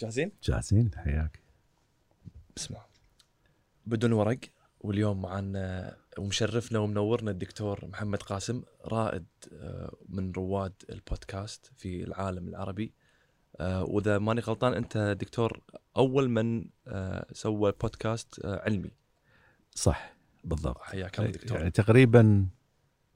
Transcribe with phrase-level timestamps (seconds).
[0.00, 1.40] جاهزين؟ جاهزين حياك
[2.58, 2.86] اسمع.
[3.86, 4.40] بدون ورق
[4.80, 12.92] واليوم معنا ومشرفنا ومنورنا الدكتور محمد قاسم رائد آه، من رواد البودكاست في العالم العربي.
[13.56, 15.60] آه، وإذا ماني غلطان أنت دكتور
[15.96, 18.90] أول من آه، سوى بودكاست آه، علمي.
[19.74, 20.14] صح
[20.44, 20.80] بالضبط.
[20.80, 21.58] حياك الله دكتور.
[21.58, 22.46] يعني تقريبا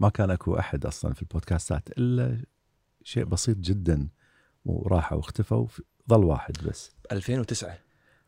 [0.01, 2.45] ما كان أكو أحد أصلا في البودكاستات إلا
[3.03, 4.09] شيء بسيط جدا
[4.65, 5.67] وراحوا واختفوا.
[6.09, 6.91] ظل واحد بس.
[7.13, 7.79] 2009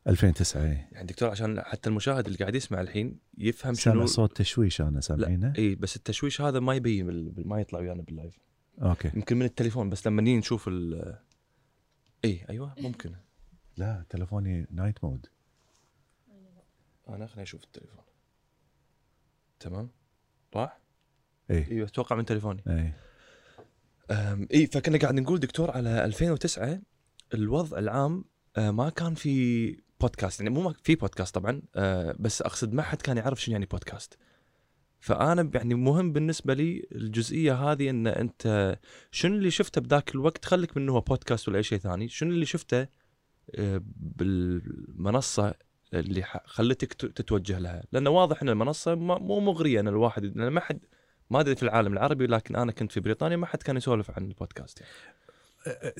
[0.08, 0.88] 2009 إيه.
[0.92, 5.00] يعني دكتور عشان حتى المشاهد اللي قاعد يسمع الحين يفهم سامع شنو صوت تشويش أنا
[5.00, 8.38] سامعينه؟ اي بس التشويش هذا ما يبين بال- ما يطلع ويانا بال live
[8.82, 9.10] okay.
[9.14, 11.14] يمكن من التليفون بس لما نيجي نشوف ال
[12.24, 13.14] اي أيوه ممكن.
[13.76, 15.26] لا تلفوني night mode
[17.08, 18.04] أنا خليني أشوف التليفون.
[19.60, 19.90] تمام؟
[20.56, 20.78] راح؟
[21.50, 22.62] اي أيوه أتوقع من تليفوني.
[22.68, 22.92] اي
[24.54, 26.80] اي فكنا قاعد نقول دكتور على 2009
[27.34, 28.24] الوضع العام
[28.56, 32.82] آه، ما كان في بودكاست يعني مو ما في بودكاست طبعا آه، بس أقصد ما
[32.82, 34.18] حد كان يعرف شنو يعني بودكاست
[35.00, 38.76] فأنا يعني مهم بالنسبة لي الجزئية هذه إن أنت
[39.10, 42.08] شنو اللي شفته بذاك الوقت خليك من هو بودكاست ولا أي شيء ثاني.
[42.08, 42.86] شنو اللي شفته
[43.54, 45.54] آه، بالمنصة
[45.94, 50.80] اللي خلتك تتوجه لها؟ لأنه واضح إن المنصة مو مغرية إن الواحد لأن ما حد
[51.30, 54.24] ما أدري في العالم العربي لكن أنا كنت في بريطانيا ما حد كان يسولف عن
[54.24, 54.92] البودكاست يعني.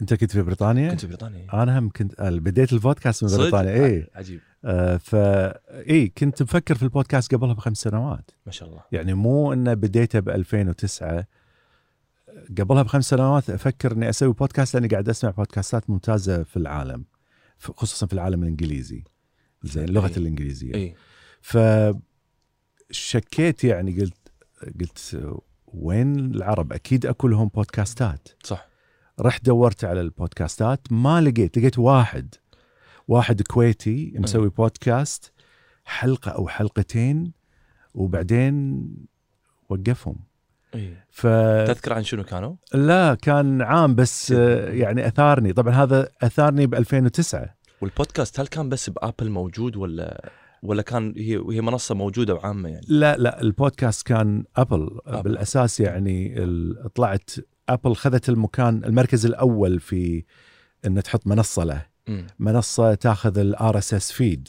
[0.03, 3.87] انت كنت في بريطانيا؟ كنت في بريطانيا أنا هم كنت آه، بديت البودكاست من؟ بريطانيا
[3.87, 4.41] اي عجيب.
[4.65, 5.59] آه فا
[5.91, 8.31] اي كنت مفكر في البودكاست قبلها بخمس سنوات.
[8.47, 8.83] ما شاء الله.
[8.93, 11.27] يعني مو إنه بديته ب 2009
[12.59, 17.05] قبلها بخمس سنوات أفكر إني أسوي بودكاست لأني قاعد أسمع بودكاستات ممتازة في العالم
[17.59, 19.05] ف- خصوصا في العالم الإنجليزي.
[19.63, 20.17] زين اللغة إي.
[20.17, 20.75] الإنجليزية.
[20.75, 20.95] اي
[22.91, 24.33] فشكيت يعني قلت
[24.81, 25.33] قلت
[25.67, 28.29] وين العرب؟ أكيد أكو لهم بودكاستات.
[28.45, 28.69] صح.
[29.21, 32.35] رحت دورت على البودكاستات ما لقيت لقيت واحد
[33.09, 35.33] واحد كويتي مسوي بودكاست
[35.85, 37.33] حلقة أو حلقتين
[37.95, 38.87] وبعدين
[39.69, 40.17] وقفهم.
[41.11, 42.55] فلا تذكر عن شنو كانوا؟
[43.15, 45.53] كان عام بس يعني أثارني.
[45.53, 50.31] طبعا هذا أثارني ب 2009 والبودكاست هل كان بس ب Apple موجود ولا
[50.63, 55.23] ولا كان هي وهي منصة موجودة وعامة يعني؟ لا لا البودكاست كان Apple, Apple.
[55.23, 56.35] بالأساس يعني
[56.95, 57.31] طلعت
[57.69, 60.25] Apple خذت المكان المركز الأول في
[60.87, 61.87] ان تحط منصة له.
[62.39, 64.49] منصة تاخذ ال RSS feed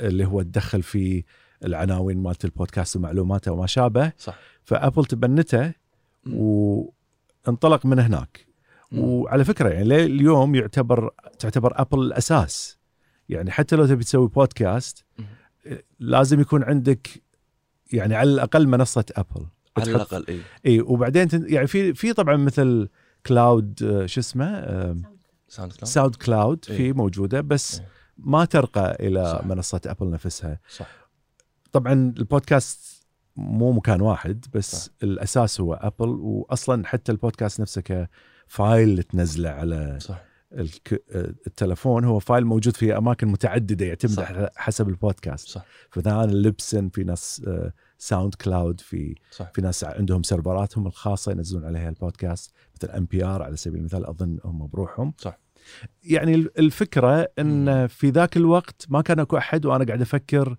[0.00, 1.24] اللي هو تدخل فيه
[1.64, 4.12] العناوين مالت البودكاست ومعلوماته وما شابه.
[4.18, 4.38] صح.
[4.64, 5.72] ف Apple تبنته
[6.26, 8.46] وانطلق من هناك.
[8.92, 12.78] وعلى فكرة يعني اليوم يعتبر تعتبر Apple الاساس
[13.28, 15.04] يعني حتى لو تبي تسوي بودكاست.
[16.00, 17.08] لازم يكون عندك
[17.92, 19.46] يعني على الأقل منصة Apple
[19.78, 22.88] على الأقل اي اي وبعدين تن- يعني في في طبعا مثل
[23.26, 24.60] cloud آه، شو اسمه
[25.48, 26.76] SoundCloud SoundCloud إيه.
[26.76, 27.88] في موجودة بس إيه.
[28.18, 29.46] ما ترقى إلى صح.
[29.46, 30.86] منصه Apple نفسها صح
[31.72, 33.02] طبعا البودكاست
[33.36, 34.92] مو مكان واحد بس صح.
[35.02, 37.82] الأساس هو Apple واصلا حتى البودكاست نفسه
[38.48, 40.22] ك file تنزله على صح.
[41.46, 44.32] التلفون هو file موجود في أماكن متعددة يعتمد صح.
[44.56, 45.48] حسب البودكاست.
[45.48, 45.64] صح.
[46.06, 49.50] أنا Libsyn في ناس آه، SoundCloud في صح.
[49.54, 52.52] في ناس عندهم سيرفراتهم الخاصة ينزلون عليها البودكاست.
[52.76, 55.12] مثل NPR على سبيل المثال أظن هم بروحهم.
[55.18, 55.38] صح.
[56.04, 57.28] يعني الفكرة.
[57.38, 60.56] إن في ذاك الوقت ما كان أكو أحد وأنا قاعد أفكر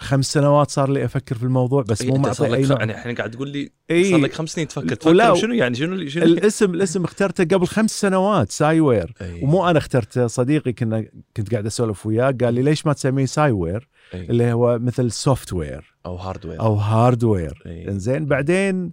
[0.00, 3.14] خمس سنوات صار لي أفكر في الموضوع بس مو إيه، صار معطي أي يعني الحين
[3.14, 4.10] قاعد تقول لي إي.
[4.10, 5.08] صار لك خمس سنين تفكر.
[5.08, 9.40] ولا- تفكر شنو يعني؟ شنو اللي- شنو الاسم الاسم اخترته قبل خمس سنوات Sciware إي.
[9.42, 11.04] ومو أنا اخترته صديقي كنا
[11.36, 13.88] كنت قاعد أسولف وياه قال لي ليش ما تسميه Sciware.
[14.14, 17.88] اللي هو مثل software أو hardware أو hardware إي.
[17.88, 18.92] إنزين بعدين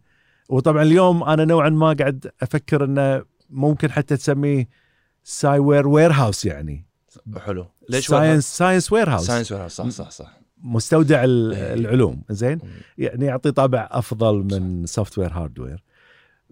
[0.50, 4.67] وطبعا اليوم أنا نوعا ما قاعد أفكر إنه ممكن حتى تسميه
[5.23, 6.85] Sciware warehouse يعني.
[7.38, 7.66] حلو.
[7.90, 10.36] ليش science science warehouse science ware صح صح صح.
[10.63, 11.73] مستودع إيه.
[11.73, 12.59] العلوم زين.
[12.97, 15.83] يعني يعطي طابع أفضل من software hardware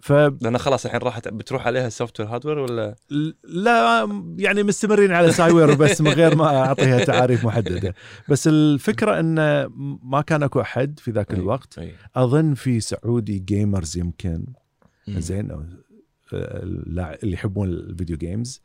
[0.02, 2.96] ف لأن خلاص الحين راحت بتروح عليها ال software hardware ولا
[3.44, 7.96] لا يعني مستمرين على Sciware بس من غير ما أعطيها تعاريف محددة
[8.30, 9.68] بس الفكرة انه
[10.04, 11.38] ما كان أكو أحد في ذاك إي.
[11.38, 11.96] الوقت إي.
[12.16, 14.46] أظن في Saudi Gamers يمكن.
[15.08, 15.66] زين آه،
[16.34, 18.62] اللي يحبون ال video games.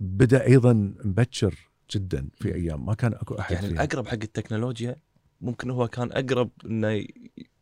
[0.00, 0.72] بدأ أيضا
[1.04, 1.54] مبكر
[1.90, 2.54] جدا في.
[2.54, 3.74] أيام ما كان أكو أحد يعني فيها.
[3.76, 4.96] الأقرب حق التكنولوجيا
[5.40, 7.04] ممكن هو كان أقرب إنه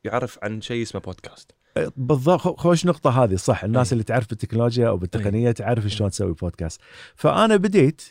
[0.05, 1.51] يعرف عن شيء اسمه بودكاست
[1.97, 3.93] بالضبط خو- خوش نقطة هذه صح الناس أي.
[3.93, 6.81] اللي تعرف بالتكنولوجيا أو بالتقنية تعرف شلون تسوي بودكاست
[7.17, 8.03] فأنا بديت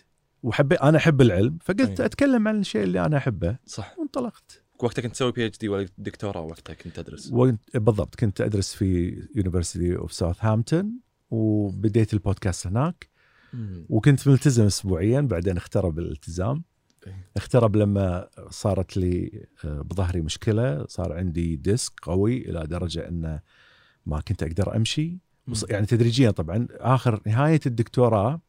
[0.43, 2.05] وحبيت أنا أحب العلم فقلت أي.
[2.05, 6.73] أتكلم عن الشيء اللي أنا أحبه صح وانطلقت وقتها كنت تسوي PhD ولا دكتوراه وقتها
[6.73, 10.91] كنت تدرس وكنت- بالضبط كنت أدرس في University of Southampton
[11.31, 13.07] وبديت البودكاست هناك.
[13.89, 16.63] وكنت ملتزم اسبوعيا بعدين اخترب الالتزام.
[17.07, 17.29] إيه.
[17.37, 23.39] اخترب لما صارت لي آه، بظهري مشكلة صار عندي disc قوي إلى درجة إنه
[24.05, 25.19] ما كنت أقدر أمشي.
[25.69, 26.67] يعني تدريجيا طبعا.
[26.71, 28.41] آخر نهاية الدكتوراه.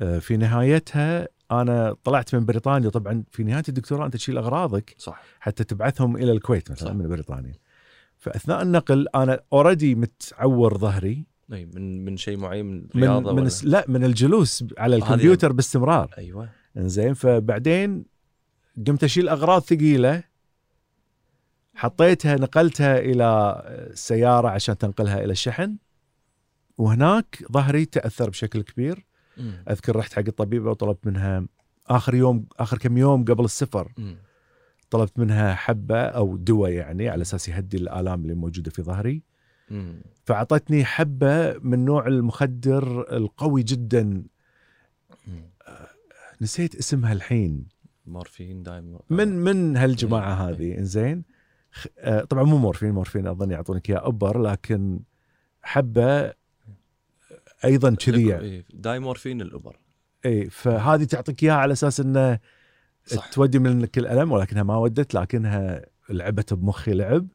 [0.00, 2.88] آه، في نهايتها أنا طلعت من بريطانيا.
[2.88, 5.22] طبعا في نهاية الدكتوراه أنت تشيل أغراضك صح.
[5.40, 6.94] حتى تبعثهم إلى الكويت مثلا صح.
[6.94, 7.54] من بريطانيا.
[8.18, 11.26] فأثناء النقل أنا اوريدي متعور ظهري.
[11.52, 14.96] إي من من شيء معين من من رياضة من ولا؟ الس- لا من الجلوس على
[14.96, 18.04] الكمبيوتر باستمرار أيوه إنزين فبعدين
[18.86, 20.22] قمت أشيل أغراض ثقيلة
[21.74, 25.76] حطيتها نقلتها إلى السياره عشان تنقلها إلى الشحن
[26.78, 29.06] وهناك ظهري تأثر بشكل كبير
[29.36, 29.64] مم.
[29.70, 31.46] أذكر رحت حق الطبيبة وطلبت منها
[31.86, 34.16] آخر يوم آخر كم يوم قبل السفر مم.
[34.90, 39.22] طلبت منها حبة أو دواء يعني على أساس يهدي الآلام اللي موجودة في ظهري.
[40.24, 44.02] فأعطتني حبة من نوع المخدر القوي جدا.
[45.26, 45.42] مم.
[46.40, 47.66] نسيت اسمها الحين.
[48.06, 48.98] مورفين دايم.
[49.10, 50.54] من من هالجماعة إيه.
[50.54, 51.24] هذه؟ إنزين.
[51.72, 55.00] خ- آه، طبعا مو مورفين مورفين أظن يعطونك إياه أبر لكن
[55.62, 56.32] حبة
[57.64, 58.36] أيضا كذي.
[58.38, 59.76] إيه، دايمورفين الأبر.
[60.26, 62.38] اي فهذه تعطيك إياها على أساس إنه
[63.06, 63.26] صح.
[63.28, 67.26] تودي منك الألم ولكنها ما ودت لكنها لعبت بمخي لعب.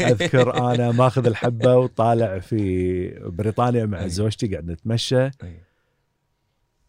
[0.00, 4.06] أذكر أنا ماخذ الحبة وطالع في بريطانيا مع.
[4.06, 5.30] زوجتي قاعد نتمشى.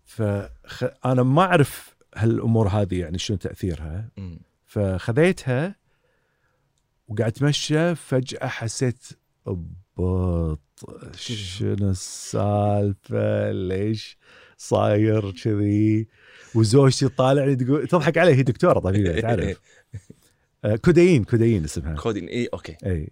[0.06, 4.10] فانا ما أعرف هالأمور هذه يعني شنو تأثيرها.
[4.66, 5.76] فخذيتها
[7.08, 9.06] وقاعد أتمشى فجأة حسيت
[9.46, 10.60] ببط.
[11.16, 14.18] شنو السالفة؟ ليش
[14.58, 16.08] صاير كذي؟
[16.56, 19.62] وزوجتي طالعني تقول تضحك علي هي دكتورة طبيعيه تعرف.
[20.66, 21.96] آه، codeine codeine اسمها.
[21.96, 22.78] كودين اي okay.
[22.86, 23.10] اي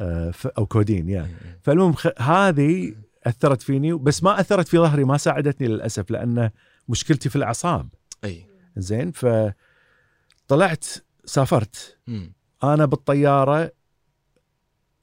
[0.00, 1.22] آه، أو كودين يا.
[1.22, 1.58] إيه.
[1.62, 2.94] فالمهم خ- هذه
[3.26, 6.50] أثرت فيني بس ما أثرت في ظهري ما ساعدتني للأسف لأن
[6.88, 7.88] مشكلتي في الأعصاب.
[8.24, 8.46] إي.
[8.76, 10.84] زين فطلعت
[11.24, 11.98] سافرت.
[12.64, 13.70] أنا بالطيارة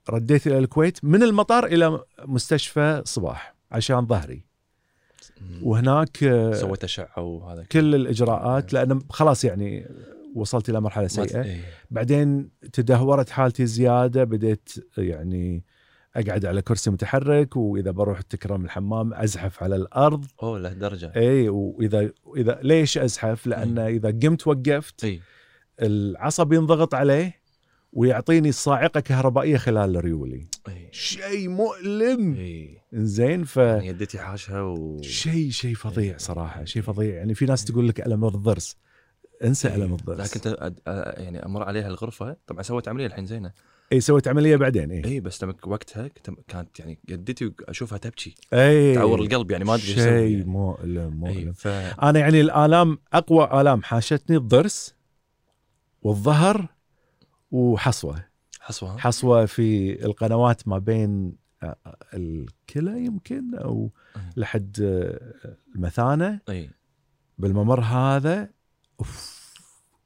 [0.09, 4.45] رديت إلى الكويت من المطار إلى مستشفى صباح عشان ظهري.
[5.61, 9.87] وهناك آه، سويت أشعة وهذا كل الإجراءات لأن خلاص يعني
[10.37, 11.43] وصلت إلى مرحلة سيئة.
[11.43, 11.61] إيه.
[11.91, 15.63] بعدين تدهورت حالتي زيادة بديت يعني
[16.15, 20.25] أقعد على كرسي متحرك وإذا بروح تكرم الحمام أزحف على الأرض.
[20.43, 25.21] أوه لهالدرجه اي وإذا إذا ليش أزحف؟ لأن إذا قمت وقفت اي
[25.81, 27.41] العصب ينضغط عليه
[27.93, 30.47] ويعطيني صاعقة كهربائية خلال ريولي.
[30.67, 32.37] اي شيء مؤلم.
[32.93, 36.17] زين ف يعني يدتي حاشها و شيء شيء فظيع إيه.
[36.17, 37.15] صراحة شيء فظيع.
[37.15, 38.75] يعني في ناس تقول لك ألم الضرس.
[39.43, 40.37] انسى ألم الضرس.
[40.37, 40.79] لكن انت
[41.17, 42.37] يعني أمر عليها الغرفة.
[42.47, 43.51] طبعا سويت عملية الحين زينة.
[43.91, 46.07] اي سويت عملية بعدين اي اي بس لما وقتها
[46.47, 48.35] كانت يعني يدتي أشوفها تبكي.
[48.53, 50.43] اي تعور القلب يعني ما أدري شيء يعني.
[50.43, 51.53] مؤلم اي مؤلم.
[51.53, 54.95] ف أنا يعني الآلام أقوى آلام حاشتني الضرس
[56.01, 56.67] والظهر
[57.51, 58.25] وحصوة.
[58.59, 61.35] حصوة؟ حصوة في القنوات ما بين
[62.13, 64.21] الكلى يمكن أو أي.
[64.37, 64.77] لحد
[65.75, 66.39] المثانة.
[66.49, 66.69] اي
[67.37, 68.49] بالممر هذا
[68.99, 69.37] أوف.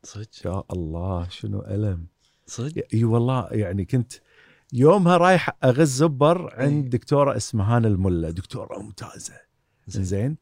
[0.03, 0.45] صدق.
[0.45, 2.05] يا الله شنو ألم.
[2.47, 2.83] صدق.
[2.93, 4.13] إي والله يعني كنت
[4.73, 6.89] يومها رايح أغز زبر عند.
[6.89, 9.33] دكتورة اسمها هانا الملا دكتورة ممتازة.
[9.87, 10.03] زين.
[10.03, 10.37] زين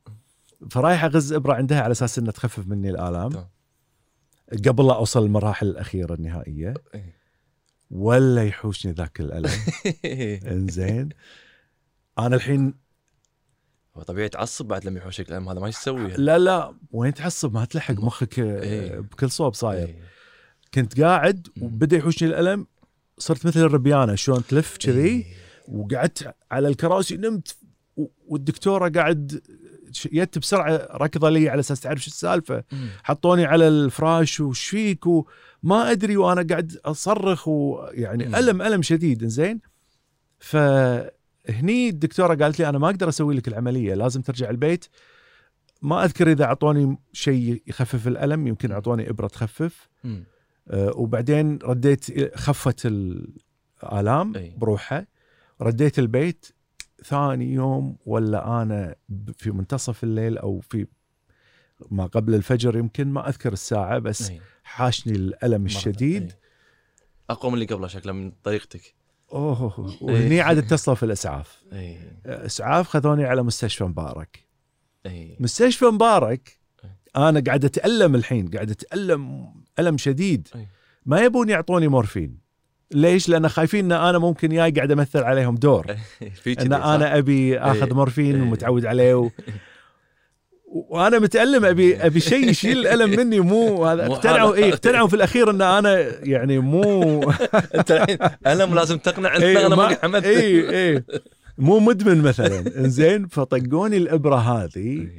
[0.71, 3.29] فرايح أغز ابره عندها على أساس إنها تخفف مني الآلام.
[3.29, 3.47] تمام.
[4.67, 6.73] قبل لا أوصل المراحل الأخيرة النهائية.
[7.91, 9.51] ولا يحوشني ذاك الألم.
[10.53, 11.09] إنزين.
[12.19, 12.73] أنا الحين
[13.99, 17.53] هو طبيعي تعصب بعد لما يحوشك الالم هذا ما إيش تسوي لا لا وين تعصب
[17.53, 18.03] ما تلحق مخ.
[18.03, 18.99] مخك آه، إيه.
[18.99, 19.95] بكل صوب صاير إي.
[20.73, 21.47] كنت قاعد.
[21.61, 22.67] وبدأ يحوشني الألم
[23.17, 25.25] صرت مثل الربيانة شلون تلف كذي إي.
[25.67, 27.55] وقعدت على الكراسي نمت
[28.27, 29.41] والدكتورة قاعد
[30.11, 32.63] جت بسرعة ركضة لي على أساس تعرف شو السالفة.
[33.03, 38.39] حطوني على الفراش وش فيك وما أدري وأنا قاعد أصرخ ويعني.
[38.39, 39.59] ألم ألم شديد زين
[41.43, 44.85] فهني الدكتورة قالت لي أنا ما أقدر أسوي لك العملية لازم ترجع البيت
[45.81, 49.89] ما أذكر إذا أعطوني شيء يخفف الألم يمكن أعطوني إبرة تخفف.
[50.67, 54.53] أه، وبعدين رديت خفت الآلام أي.
[54.57, 55.07] بروحها
[55.61, 56.45] رديت البيت
[57.03, 58.95] ثاني يوم ولا أنا
[59.37, 60.87] في منتصف الليل أو في
[61.91, 64.31] ما قبل الفجر يمكن ما أذكر الساعة بس.
[64.63, 66.37] حاشني الألم الشديد إي.
[67.29, 68.95] اقوى من اللي قبله شكله من طريقتك
[69.33, 74.39] أوه وهني عاد اتصلوا في الأسعاف اي أسعاف خذوني على مستشفى مبارك
[75.05, 76.89] اي مستشفى مبارك أي.
[77.15, 80.67] أنا قاعد أتألم الحين قاعد أتألم ألم شديد أي.
[81.05, 82.49] ما يبون يعطوني مورفين
[82.91, 85.85] ليش؟ لأن خايفين إن أنا ممكن جاي قاعد أمثل عليهم دور
[86.47, 87.93] إن؟ أنا أبي آخذ إيه.
[87.93, 88.41] مورفين إيه.
[88.41, 89.29] ومتعود عليه و...
[90.71, 94.07] وأنا متألم ابي أبي شيء يشيل الألم مني مو هذا.
[94.07, 94.55] اقتنعوا.
[94.55, 97.23] اي اقتنعوا في الأخير إن أنا يعني مو
[97.75, 99.65] أنت الحين ألم لازم تقنع ان إيه
[100.03, 101.03] أنا اي اي
[101.57, 102.59] مو مدمن مثلا.
[102.85, 105.09] إنزين فطقوني الإبرة هذه.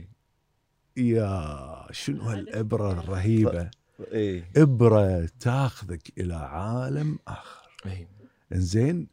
[0.96, 3.70] يا شنو هالإبرة الرهيبة؟
[4.12, 7.70] اي إبرة تاخذك إلى عالم آخر.
[7.86, 8.06] اي
[8.52, 9.06] إنزين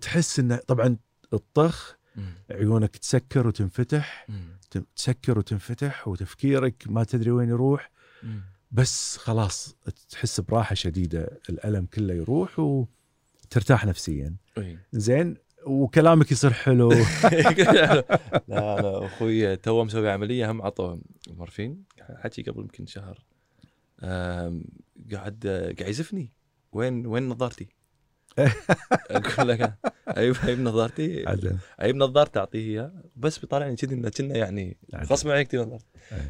[0.00, 0.96] تحس انه طبعا
[1.32, 1.96] الطخ
[2.50, 4.26] عيونك تسكر وتنفتح.
[4.96, 7.90] تسكر وتنفتح وتفكيرك ما تدري وين يروح
[8.70, 9.76] بس خلاص
[10.08, 14.36] تحس براحة شديدة الألم كله يروح وترتاح نفسيا.
[14.58, 15.36] اي زين
[15.66, 16.92] وكلامك يصير حلو.
[18.48, 21.84] لا أنا أخوي تو مسوي عملية هم عطوه مورفين.
[22.00, 23.24] حكي قبل يمكن شهر.
[25.12, 25.46] قاعد
[25.78, 26.32] قاعد يزفني
[26.72, 27.68] وين وين نظارتي؟
[29.10, 29.74] أقول لك
[30.16, 31.56] أيوه أجيب نظارتي عدل.
[31.80, 32.92] أجيب نظارتي أعطيه إياها.
[33.16, 34.76] بس بيطالعني كذي إنه كنا يعني.
[34.96, 35.84] غصب عليك نظارتي.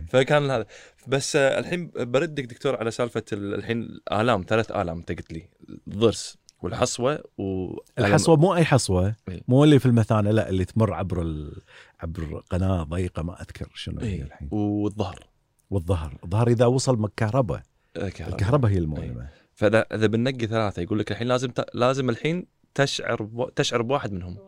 [0.09, 0.67] فكان هذا.
[1.07, 5.49] بس آه، الحين بردك دكتور على سالفة ال- الحين الالام ثلاث آلام انت قلت لي.
[5.89, 9.43] الضرس والحصوة و الحصوة مو أي حصوة إي.
[9.49, 11.63] مو اللي في المثانة لا اللي تمر عبر ال...
[12.01, 14.23] عبر قناة ضيقة ما أذكر شنو هي إيه.
[14.23, 14.49] الحين.
[14.51, 15.27] والظهر.
[15.71, 16.19] والظهر.
[16.25, 17.63] الظهر إذا وصل الكهرباء.
[17.97, 18.71] الكهرباء.
[18.71, 19.29] هي المؤلمه
[19.63, 21.65] فإذا إذا بننقي ثلاثة يقول لك الحين لازم ت...
[21.75, 23.55] لازم الحين تشعر ب...
[23.55, 24.39] تشعر بواحد منهم.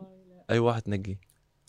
[0.50, 1.16] أي واحد تنقي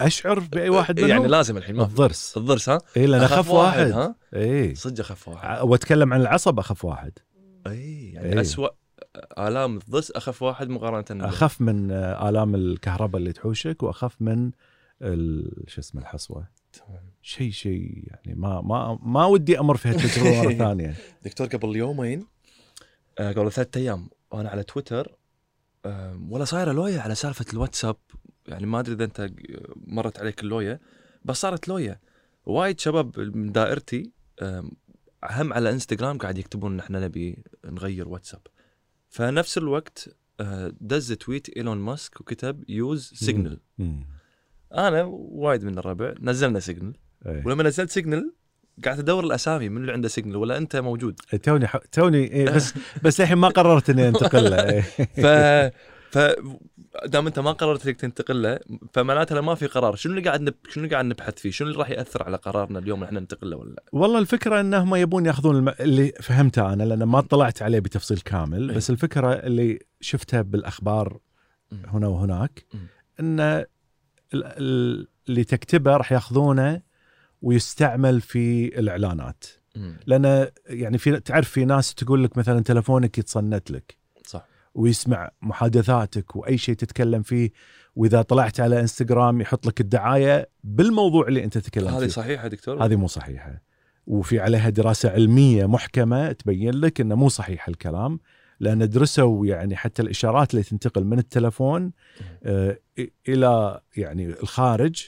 [0.02, 1.76] أشعر بأي واحد منهم؟ يعني لازم الحين.
[1.76, 1.92] ما في.
[1.92, 2.38] الضرس.
[2.38, 3.92] الضرس ها؟ اي لأن اخف واحد.
[3.92, 5.62] ها؟ اي صدق اخف واحد.
[5.62, 7.12] وأتكلم عن العصب اخف واحد.
[7.68, 8.42] اي يعني إيه.
[8.42, 8.74] اسوء
[9.40, 14.52] آلام الضرس اخف واحد مقارنة اخف من آلام الكهرباء اللي تحوشك واخف من
[15.02, 17.04] ال- شو اسمه الحصوة؟ تمام.
[17.22, 20.96] شيء شيء يعني ما ما ما ودي أمر في هالتجربة مرة ثانية.
[21.24, 22.26] دكتور قبل يومين
[23.20, 24.10] قبل ثلاثة أيام.
[24.32, 25.18] وأنا على تويتر
[25.86, 27.96] آه، ولا صايرة لويا على سالفة الواتساب.
[28.48, 29.32] يعني ما أدري إذا أنت
[29.76, 30.80] مرت عليك اللويا
[31.26, 32.00] بس صارت لويا.
[32.46, 34.12] وايد شباب من دائرتي
[35.32, 38.42] هم على إنستغرام قاعد يكتبون إن إحنا نبي نغير واتساب.
[39.10, 43.60] فنفس الوقت آه، دز tweet إيلون ماسك وكتب use Signal.
[44.74, 46.98] أنا وايد من الربع نزلنا سيجنال.
[47.26, 47.44] إيه.
[47.46, 48.34] ولما نزلت سيجنال
[48.84, 51.78] قاعد أدور الأسامي من اللي عنده سيجنال ولا أنت موجود توني ح...
[51.92, 54.82] توني إيه بس بس للحين ما قررت إني أنتقل له إيه.
[55.24, 55.26] ف
[56.18, 56.36] ف
[57.06, 58.60] دام أنت ما قررت إنك تنتقل له
[58.94, 60.54] فمعناته ما في قرار شنو اللي قاعد نب...
[60.70, 63.58] شنو اللي قاعد نبحث فيه شنو اللي راح يأثر على قرارنا اليوم إحنا ننتقل له
[63.58, 65.74] ولا لا والله الفكرة إنهم يبون يأخذون الم...
[65.80, 68.78] اللي فهمته أنا لأن ما اطلعت عليه بتفصيل كامل إيه.
[68.78, 71.20] بس الفكرة اللي شفتها بالأخبار.
[71.88, 72.66] هنا وهناك.
[73.20, 73.66] إن ال-
[74.34, 76.82] ال- اللي تكتبه راح يأخذونه
[77.46, 79.44] ويستعمل في الإعلانات.
[80.06, 83.98] لأن يعني في تعرف في ناس تقول لك مثلا تلفونك يتصنت لك.
[84.26, 84.46] صح.
[84.76, 87.52] ويسمع محادثاتك وأي شيء تتكلم فيه.
[87.96, 92.08] وإذا طلعت على إنستغرام يحط لك الدعاية بالموضوع اللي أنت تتكلم هذه فيه.
[92.08, 93.62] صحيحة دكتور؟ هذه مو صحيحة.
[94.08, 98.20] وفي عليها دراسة علمية محكمة تبين لك إنه مو صحيح الكلام.
[98.60, 101.92] لأن درسوا يعني حتى الإشارات اللي تنتقل من التلفون
[102.44, 102.78] آه،
[103.28, 105.08] إلى يعني الخارج.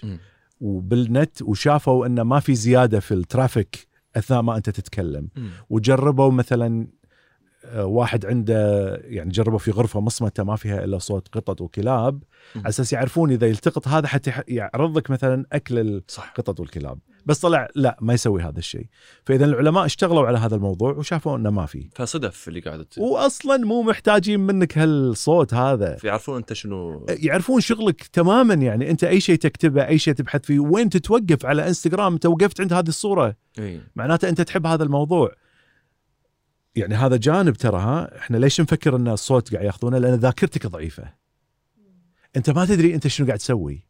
[0.61, 5.49] وبالنت وشافوا إنه ما في زيادة في الترافيك أثناء ما أنت تتكلم مم.
[5.69, 6.87] وجربوا مثلا
[7.65, 12.23] آه، واحد عنده يعني جربوا في غرفة مصمتة ما فيها إلا صوت قطط وكلاب.
[12.55, 17.67] على أساس يعرفون إذا يلتقط هذا حتى يعرض لك مثلا أكل القطط والكلاب بس طلع
[17.75, 18.85] لا ما يسوي هذا الشيء.
[19.25, 21.89] فإذا العلماء اشتغلوا على هذا الموضوع وشافوا إنه ما في.
[21.95, 25.97] فصدف اللي قاعد واصلا مو محتاجين منك هالصوت هذا.
[26.03, 28.89] يعرفون أنت شنو يعرفون شغلك تماما يعني.
[28.91, 32.73] أنت أي شيء تكتبه أي شيء تبحث فيه وين تتوقف على إنستغرام؟ أنت وقفت عند
[32.73, 33.35] هذه الصورة.
[33.59, 33.81] إي.
[33.95, 35.31] معناته أنت تحب هذا الموضوع.
[36.75, 41.13] يعني هذا جانب ترى ها إحنا ليش نفكر إن الصوت قاعد ياخذونه؟ لأن ذاكرتك ضعيفة.
[42.35, 43.86] أنت ما تدري أنت شنو قاعد تسوي.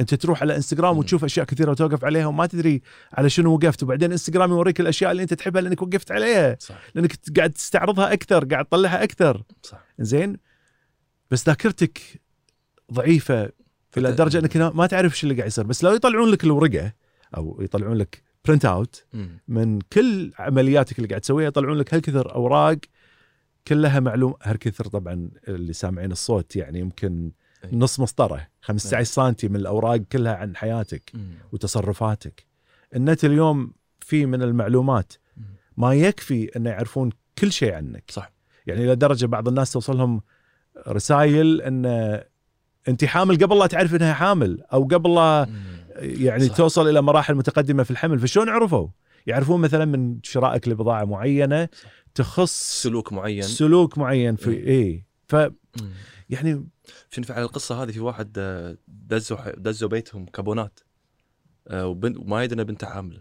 [0.00, 0.98] انت تروح على انستغرام.
[0.98, 2.82] وتشوف أشياء كثيرة وتوقف عليها وما تدري
[3.12, 7.12] على شنو وقفت وبعدين انستغرام يوريك الأشياء اللي أنت تحبها لأنك وقفت عليها صح لأنك
[7.36, 10.36] قاعد تستعرضها أكثر قاعد تطلعها أكثر صح زين
[11.30, 12.00] بس ذاكرتك
[12.92, 13.42] ضعيفة
[13.96, 16.92] إلى فت- درجه أنك ما تعرف إيش اللي قاعد يصير بس لو يطلعون لك الورقة
[17.36, 19.04] أو يطلعون لك printout.
[19.48, 22.78] من كل عملياتك اللي قاعد تسويها يطلعون لك هالكثر أوراق
[23.68, 27.32] كلها معلوم هالكثر طبعا اللي سامعين الصوت يعني يمكن.
[27.72, 31.12] نص مسطرة 15 سنتي من الأوراق كلها عن حياتك.
[31.52, 32.46] وتصرفاتك
[32.96, 35.12] النت اليوم فيه من المعلومات.
[35.76, 38.32] ما يكفي إنه يعرفون كل شيء عنك صح
[38.66, 40.22] يعني إلى درجة بعض الناس توصلهم
[40.88, 41.86] رسائل إن
[42.88, 45.48] أنت حامل قبل لا تعرف إنها حامل أو قبل لا.
[45.98, 46.56] يعني صح.
[46.56, 48.88] توصل إلى مراحل متقدمة في الحمل فشلون عرفوا؟
[49.26, 51.88] يعرفون مثلا من شرائك لبضاعة معينة صح.
[52.14, 54.84] تخص سلوك معين سلوك معين في إيه.
[54.84, 55.36] اي ف
[56.30, 56.66] يعني
[57.10, 60.80] شنو على القصة هذه؟ في واحد آه، دزوا دزوا بيتهم كوبونات
[61.68, 63.20] آه، وبنت وما إن بنته حامل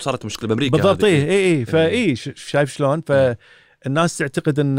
[0.00, 1.04] صارت مشكلة بأمريكا بالضبط.
[1.04, 4.78] اي اي اي فاي شايف شلون؟ فالناس تعتقد إن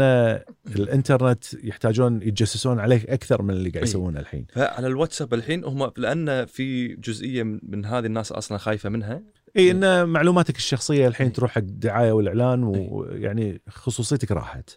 [0.66, 3.90] الإنترنت يحتاجون يتجسسون عليك أكثر من اللي قاعد إي.
[3.90, 4.46] يسوونه الحين.
[4.52, 9.22] فعلى الواتساب الحين هم لأن في جزئية من, هذه الناس أصلا خايفة منها.
[9.56, 11.32] اي إن معلوماتك الشخصية الحين إي.
[11.32, 14.70] تروح حق الدعايه والإعلان ويعني خصوصيتك راحت.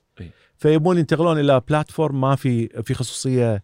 [0.59, 3.63] فيبون ينتقلون إلى platform ما في في خصوصية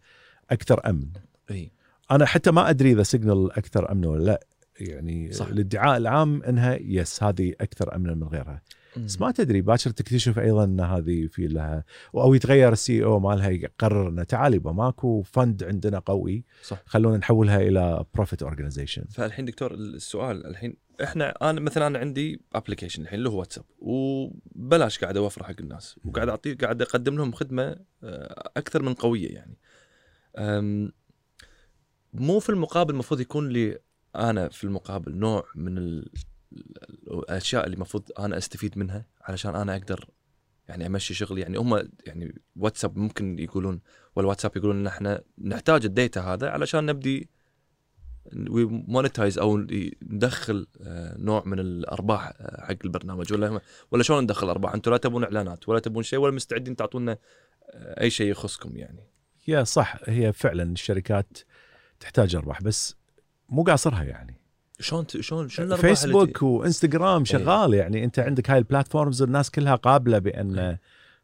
[0.52, 1.08] أكثر أمن.
[1.52, 1.72] إي.
[2.12, 4.40] أنا حتى ما أدري إذا سيجنال أكثر أمن ولا لا.
[4.80, 5.48] يعني صح.
[5.48, 8.62] الادعاء العام إنها yes هذه أكثر امنا من غيرها.
[8.98, 11.84] بس ما تدري باكر تكتشف أيضا إن هذه في لها
[12.16, 16.44] أو يتغير CEO مالها يقرر إنه تعال يبا ماكو fund عندنا قوي.
[16.64, 16.84] صح.
[16.86, 23.02] خلونا نحولها إلى profit organization فالحين دكتور السؤال الحين إحنا أنا مثلا أنا عندي application
[23.02, 27.64] الحين اللي هو واتساب وبلاش قاعد offer حق الناس وقاعد أعطي قاعد أقدم لهم خدمة
[28.04, 29.58] آه، أكثر من قوية يعني.
[32.14, 33.78] مو في المقابل المفروض يكون لي
[34.16, 36.12] أنا في المقابل نوع من ال-
[37.08, 40.10] الأشياء اللي المفروض أنا أستفيد منها علشان أنا أقدر
[40.70, 41.42] يعني أمشي شغلي.
[41.42, 43.82] يعني هم يعني واتساب ممكن يقولون
[44.16, 47.30] والواتساب يقولون إن إحنا نحتاج ال data هذا علشان نبدي
[48.34, 49.58] monetize أو
[50.02, 53.34] ندخل آه، نوع من الأرباح آه، حق البرنامج.
[53.34, 57.18] ولا ولا شلون ندخل أرباح؟ أنتم لا تبون إعلانات ولا تبون شيء ولا مستعدين تعطونا
[57.70, 59.04] آه، أي شيء يخصكم يعني.
[59.48, 59.98] يا صح.
[60.06, 61.38] هي فعلا الشركات
[62.00, 62.96] تحتاج أرباح بس
[63.50, 64.42] مو قاصرها يعني.
[64.80, 68.04] شلون شلون اللي فيسبوك وإنستغرام شغال يعني.
[68.04, 70.82] أنت عندك هاي ال platforms الناس كلها قابلة بأن إيه.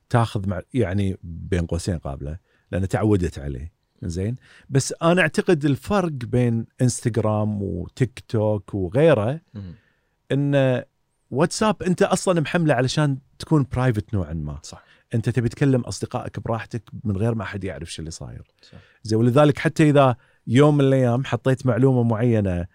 [0.10, 2.38] تاخذ مع يعني بين قوسين قابلة
[2.72, 3.80] لأن تعودت عليه.
[4.03, 4.36] زين.
[4.70, 9.41] بس أنا أعتقد الفرق بين إنستغرام وتيك توك وغيره.
[10.31, 10.84] إن
[11.31, 14.60] واتساب أنت أصلا محمله علشان تكون private نوعا ما.
[14.63, 14.84] صح.
[15.13, 18.51] أنت تبي تكلم أصدقائك براحتك من غير ما أحد يعرف شو اللي صاير.
[18.62, 18.77] صح.
[19.03, 20.15] زي ولذلك حتى إذا
[20.48, 22.67] يوم من الأيام حطيت معلومة معينة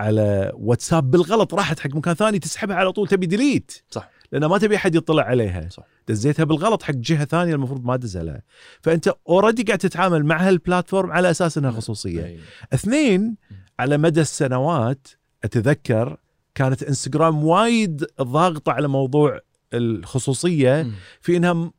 [0.00, 4.10] على واتساب بالغلط راحت حق مكان ثاني تسحبها على طول تبي delete صح.
[4.32, 5.84] لأن ما تبي أحد يطلع عليها صح.
[6.08, 8.42] دزيتها بالغلط حق جهة ثانية المفروض ما تدزها لها
[8.80, 12.40] فأنت already قاعد تتعامل مع هال platform على أساس إنها خصوصية أي.
[12.74, 13.36] اثنين
[13.78, 15.08] على مدى السنوات
[15.44, 16.16] أتذكر
[16.54, 19.40] كانت انستغرام وايد ضاغطة على موضوع
[19.74, 20.82] الخصوصية.
[21.20, 21.70] في إنها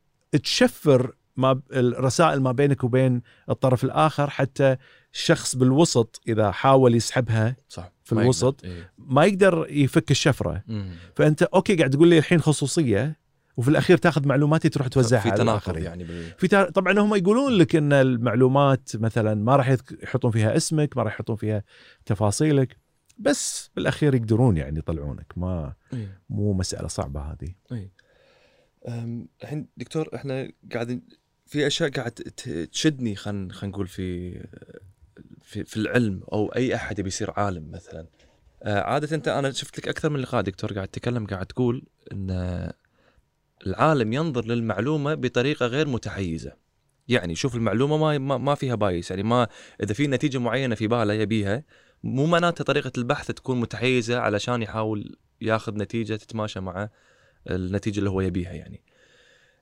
[0.42, 4.76] تشفر ما الرسائل ما بينك وبين الطرف الآخر حتى
[5.14, 8.64] الشخص بالوسط إذا حاول يسحبها صح في ما الوسط.
[8.64, 8.76] يقدر.
[8.78, 8.84] إي.
[8.98, 10.90] ما يقدر يفك الشفرة مم.
[11.16, 13.24] فأنت okay قاعد تقول لي الحين خصوصية
[13.56, 16.24] وفي الأخير تاخذ معلوماتي تروح توزعها في على تناقض يعني بال...
[16.38, 16.70] في تا...
[16.70, 21.36] طبعا هم يقولون لك إن المعلومات مثلا ما راح يحطون فيها اسمك ما راح يحطون
[21.36, 21.62] فيها
[22.06, 22.76] تفاصيلك
[23.18, 26.08] بس بالأخير يقدرون يعني يطلعونك ما إي.
[26.30, 27.54] مو مسألة صعبة هذه
[28.88, 31.02] أم، الحين دكتور إحنا قاعد
[31.46, 32.10] في أشياء قاعد
[32.72, 34.34] تشدني خلينا خلينا نقول في
[35.44, 38.06] في في العلم أو أي أحد يبي يصير عالم مثلا.
[38.62, 42.30] آه، عادة أنت أنا شفت لك أكثر من لقاء دكتور قاعد تتكلم قاعد تقول إن
[43.66, 46.52] العالم ينظر للمعلومة بطريقة غير متحيزة.
[47.08, 49.10] يعني شوف المعلومة ما ما, ما فيها بايس.
[49.10, 49.48] يعني ما
[49.82, 51.64] إذا في نتيجة معينة في باله يبيها
[52.04, 56.88] مو معناته طريقة البحث تكون متحيزة علشان يحاول ياخذ نتيجة تتماشى مع
[57.50, 58.82] النتيجة اللي هو يبيها يعني.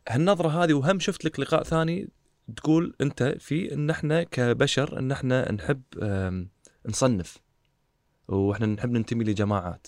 [0.09, 2.09] هالنظرة هذه وهم شفت لك لقاء ثاني
[2.57, 5.83] تقول أنت في إن إحنا كبشر إن إحنا نحب
[6.89, 7.39] نصنف
[8.29, 9.87] وإحنا نحب ننتمي لجماعات.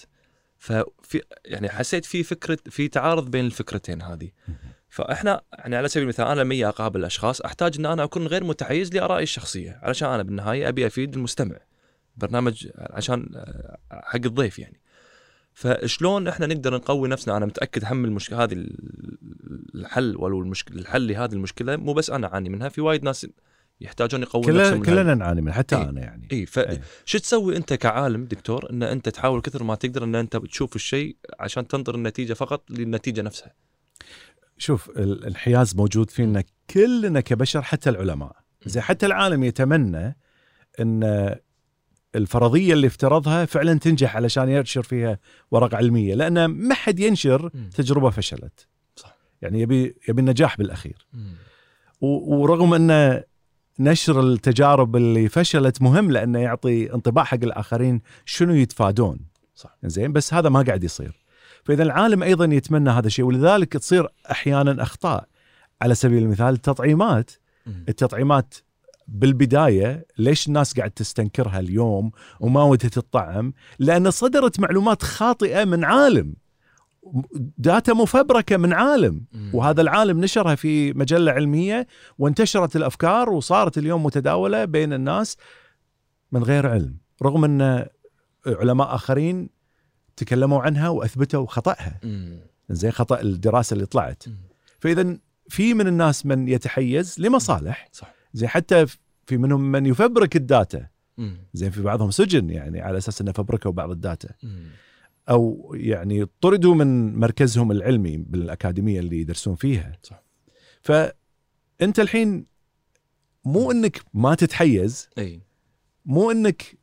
[0.59, 4.31] ففي يعني حسيت في فكرة في تعارض بين الفكرتين هذه.
[4.89, 8.95] فإحنا يعني على سبيل المثال أنا لما أقابل أشخاص أحتاج إن أنا أكون غير متحيز
[8.95, 11.57] لآرائي الشخصية علشان أنا بالنهاية أبي أفيد المستمع.
[12.17, 14.81] برنامج عشان آه، حق الضيف يعني.
[15.55, 18.67] فشلون إحنا نقدر نقوي نفسنا؟ أنا متأكد هم المشكلة هذه
[19.75, 23.27] الحل ولو المشكلة الحل لهذه المشكلة مو بس أنا أعاني منها في وايد ناس
[23.81, 25.89] يحتاجون يقوون كلنا نفسهم كلنا نعاني منها حتى إيه.
[25.89, 26.29] أنا يعني.
[26.33, 30.77] إي فشو تسوي أنت كعالم دكتور إن أنت تحاول كثر ما تقدر إن أنت تشوف
[30.77, 33.53] الشيء عشان تنظر النتيجة فقط للنتيجة نفسها؟
[34.59, 38.37] شوف ال- الانحياز موجود فينا كلنا كبشر حتى العلماء.
[38.67, 40.17] زي حتى العالم يتمنى
[40.81, 41.35] إن
[42.15, 45.19] الفرضية اللي افترضها فعلا تنجح علشان ينشر فيها
[45.51, 48.67] ورقه علمية لأن ما حد ينشر تجربة فشلت.
[48.97, 49.17] صح.
[49.43, 51.07] يعني يبي يبي النجاح بالأخير.
[52.01, 53.23] ورغم أن
[53.79, 59.21] نشر التجارب اللي فشلت مهم لأنه يعطي انطباع حق الآخرين شنو يتفادون.
[59.55, 59.79] صح.
[59.85, 61.25] زين بس هذا ما قاعد يصير.
[61.65, 65.29] فإذا العالم أيضا يتمنى هذا الشيء ولذلك تصير أحيانا أخطاء.
[65.83, 67.31] على سبيل المثال التطعيمات.
[67.89, 68.55] التطعيمات
[69.09, 76.35] بالبداية ليش الناس قاعد تستنكرها اليوم وما ودها تطعم؟ لأن صدرت معلومات خاطئة من عالم
[77.59, 79.25] data مفبركة من عالم.
[79.53, 81.87] وهذا العالم نشرها في مجلة علمية
[82.19, 85.37] وانتشرت الأفكار وصارت اليوم متداولة بين الناس
[86.33, 87.87] من غير علم رغم أن
[88.47, 89.49] علماء آخرين
[90.17, 92.01] تكلموا عنها وأثبتوا خطأها.
[92.71, 94.23] زين خطأ الدراسة اللي طلعت.
[94.81, 98.87] فإذا في من الناس من يتحيز لمصالح صح زين حتى
[99.27, 100.87] في منهم من يفبرك ال data.
[101.55, 104.35] زين في بعضهم سجن يعني على أساس إنه فبركوا بعض ال data.
[105.31, 109.99] أو يعني طردوا من مركزهم العلمي بالأكاديمية اللي يدرسون فيها.
[110.03, 110.23] صح.
[110.81, 112.47] فانت الحين
[113.45, 115.41] مو إنك ما تتحيز أي.
[116.05, 116.79] مو إنك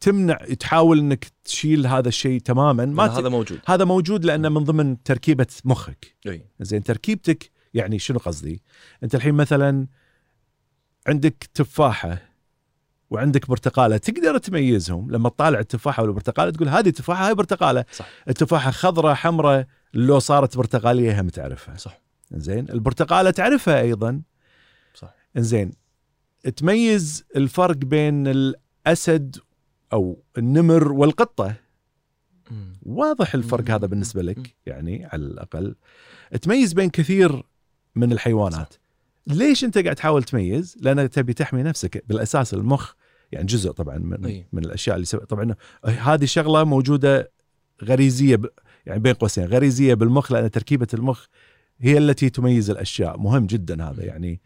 [0.00, 2.86] تمنع تحاول إنك تشيل هذا الشيء تماما.
[2.86, 3.10] ما ما ت...
[3.10, 3.58] هذا موجود.
[3.66, 6.16] هذا موجود لأنه من ضمن تركيبة مخك.
[6.26, 6.42] أي.
[6.60, 8.62] زين تركيبتك يعني شنو قصدي؟
[9.02, 9.86] أنت الحين مثلا
[11.06, 12.30] عندك تفاحة
[13.10, 15.10] وعندك برتقالة تقدر تميزهم.
[15.10, 17.84] لما تطالع التفاحة والبرتقاله تقول هذه تفاحة هاي برتقالة.
[17.92, 18.08] صح.
[18.28, 21.76] التفاحة خضراء حمراء لو صارت برتقالية هم تعرفها.
[21.76, 22.00] صح.
[22.32, 24.22] زين البرتقالة تعرفها أيضا.
[24.94, 25.14] صح.
[25.36, 25.72] زين
[26.56, 29.36] تميز الفرق بين الأسد
[29.92, 31.54] أو النمر والقطة.
[32.50, 32.72] مم.
[32.82, 33.74] واضح الفرق مم.
[33.74, 35.76] هذا بالنسبة لك؟ يعني على الأقل.
[36.42, 37.42] تميز بين كثير
[37.94, 38.74] من الحيوانات.
[39.30, 42.92] ليش انت قاعد تحاول تميز لأن تبي تحمي نفسك بالأساس المخ
[43.32, 44.46] يعني جزء طبعا من, أي.
[44.52, 45.18] من الأشياء اللي سو...
[45.18, 47.30] طبعا هذه شغلة موجودة
[47.84, 48.46] غريزية ب...
[48.86, 51.26] يعني بين قوسين غريزية بالمخ لأن تركيبة المخ
[51.80, 54.40] هي التي تميز الأشياء مهم جدا هذا يعني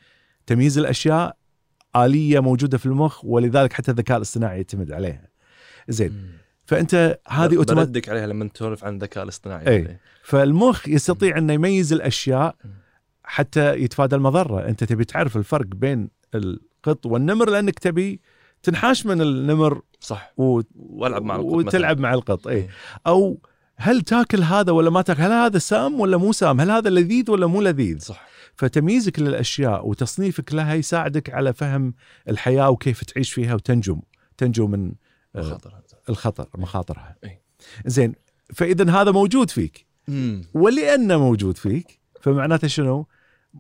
[0.46, 1.36] تمييز الأشياء
[1.96, 5.28] آلية موجودة في المخ ولذلك حتى الذكاء الاصطناعي يعتمد عليها
[5.88, 6.44] زين مم.
[6.66, 9.98] فأنت هذه اوتوماتيك عليها لما تسولف عن الذكاء الاصطناعي.
[10.22, 12.83] فالمخ يستطيع انه يميز الأشياء مم.
[13.24, 14.68] حتى يتفادى المضرة.
[14.68, 18.20] أنت تبي تعرف الفرق بين القط والنمر لأنك تبي
[18.62, 20.32] تنحاش من النمر صح.
[20.36, 20.60] و...
[20.74, 22.68] والعب مع القط وتلعب مع القط اي إيه.
[23.06, 23.40] أو
[23.76, 27.30] هل تاكل هذا ولا ما تاكل؟ هل هذا سام ولا مو سام؟ هل هذا لذيذ
[27.30, 28.26] ولا مو لذيذ؟ صح.
[28.56, 31.94] فتمييزك للأشياء وتصنيفك لها يساعدك على فهم
[32.28, 34.00] الحياة وكيف تعيش فيها وتنجو
[34.36, 34.92] تنجو من
[35.36, 36.00] آه، مخاطر هذا.
[36.08, 37.16] الخطر مخاطرها.
[37.24, 37.42] إي.
[37.86, 38.14] زين
[38.54, 39.86] فاذا هذا موجود فيك.
[40.08, 40.42] مم.
[40.54, 43.06] ولأنه موجود فيك فمعناته شنو؟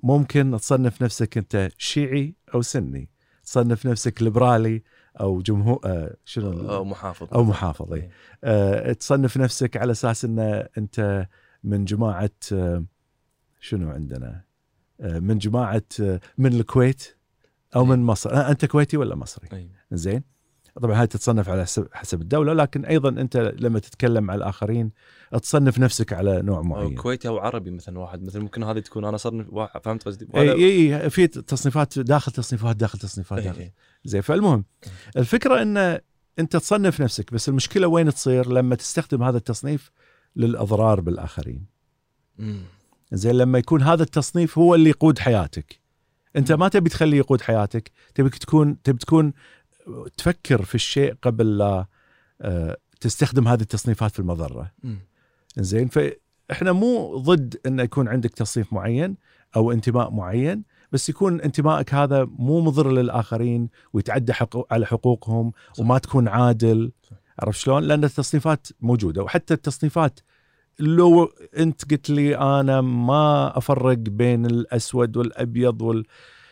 [0.02, 3.10] ممكن تصنف نفسك أنت شيعي أو سني،
[3.44, 4.82] تصنف نفسك ليبرالي
[5.20, 8.00] أو جمهور آه شنو أو محافظ أو محافظ إي.
[8.00, 8.10] إي.
[8.44, 10.38] آه تصنف نفسك على أساس أن
[10.78, 11.28] أنت
[11.64, 12.84] من جماعة آه
[13.60, 14.44] شنو عندنا؟
[15.00, 17.16] آه من جماعة آه من الكويت
[17.76, 17.88] أو إي.
[17.88, 19.70] من مصر، آه أنت كويتي ولا مصري؟ إي.
[19.92, 20.22] زين؟
[20.82, 24.90] طبعا هاي تتصنف على حسب حسب الدولة لكن أيضا أنت لما تتكلم مع الآخرين
[25.38, 26.94] تصنف نفسك على نوع معين.
[26.94, 30.52] كويتي أو عربي مثلا واحد مثلا ممكن هذه تكون أنا صرني واحد فهمت قصدي؟ إي
[30.52, 33.42] إي في تصنيفات داخل تصنيفات داخل تصنيفات.
[33.42, 33.72] داخل إي.
[34.04, 34.64] زين فالمهم
[35.16, 35.98] الفكرة إن
[36.38, 39.90] أنت تصنف نفسك بس المشكلة وين تصير لما تستخدم هذا التصنيف
[40.36, 41.66] للأضرار بالآخرين.
[43.12, 45.80] زين لما يكون هذا التصنيف هو اللي يقود حياتك
[46.36, 49.32] أنت ما تبي تخليه يقود حياتك تبي تكون تبي تكون
[50.16, 51.86] تفكر في الشيء قبل لا
[52.40, 54.72] آه، تستخدم هذه التصنيفات في المضرة.
[55.58, 59.16] زين فإحنا مو ضد إن يكون عندك تصنيف معين
[59.56, 60.62] أو انتماء معين
[60.92, 65.80] بس يكون انتمائك هذا مو مضر للآخرين ويتعدى حقوق على حقوقهم صح.
[65.80, 67.16] وما تكون عادل صح.
[67.38, 70.20] عرفت شلون؟ لأن التصنيفات موجودة وحتى التصنيفات
[70.78, 71.24] لو
[71.58, 76.04] أنت قلت لي أنا ما أفرق بين الأسود والأبيض وال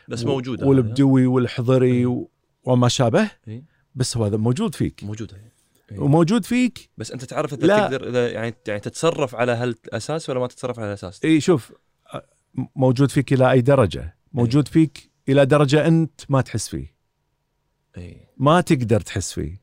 [0.08, 2.06] بس موجوده والبدوي والحضري إي.
[2.06, 2.30] و-
[2.64, 3.64] وما شابه إي.
[3.94, 5.52] بس هذا موجود فيك موجوده إي.
[5.98, 6.90] وموجود فيك.
[6.98, 7.80] بس أنت تعرف انت لا.
[7.80, 11.72] تقدر إذا يعني يعني تتصرف على هالأساس ولا ما تتصرف على هالأساس؟ اي شوف
[12.76, 14.16] موجود فيك إلى أي درجة.
[14.32, 16.94] موجود فيك إلى درجة أنت ما تحس فيه.
[17.96, 19.62] اي ما تقدر تحس فيه.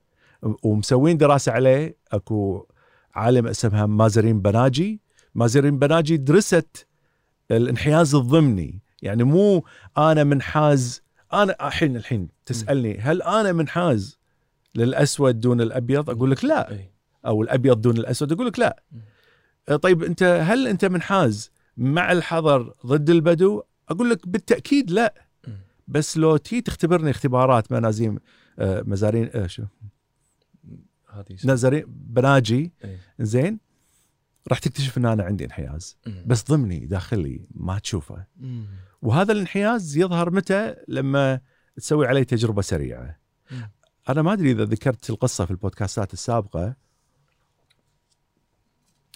[0.63, 1.97] ومسوين دراسة عليه.
[2.11, 2.67] أكو
[3.15, 5.01] عالم اسمها مازرين بناجي.
[5.35, 6.87] مازرين بناجي درست
[7.51, 8.81] الانحياز الضمني.
[9.01, 9.65] يعني مو
[9.97, 11.01] أنا منحاز.
[11.33, 14.18] أنا الحين الحين تسألني هل أنا منحاز؟
[14.75, 16.79] للأسود دون الأبيض؟ أقول لك لا.
[17.25, 18.83] أو الأبيض دون الأسود أقول لك لا.
[18.91, 19.75] مم.
[19.75, 25.13] طيب أنت هل أنت منحاز مع الحضر ضد البدو؟ أقول لك بالتأكيد لا.
[25.87, 28.19] بس لو تي تختبرني اختبارات منازيم
[28.59, 29.63] آه، مزارين آه، شو؟
[31.09, 32.73] هذه نزرين بناجي.
[32.85, 32.97] إي.
[33.19, 33.59] زين.
[34.47, 35.97] راح تكتشف إن أنا عندي انحياز.
[36.25, 38.25] بس ضمني داخلي ما تشوفه.
[39.01, 41.39] وهذا الانحياز يظهر متى؟ لما
[41.75, 43.19] تسوي عليه تجربة سريعة.
[44.09, 46.75] أنا ما أدري إذا ذكرت القصة في البودكاستات السابقة.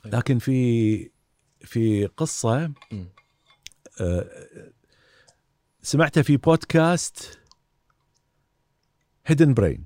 [0.05, 1.11] لكن في
[1.59, 2.73] في قصة.
[4.01, 4.25] آه،
[5.81, 7.39] سمعتها في بودكاست
[9.25, 9.85] Hidden Brain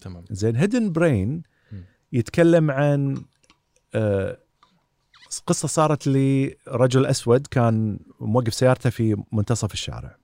[0.00, 1.42] تمام زين Hidden Brain.
[2.12, 3.24] يتكلم عن
[3.94, 4.38] آه،
[5.46, 10.16] قصة صارت لرجل أسود كان موقف سيارته في منتصف الشارع.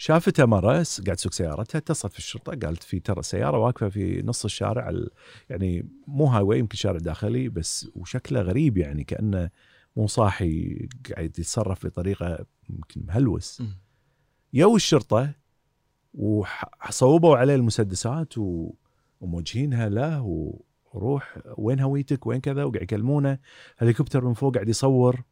[0.00, 0.70] شافته مره
[1.06, 5.10] قاعد تسوق سيارتها اتصلت في الشرطة قالت في ترى سيارة واقفة في نص الشارع ال-
[5.50, 9.50] يعني مو highway يمكن شارع داخلي بس وشكله غريب يعني كأنه
[9.96, 13.62] مو صاحي قاعد يتصرف بطريقة يمكن مهلوس.
[14.52, 15.34] يو الشرطة
[16.14, 18.74] وصوبوا عليه المسدسات و-
[19.20, 20.22] وموجهينها له
[20.92, 23.38] وروح وين هويتك وين كذا وقاعد يكلمونه
[23.76, 25.22] هليكوبتر من فوق قاعد يصور.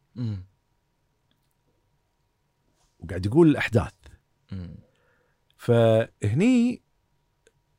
[2.99, 3.93] وقاعد يقول الأحداث.
[5.57, 6.81] فهني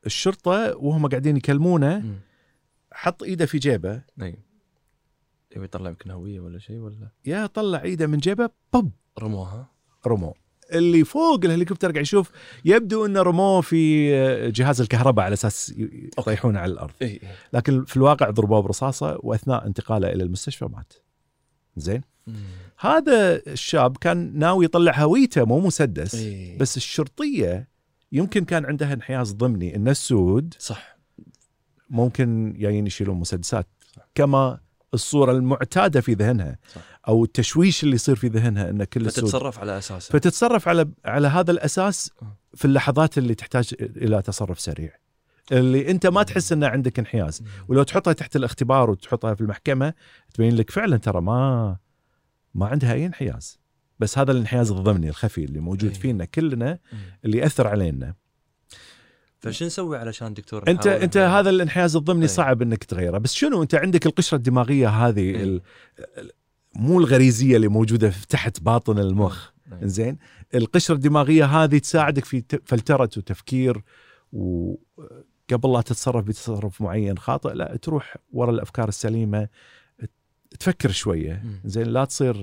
[0.05, 2.19] الشرطة وهم قاعدين يكلمونه.
[2.91, 4.01] حط إيده في جيبه.
[4.21, 4.35] اي
[5.55, 9.71] يبي يطلع يمكن هويه ولا شيء ولا؟ يا طلع إيده من جيبه طب رموها.
[10.07, 10.33] رموه.
[10.73, 12.31] اللي فوق الهليكوبتر قاعد يشوف
[12.65, 16.93] يبدو انه رموه في جهاز الكهرباء على أساس يطيحونه على الأرض.
[17.01, 17.19] اي اي
[17.53, 20.93] لكن في الواقع ضربوه برصاصة وأثناء انتقاله إلى المستشفى مات.
[21.77, 22.01] زين.
[22.79, 26.57] هذا الشاب كان ناوي يطلع هويته مو مسدس إي.
[26.57, 27.67] بس الشرطية
[28.11, 30.97] يمكن كان عندها انحياز ضمني إن السود صح
[31.89, 34.09] ممكن جايين يشيلون مسدسات صح.
[34.15, 34.59] كما
[34.93, 36.81] الصورة المعتادة في ذهنها صح.
[37.07, 41.27] أو التشويش اللي يصير في ذهنها إن كل السود فتتصرف على أساسه فتتصرف على على
[41.27, 42.37] هذا الأساس آه.
[42.55, 44.91] في اللحظات اللي تحتاج إلى تصرف سريع
[45.51, 47.43] اللي أنت ما تحس إنه عندك انحياز.
[47.67, 49.93] ولو تحطها تحت الاختبار وتحطها في المحكمة
[50.33, 51.77] تبين لك فعلا ترى ما
[52.55, 53.59] ما عندها أي انحياز
[53.99, 55.95] بس هذا الانحياز الضمني الخفي اللي موجود أي.
[55.99, 56.99] فينا كلنا مم.
[57.25, 58.13] اللي يأثر علينا
[59.39, 62.27] فشو نسوي علشان دكتور أنت نحاول أنت إحنا- هذا الانحياز الضمني أي.
[62.27, 65.43] صعب إنك تغيره بس شنو أنت عندك القشرة الدماغية هذه أي.
[65.43, 65.61] ال-
[66.75, 69.49] مو الغريزية اللي موجودة في تحت باطن المخ.
[69.81, 70.17] زين
[70.55, 73.81] القشرة الدماغية هذه تساعدك في فلتره وتفكير
[74.33, 79.47] وقبل لا تتصرف بتصرف معين خاطئ لا تروح ورا الأفكار السليمة
[80.59, 81.43] تفكر شوية.
[81.65, 82.35] زين لا تصير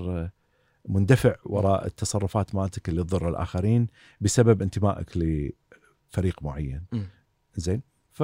[0.88, 3.86] مندفع وراء التصرفات مالتك اللي تضر الآخرين
[4.20, 6.84] بسبب انتمائك لفريق معين.
[7.56, 8.22] زين ف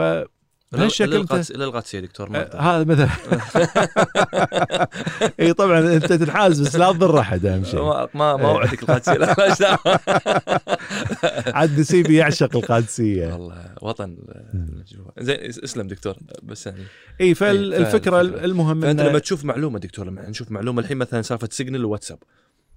[0.72, 2.60] بهالشكل انت إلى القادسيه دكتور ما آه،.
[2.60, 3.08] هذا مثلا
[5.40, 9.12] إي طبعا أنت تنحاز بس لا تضر أحد أهم شيء ما ما وعدك القادسيه.
[11.56, 14.16] عاد نسيبي يعشق القادسيه والله وطن.
[15.18, 16.82] زين اسلم دكتور بس يعني
[17.20, 18.20] إي فالفكرة فالفكرة.
[18.44, 22.18] المهم فأنت لما تشوف معلومة دكتور لما نشوف معلومة الحين مثلا سالفة سيجنال واتساب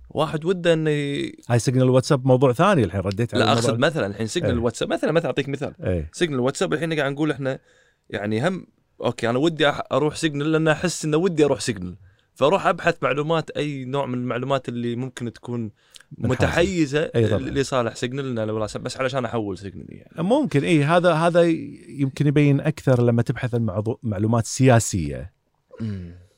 [0.09, 3.51] واحد وده إنه ي- هاي سيجنال واتساب موضوع ثاني الحين رديت على لا.
[3.51, 4.51] أقصد مثلا الحين سيجنال.
[4.51, 7.59] الواتساب مثلا مثلا أعطيك مثال إي سيجنال الواتساب الحين قاعد نقول إحنا
[8.09, 8.67] يعني هم
[9.01, 11.95] okay أنا ودي أروح سيجنال لأن أحس إنه ودي أروح سيجنال
[12.35, 15.71] فأروح أبحث معلومات أي نوع من المعلومات اللي ممكن تكون.
[16.17, 17.11] متحيزة.
[17.37, 20.23] لصالح سيجنال ولا- بس علشان أحول سيجنال يعني.
[20.23, 21.41] ممكن اي هذا هذا
[21.89, 25.33] يمكن يبين أكثر لما تبحث عن معلومات سياسية.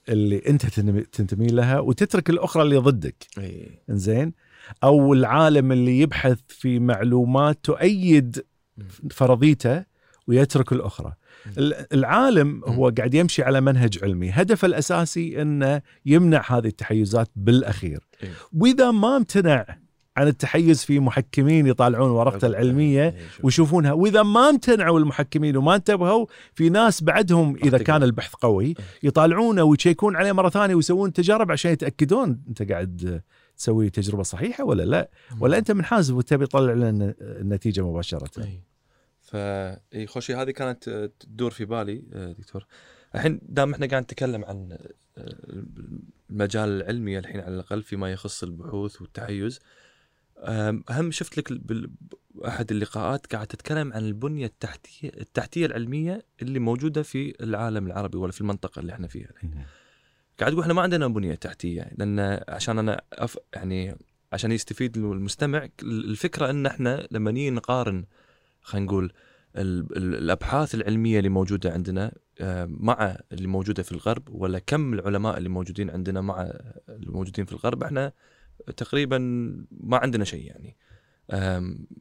[0.10, 3.15] اللي أنت تنتمي- لها وتترك الأخرى اللي ضدك.
[3.38, 3.69] إي.
[3.89, 4.34] زين
[4.84, 8.45] أو العالم اللي يبحث في معلومات تؤيد
[9.12, 9.84] فرضيته
[10.27, 11.08] ويترك الأخرى.
[11.08, 11.13] ال-
[11.93, 14.29] العالم هو قاعد يمشي على منهج علمي.
[14.29, 18.07] هدفه الأساسي إنه يمنع هذه التحيزات بالأخير.
[18.23, 18.29] إيه.
[18.53, 19.65] وإذا ما امتنع
[20.17, 23.45] عن التحيز في محكمين يطالعون ورقته العلمية إيه، شوف.
[23.45, 27.77] ويشوفونها وإذا ما امتنعوا المحكمين وما انتبهوا في ناس بعدهم إذا.
[27.77, 33.21] كان البحث قوي يطالعونه ويشيكون عليه مرة ثانية ويسوون تجارب عشان يتأكدون أنت قاعد
[33.57, 35.10] تسوي تجربة صحيحة ولا لا.
[35.39, 38.29] ولا أنت منحاز وتبي تطلع لنا النتيجة مباشرة.
[39.36, 42.66] اي ف اي خوشي هذه كانت آه، تدور في بالي آه، دكتور.
[43.16, 44.78] الحين دام إحنا قاعد نتكلم عن
[45.18, 45.36] آه،
[46.30, 49.60] المجال العلمي الحين على الأقل فيما يخص البحوث والتحيز
[50.90, 51.62] هم شفت لك
[52.48, 58.32] أحد اللقاءات قاعد تتكلم عن البنية التحتية التحتية العلمية اللي موجودة في العالم العربي ولا
[58.32, 59.66] في المنطقة اللي إحنا فيها الحين.
[60.40, 63.98] قاعد تقول إحنا ما عندنا بنية تحتية لأن عشان أنا أف يعني
[64.34, 68.06] عشان يستفيد المستمع الفكرة إن إحنا لما نيجي نقارن
[68.67, 69.13] خلينا نقول
[69.56, 74.93] ال- ال- الأبحاث العلمية اللي موجودة عندنا آه، مع اللي موجودة في الغرب ولا كم
[74.93, 76.41] العلماء اللي موجودين عندنا مع
[76.89, 78.12] الموجودين في الغرب إحنا
[78.77, 79.17] تقريبا
[79.71, 80.77] ما عندنا شيء يعني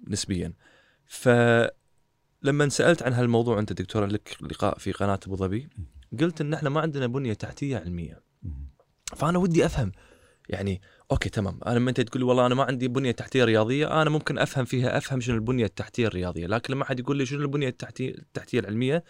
[0.09, 0.53] نسبيا.
[1.05, 5.69] فلما سألت عن هالموضوع أنت دكتور لك لقاء في قناة أبو ظبي
[6.21, 8.23] قلت إن إحنا ما عندنا بنية تحتية علمية.
[9.17, 9.93] فأنا ودي أفهم
[10.49, 10.81] يعني
[11.13, 14.39] أوكي تمام أنا لما أنت تقول والله أنا ما عندي بنية تحتية رياضية أنا ممكن
[14.39, 18.11] أفهم فيها أفهم شنو البنية التحتية الرياضية لكن لما حد يقول لي شنو البنية التحتية
[18.11, 19.05] التحتية العلمية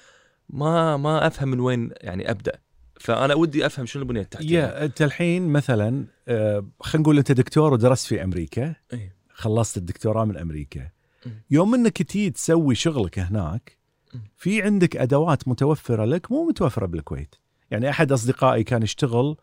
[0.50, 2.52] ما ما أفهم من وين يعني أبدأ
[3.00, 7.72] فأنا ودي أفهم شنو البنية التحتية يا أنت الحين مثلا آه، خلينا نقول أنت دكتور
[7.72, 9.16] ودرست في أمريكا إيه.
[9.30, 10.88] خلصت الدكتوراه من أمريكا
[11.26, 11.32] مم.
[11.50, 13.78] يوم إنك تجي تسوي شغلك هناك
[14.14, 14.20] مم.
[14.36, 17.34] في عندك أدوات متوفرة لك مو متوفرة بالكويت
[17.70, 19.36] يعني أحد أصدقائي كان يشتغل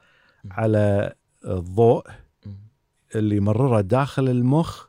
[0.52, 1.14] على
[1.46, 2.08] الضوء.
[3.16, 4.88] اللي يمرره داخل المخ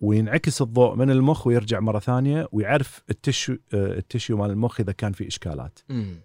[0.00, 5.12] وينعكس الضوء من المخ ويرجع مرة ثانية ويعرف التشو آه، التشيو مال المخ إذا كان
[5.12, 6.20] في إشكالات مم.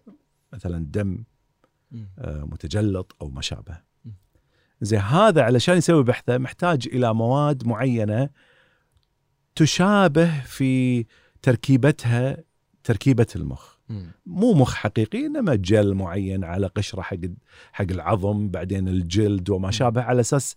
[0.54, 1.23] مثلا دم
[1.91, 2.10] مم.
[2.19, 3.78] آه، متجلط أو ما شابه.
[4.06, 4.10] م.
[4.82, 8.30] زين هذا علشان يسوي بحثه محتاج إلى مواد معينة
[9.56, 11.06] تشابه في
[11.41, 12.38] تركيبتها
[12.84, 13.78] تركيبة المخ.
[13.89, 14.12] مم.
[14.26, 17.17] مو مخ حقيقي إنما جل معين على قشرة حق
[17.71, 20.56] حق العظم بعدين الجلد وما شابه على أساس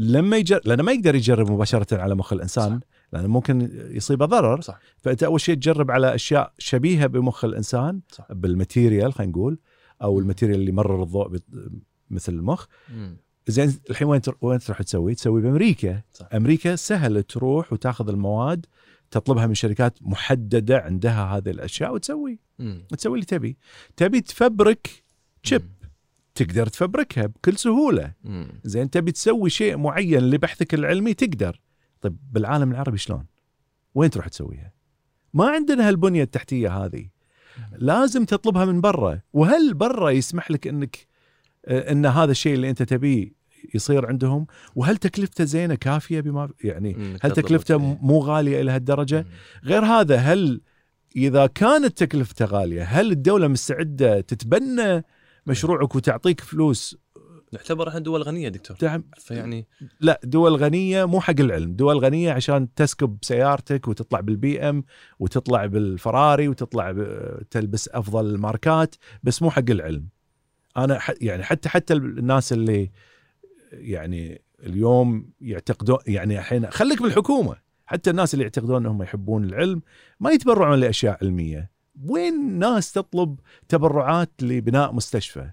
[0.00, 2.80] لما يجر لأنه ما يقدر يجرب مباشرة على مخ الإنسان
[3.12, 4.78] لأنه ممكن يصيبه ضرر صح.
[4.98, 8.32] فأنت أول شيء تجرب على أشياء شبيهة بمخ الإنسان صح.
[8.32, 9.58] بالماتيريال خلينا نقول
[10.02, 10.18] أو.
[10.18, 11.38] ال material اللي يمرر الضوء
[12.10, 13.16] مثل المخ مم.
[13.48, 16.28] زين الحين وين تر- وين تروح تسوي؟ تسوي بأمريكا صح.
[16.34, 18.66] أمريكا سهل تروح وتاخذ المواد
[19.10, 22.82] تطلبها من شركات محددة عندها هذه الأشياء وتسوي مم.
[22.98, 23.56] تسوي اللي تبي
[23.96, 24.90] تبي تفبرك
[25.42, 25.62] chip.
[26.38, 28.12] تقدر تفبركها بكل سهولة.
[28.64, 31.60] زين تبي تسوي شيء معين لبحثك العلمي تقدر
[32.00, 33.26] طيب بالعالم العربي شلون
[33.94, 34.72] وين تروح تسويها
[35.34, 37.08] ما عندنا هالبنية التحتية هذه
[37.78, 41.06] لازم تطلبها من برا وهل برا يسمح لك انك
[41.66, 43.32] آه، ان هذا الشيء اللي انت تبيه
[43.74, 44.46] يصير عندهم
[44.76, 47.16] وهل تكلفته زينة كافية بما يعني.
[47.22, 47.98] هل تكلفته إيه.
[48.02, 49.26] مو غالية إلى هالدرجة.
[49.64, 50.60] غير هذا هل
[51.16, 55.04] إذا كانت تكلفته غالية هل الدولة مستعدة تتبنى
[55.48, 56.98] مشروعك وتعطيك فلوس.
[57.52, 58.76] نعتبر إحنا دول غنية دكتور.
[58.80, 59.66] دعم فيعني
[60.00, 61.72] لا دول غنية مو حق العلم.
[61.72, 64.84] دول غنية عشان تسكب سيارتك وتطلع بالبي إم
[65.18, 66.92] وتطلع بالفراري وتطلع
[67.50, 70.08] تلبس أفضل الماركات بس مو حق العلم.
[70.76, 72.90] أنا يعني حتى حتى الناس اللي
[73.72, 77.56] يعني اليوم يعتقدون يعني الحين خليك بالحكومة.
[77.86, 79.82] حتى الناس اللي يعتقدون إنهم يحبون العلم
[80.20, 81.77] ما يتبرعون لأشياء علمية.
[82.06, 85.50] وين ناس تطلب تبرعات لبناء مستشفى.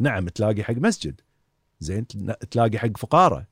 [0.00, 1.20] نعم تلاقي حق مسجد.
[1.80, 2.06] زين
[2.50, 3.46] تلاقي حق فقارة.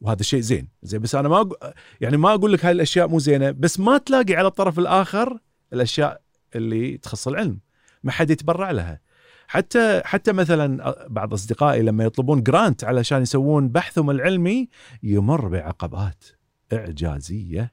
[0.00, 0.68] وهذا شيء زين.
[0.82, 3.98] زين بس أنا ما أقو- يعني ما أقول لك هاي الأشياء مو زينة بس ما
[3.98, 5.38] تلاقي على الطرف الآخر
[5.72, 6.22] الأشياء
[6.54, 7.60] اللي تخص العلم.
[8.02, 9.00] ما حد يتبرع لها.
[9.46, 14.68] حتى حتى مثلا بعض أصدقائي لما يطلبون جرانت علشان يسوون بحثهم العلمي
[15.02, 16.24] يمر بعقبات
[16.72, 17.72] إعجازية.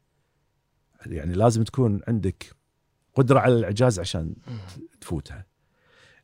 [1.05, 2.58] يعني لازم تكون عندك
[3.15, 4.33] قدرة على الإعجاز عشان
[5.01, 5.45] تفوتها.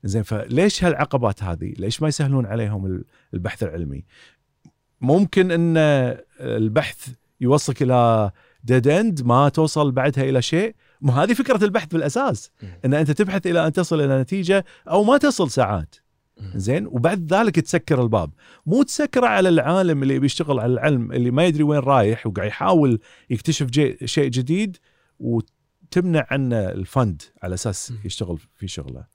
[0.04, 4.04] زين فليش هالعقبات هذه؟ ليش ما يسهلون عليهم ال- البحث العلمي؟
[5.02, 5.78] ممكن إن
[6.40, 7.10] البحث
[7.42, 8.32] يوصلك إلى
[8.64, 10.76] dead end ما توصل بعدها إلى شيء.
[11.02, 12.52] ما هذه فكرة البحث بالأساس.
[12.86, 15.96] إن أنت تبحث إلى أن تصل إلى نتيجة أو ما تصل ساعات.
[16.56, 18.32] زين وبعد ذلك تسكر الباب.
[18.66, 23.00] مو تسكره على العالم اللي بيشتغل على العلم اللي ما يدري وين رايح وقاعد يحاول
[23.30, 23.68] يكتشف
[24.06, 24.78] شيء جديد
[25.98, 27.94] وتمنع عنه ال fund على أساس.
[28.06, 29.06] يشتغل في شغله.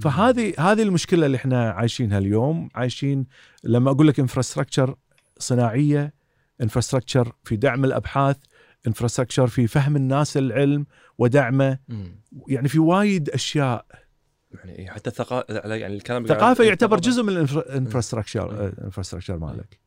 [0.00, 3.26] فهذه هذه المشكلة اللي إحنا عايشينها اليوم عايشين
[3.64, 4.96] لما أقول لك infrastructure
[5.38, 6.14] صناعية
[6.62, 8.36] infrastructure في دعم الأبحاث
[8.86, 10.86] infrastructure في فهم الناس العلم
[11.18, 11.78] ودعمه.
[12.48, 13.86] يعني في وايد أشياء
[14.54, 18.72] يعني إيه، حتى الثقافه يعني الكلام اللي ثقافة قاعد- يعتبر جزء من ال infrastructure ال
[18.72, 19.78] infrastructure مالك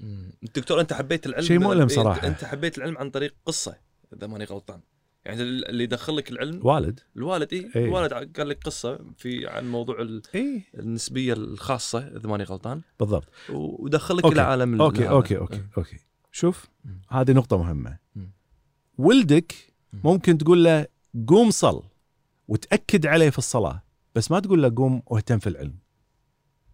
[0.00, 0.30] مم.
[0.54, 2.26] دكتور أنت حبيت العلم شيء مؤلم إيه، صراحة.
[2.26, 3.76] أنت حبيت العلم عن طريق قصة
[4.16, 4.80] إذا ماني غلطان
[5.24, 7.84] يعني اللي يدخل لك العلم والد الوالد اي إيه.
[7.84, 13.28] الوالد قال لك قصة في عن موضوع ال- اي النسبية الخاصة إذا ماني غلطان بالضبط
[13.50, 14.24] ودخلك.
[14.24, 15.14] إلى عالم ال- okay العالم.
[15.14, 15.70] okay okay إيه.
[15.78, 15.96] okay
[16.32, 16.66] شوف.
[17.08, 18.30] هذه نقطة مهمة مم.
[18.98, 19.54] ولدك
[19.92, 20.00] مم.
[20.04, 20.86] ممكن تقول له
[21.28, 21.82] قوم صل
[22.48, 23.82] وتأكد عليه في الصلاة
[24.14, 25.74] بس ما تقول له قوم واهتم في العلم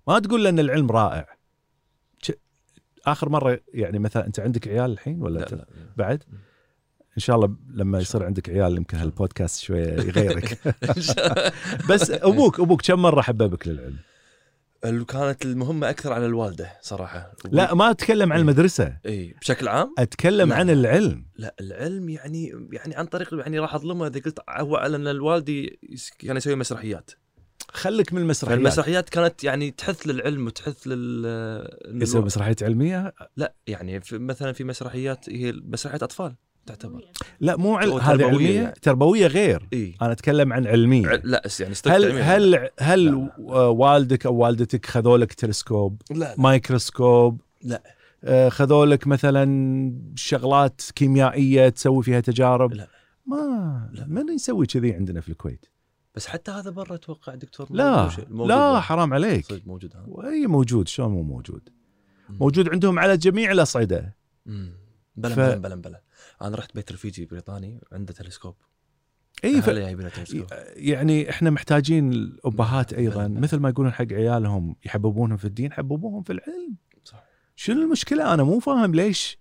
[0.09, 1.37] ما تقول له إن العلم رائع
[3.07, 6.39] آخر مرة يعني مثلا أنت عندك عيال الحين ولا لا لا بعد مم.
[7.17, 8.25] إن شاء الله لما يصير.
[8.25, 10.59] عندك عيال يمكن هالبودكاست شوية يغيرك.
[11.91, 13.99] بس أبوك أبوك كم مرة حببك للعلم؟
[14.83, 17.33] كانت المهمة أكثر على الوالدة صراحة.
[17.51, 18.43] لا ما أتكلم عن إيه.
[18.43, 18.97] المدرسة.
[19.07, 20.55] اي بشكل عام؟ أتكلم لا.
[20.55, 21.27] عن العلم.
[21.37, 25.79] لا العلم يعني يعني عن طريق يعني راح أظلمه إذا قلت هو على إن الوالدي
[26.19, 27.11] كان يسوي مسرحيات.
[27.69, 28.59] خليك من المسرحيات.
[28.59, 34.65] فالمسرحيات كانت يعني تحث للعلم وتحث لل يسوي مسرحيات علمية؟ لا يعني في مثلا في
[34.65, 36.37] مسرحيات هي مسرحيات أطفال.
[36.71, 37.05] تعتبر
[37.41, 37.91] لا مو عل...
[37.91, 38.75] هذه تربوية علمية يعني.
[38.83, 42.19] تربوية غير إي أنا أتكلم عن علمية ع- لا يعني هل.
[42.19, 43.31] هل هل لا.
[43.49, 47.83] آه، والدك أو والدتك خذوا لك تلسكوب لا لا, مايكروسكوب لا.
[48.25, 52.87] آه، خذوا لك مثلا شغلات كيميائية تسوي فيها تجارب لا.
[53.27, 54.07] ما لا.
[54.07, 55.67] من يسوي كذي عندنا في الكويت
[56.15, 58.81] بس حتى هذا برا أتوقع دكتور لا موجود لا برا.
[58.81, 61.69] حرام عليك موجود وأي موجود شلون مو موجود.
[62.29, 64.17] موجود عندهم على جميع الأصعدة.
[65.17, 66.01] بلا ف- بلا بلا بلا
[66.43, 68.55] أنا رحت بيت رفيجي بريطاني عنده تلسكوب.
[69.45, 69.69] اي ف...
[70.77, 76.33] يعني إحنا محتاجين الأبهات أيضا مثل ما يقولون حق عيالهم يحببونهم في الدين حببوهم في
[76.33, 76.77] العلم.
[77.05, 77.25] صح.
[77.57, 79.39] شنو المشكلة؟ أنا مو فاهم ليش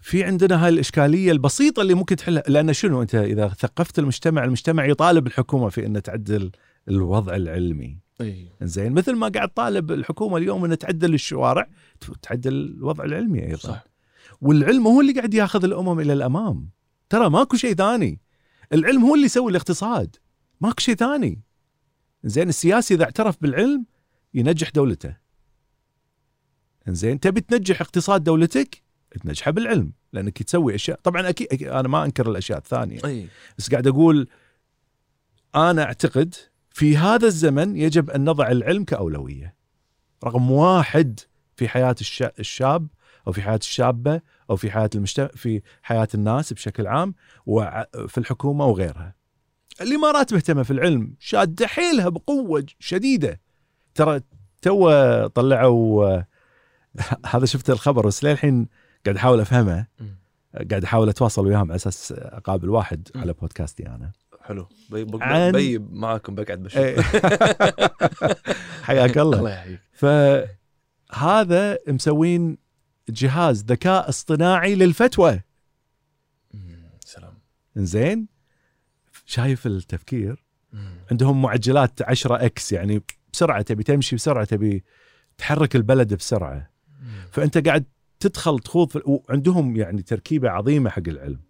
[0.00, 2.42] في عندنا هاي الاشكاليه البسيطة اللي ممكن تحلها.
[2.48, 6.50] لأن شنو أنت إذا ثقفت المجتمع المجتمع يطالب الحكومة في إن تعدل
[6.88, 7.98] الوضع العلمي.
[8.20, 8.48] إي.
[8.62, 11.68] زين مثل ما قاعد طالب الحكومة اليوم إن تعدل الشوارع
[12.22, 13.56] تعدل الوضع العلمي أيضا.
[13.56, 13.93] صح.
[14.40, 16.70] والعلم هو اللي قاعد ياخذ الأمم إلى الأمام.
[17.08, 18.20] ترى ماكو شيء ثاني.
[18.72, 20.16] العلم هو اللي يسوي الاقتصاد.
[20.60, 21.40] ماكو شيء ثاني.
[22.24, 23.86] زين السياسي إذا اعترف بالعلم
[24.34, 25.16] ينجح دولته.
[26.88, 28.82] زين تبي تنجح اقتصاد دولتك؟
[29.22, 31.00] تنجحه بالعلم لأنك تسوي أشياء.
[31.02, 33.00] طبعا أكيد أنا ما أنكر الأشياء الثانية.
[33.04, 33.28] إي.
[33.58, 34.28] بس قاعد أقول
[35.54, 36.34] أنا أعتقد
[36.70, 39.54] في هذا الزمن يجب أن نضع العلم كأولوية.
[40.24, 41.20] رقم واحد
[41.56, 42.86] في حياة الش- الشاب
[43.26, 44.20] أو في حياة الشابة
[44.50, 47.14] أو في حياة المجتمع في حياة الناس بشكل عام
[47.46, 49.14] وفي الحكومة وغيرها.
[49.80, 53.40] الامارات مهتمه في العلم شاده حيلها بقوة شديدة
[53.94, 54.20] ترى
[54.62, 54.90] تو
[55.26, 56.20] طلعوا
[57.32, 58.68] هذا شفت الخبر بس للحين
[59.06, 59.86] قاعد أحاول أفهمه.
[60.70, 63.08] قاعد أحاول أتواصل وياهم على أساس أقابل واحد.
[63.16, 64.12] على بودكاستي أنا
[64.42, 67.00] حلو بي بي عن- بي معاكم بقعد بشوف إيه.
[68.82, 72.58] حياك الله الله يحييك فهذا مسوين
[73.08, 75.40] جهاز ذكاء اصطناعي للفتوى.
[77.04, 77.34] سلام.
[77.76, 78.28] زين
[79.26, 80.44] شايف التفكير.
[81.10, 83.02] عندهم معجلات 10 x يعني
[83.32, 84.84] بسرعة تبي تمشي بسرعة تبي
[85.38, 86.70] تحرك البلد بسرعة.
[87.32, 87.84] فأنت قاعد
[88.20, 91.40] تدخل تخوض في وعندهم يعني تركيبة عظيمة حق العلم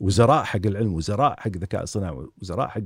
[0.00, 2.80] وزراء حق العلم وزراء حق الذكاء الصناعي وزراء حق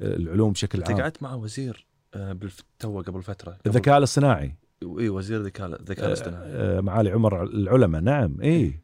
[0.00, 1.00] العلوم بشكل أنت عام.
[1.00, 3.50] قعدت مع وزير آه، بالف- تو قبل فترة.
[3.52, 4.54] قبل- الذكاء الاصطناعي.
[4.82, 6.48] اي وزير الذكاء الذكاء الاصطناعي.
[6.50, 8.80] آه، آه، معالي عمر العلماء نعم اي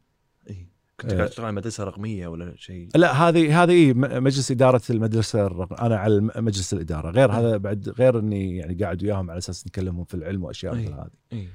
[0.49, 0.67] اي
[0.99, 1.17] كنت آه.
[1.17, 5.81] قاعد تشتغل على مدرسة رقمية ولا شيء؟ لا هذه هذه إيه مجلس إدارة المدرسة الرق-
[5.83, 7.09] أنا على مجلس الإدارة.
[7.11, 10.75] غير هذا بعد غير إني يعني قاعد وياهم على أساس نكلمهم في العلم وأشياء.
[10.75, 11.09] مثل هذه.
[11.33, 11.47] اي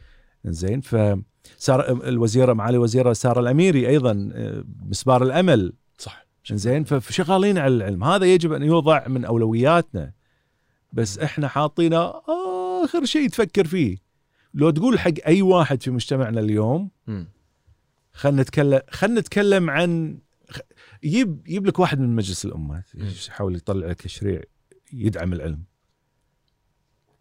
[0.45, 5.72] زين فصار الوزيره معالي الوزيره ساره الأميري أيضا آه، مسبار الأمل.
[5.99, 6.26] صح.
[6.53, 8.05] زين فشغالين على العلم.
[8.05, 10.12] هذا يجب أن يوضع من أولوياتنا.
[10.93, 12.12] بس إحنا حاطينه
[12.84, 14.12] آخر شيء تفكر فيه.
[14.55, 16.90] لو تقول حق أي واحد في مجتمعنا اليوم.
[18.12, 20.18] خلينا نتكلم خلينا نتكلم عن
[21.03, 22.84] يجيب يجيب لك واحد من مجلس الامه.
[22.94, 24.42] يحاول يطلع لك تشريع
[24.92, 25.64] يدعم العلم.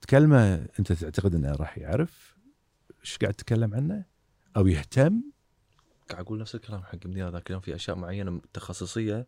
[0.01, 2.37] تكلمه أنت تعتقد أنه راح يعرف
[3.01, 4.05] إيش قاعد تتكلم عنه؟
[4.57, 5.21] أو يهتم؟
[6.09, 9.27] قاعد أقول نفس الكلام حق مدير ذاك اليوم في أشياء معينة تخصصية.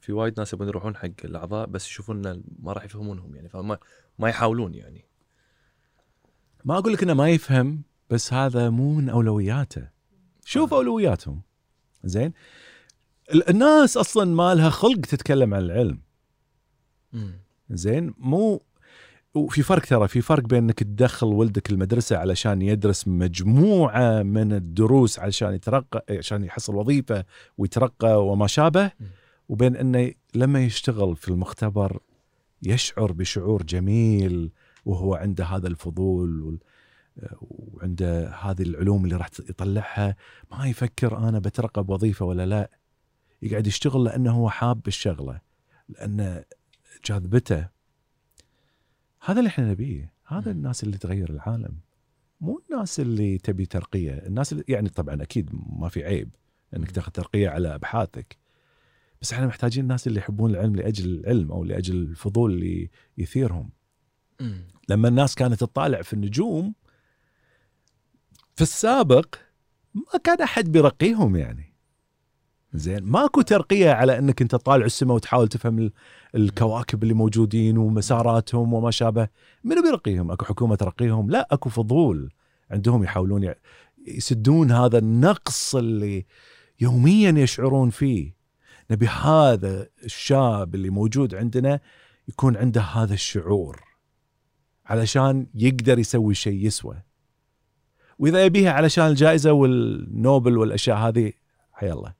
[0.00, 3.78] في وايد ناس يبون يروحون حق الأعضاء بس يشوفون ما راح يفهمونهم يعني فما
[4.18, 5.09] ما يحاولون يعني.
[6.64, 9.88] ما أقول لك إنه ما يفهم بس هذا مو من أولوياته.
[10.44, 10.76] شوف آه.
[10.76, 11.40] أولوياتهم.
[12.04, 12.32] زين؟
[13.34, 16.00] ال- الناس أصلا ما لها خلق تتكلم عن العلم.
[17.70, 18.62] زين؟ مو
[19.34, 25.18] وفي فرق ترى في فرق بين إنك تدخل ولدك المدرسة علشان يدرس مجموعة من الدروس
[25.18, 27.24] علشان يترقى عشان يحصل وظيفة
[27.58, 28.90] ويترقى وما شابه.
[29.48, 31.98] وبين إنه لما يشتغل في المختبر
[32.62, 34.50] يشعر بشعور جميل
[34.84, 36.58] وهو عنده هذا الفضول وال-
[37.40, 40.16] وعنده هذه العلوم اللي راح يطلعها
[40.50, 42.70] ما يفكر أنا بترقى بوظيفه ولا لا
[43.42, 45.40] يقعد يشتغل لأنه هو حاب الشغله
[45.88, 46.44] لأن
[47.04, 47.68] جاذبته
[49.24, 50.56] هذا اللي إحنا نبيه هذا مم.
[50.58, 51.74] الناس اللي تغير العالم
[52.40, 56.34] مو الناس اللي تبي ترقية الناس اللي يعني طبعا أكيد ما في عيب
[56.76, 56.92] إنك مم.
[56.92, 58.36] تاخذ ترقية على أبحاثك
[59.22, 63.70] بس إحنا محتاجين الناس اللي يحبون العلم لأجل العلم أو لأجل الفضول اللي يثيرهم.
[64.88, 66.74] لما الناس كانت تطالع في النجوم
[68.56, 69.34] في السابق
[69.94, 71.74] ما كان أحد بيرقيهم يعني.
[72.72, 75.92] زين ماكو ترقية على إنك أنت طالع السماء وتحاول تفهم ال-
[76.34, 79.28] الكواكب اللي موجودين ومساراتهم وما شابه.
[79.64, 82.32] منو بيرقيهم؟ أكو حكومة ترقيهم؟ لا أكو فضول
[82.70, 83.54] عندهم يحاولون
[84.06, 86.26] يسدون هذا النقص اللي
[86.80, 88.34] يوميا يشعرون فيه.
[88.90, 91.80] نبي هذا الشاب اللي موجود عندنا
[92.28, 93.89] يكون عنده هذا الشعور.
[94.90, 96.96] علشان يقدر يسوي شيء يسوى.
[98.18, 101.32] وإذا يبيها علشان الجائزة والنوبل والأشياء هذه
[101.72, 102.12] حيا الله.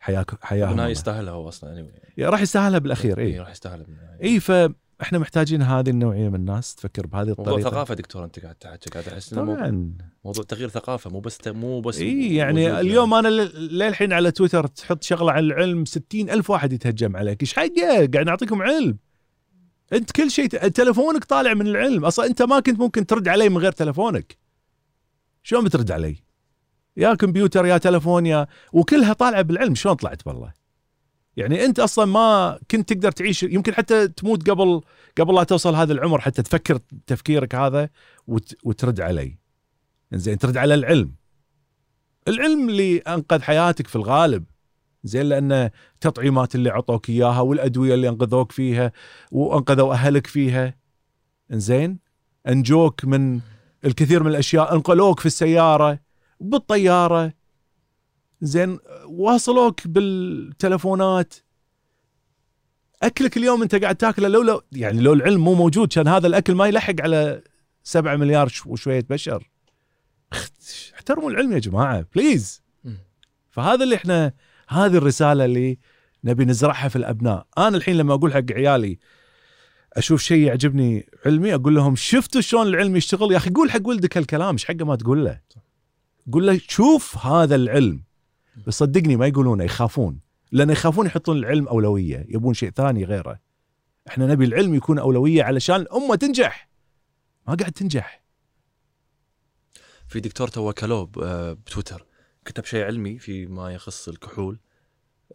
[0.00, 0.88] حياك حياهم هنا.
[0.88, 1.90] يستاهلها هو أصلا يعني
[2.30, 3.86] راح يستاهلها بالأخير اي اي راح يستاهلها.
[4.22, 7.70] اي فاحنا محتاجين هذه النوعية من الناس تفكر بهذه موضوع الطريقة.
[7.70, 9.92] ثقافة دكتور أنت قاعد تحكي قاعد أحس موضوع, طبعا.
[10.24, 14.30] موضوع تغيير ثقافة مو بس مو بس اي يعني وجود اليوم أنا ل- للحين على
[14.30, 17.42] تويتر تحط شغلة عن العلم ستين ألف واحد يتهجم عليك.
[17.42, 18.98] إيش حقه قاعد نعطيكم علم.
[19.92, 22.04] انت كل شيء تلفونك طالع من العلم.
[22.04, 24.36] أصلا أنت ما كنت ممكن ترد علي من غير تلفونك
[25.42, 26.16] شلون بترد علي؟
[26.96, 29.74] يا كمبيوتر يا تلفون يا وكلها طالعة بالعلم.
[29.74, 30.52] شلون طلعت بالله؟
[31.36, 33.42] يعني أنت أصلا ما كنت تقدر تعيش.
[33.42, 34.80] يمكن حتى تموت قبل
[35.18, 36.20] قبل لا توصل هذا العمر.
[36.20, 37.90] حتى تفكر تفكيرك هذا
[38.26, 39.38] وت وترد علي.
[40.12, 41.14] زين ترد على العلم.
[42.28, 44.44] العلم اللي أنقذ حياتك في الغالب.
[45.06, 45.52] زين لأن
[45.94, 48.92] التطعيمات اللي عطوك إياها والأدوية اللي أنقذوك فيها
[49.32, 50.74] وأنقذوا أهلك فيها.
[51.50, 51.98] زين
[52.48, 53.40] أنجوك من
[53.84, 55.98] الكثير من الأشياء أنقلوك في السيارة
[56.40, 57.32] بالطيارة.
[58.40, 61.34] زين واصلوك بالتلفونات.
[63.02, 66.54] أكلك اليوم أنت قاعد تاكله لو لو يعني لو العلم مو موجود كان هذا الأكل
[66.54, 67.42] ما يلحق على
[67.82, 69.50] 7 مليار وشوية بشر.
[70.94, 72.62] احترموا العلم يا جماعة بليز.
[73.50, 74.32] فهذا اللي إحنا
[74.68, 75.78] هذه الرسالة اللي
[76.24, 77.46] نبي نزرعها في الأبناء.
[77.58, 78.98] أنا الحين لما أقول حق عيالي
[79.92, 84.16] أشوف شيء يعجبني علمي أقول لهم شفتوا شلون العلم يشتغل؟ يا أخي قول حق ولدك
[84.16, 85.40] هالكلام إيش حقه ما تقول له؟
[86.32, 88.04] قول له شوف هذا العلم.
[88.66, 90.20] بس صدقني ما يقولونه يخافون.
[90.52, 93.38] لأن يخافون يحطون العلم أولوية يبون شيء ثاني غيره.
[94.08, 96.68] إحنا نبي العلم يكون أولوية علشان الامه تنجح.
[97.48, 98.22] ما قاعد تنجح.
[100.08, 102.06] في دكتور تو كلوه ب- آه، بتويتر.
[102.46, 104.58] كتب شيء علمي فيما يخص الكحول.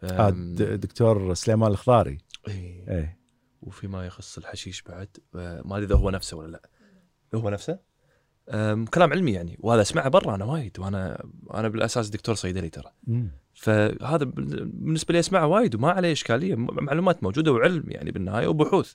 [0.02, 0.30] آه،
[0.76, 2.88] دكتور سليمان الخضاري إيه.
[2.88, 3.18] إيه.
[3.62, 5.08] وفيما يخص الحشيش بعد.
[5.36, 6.62] آه، ما أدري إذا هو نفسه ولا لا.
[7.34, 7.78] هو نفسه؟
[8.48, 9.56] أم، كلام علمي يعني.
[9.60, 12.92] وهذا أسمعه برا أنا وايد وأنا أنا بالأساس دكتور صيدلي ترى.
[13.54, 16.54] فهذا بال- بالنسبة لي أسمعه وايد وما عليه إشكالية.
[16.56, 18.94] معلومات موجودة وعلم يعني بالنهاية وبحوث.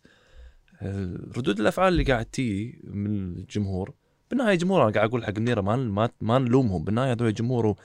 [1.38, 3.94] ردود الأفعال اللي قاعد تي من الجمهور.
[4.30, 6.84] بالنهاية جمهور أنا قاعد أقول حق منيره ما ما, ما نلومهم.
[6.84, 7.76] بالنهاية هذول جمهور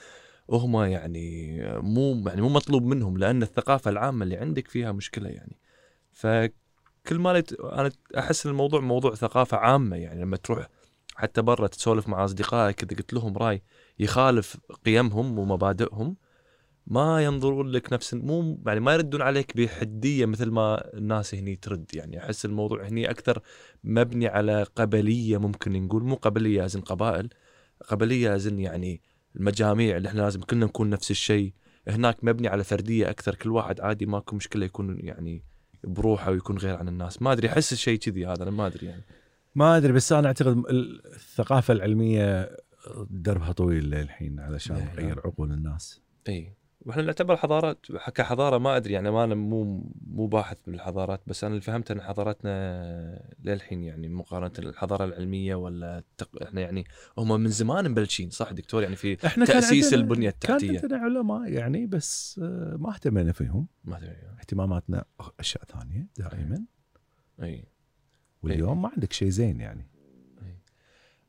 [0.52, 5.58] وهم يعني مو يعني مو مطلوب منهم لأن الثقافة العامة اللي عندك فيها مشكلة يعني.
[6.12, 10.68] فكل ما أنا أحس إن الموضوع موضوع ثقافة عامة يعني لما تروح
[11.14, 13.62] حتى برا تسولف مع أصدقائك إذا قلت لهم رأي
[13.98, 16.16] يخالف قيمهم ومبادئهم
[16.86, 21.94] ما ينظرون لك نفس مو يعني ما يردون عليك بحدية مثل ما الناس هني ترد
[21.94, 22.18] يعني.
[22.18, 23.42] أحس الموضوع هني أكثر
[23.84, 27.28] مبني على قبلية ممكن نقول مو قبلية ازن قبائل
[27.88, 29.00] قبلية ازن يعني
[29.36, 31.52] المجاميع اللي إحنا لازم كلنا نكون نفس الشيء.
[31.88, 33.34] هناك مبني على فردية أكثر.
[33.34, 35.44] كل واحد عادي ماكو مشكلة يكون يعني
[35.84, 37.22] بروحه ويكون غير عن الناس.
[37.22, 39.02] ما أدري أحس الشيء كذي هذا أنا ما أدري يعني.
[39.54, 42.56] ما أدري بس أنا أعتقد الثقافة العلمية
[43.10, 44.88] دربها طويل للحين علشان نعم.
[44.88, 46.00] تغير عقول الناس.
[46.28, 46.56] اي
[46.86, 49.64] وإحنا نعتبر حضارات كحضارة ما أدري يعني ما أنا مو
[50.06, 55.98] مو باحث بالحضارات بس أنا اللي فهمت إن حضارتنا للحين يعني مقارنة الحضارة العلمية ولا
[55.98, 56.42] التق...
[56.42, 56.84] إحنا يعني
[57.18, 60.80] هم من زمان مبلشين صح دكتور؟ يعني في إحنا كان تأسيس عندنا- البنية كان التحتية.
[60.80, 62.38] عندنا علماء يعني بس
[62.78, 63.66] ما اهتمينا فيهم.
[63.84, 64.10] ما ادري
[64.40, 65.04] اهتماماتنا
[65.40, 66.64] أشياء ثانية دائما.
[67.42, 67.64] إي.
[68.42, 69.88] واليوم ما عندك شيء زين يعني.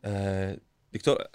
[0.06, 0.58] آه
[0.94, 1.26] دكتور أم،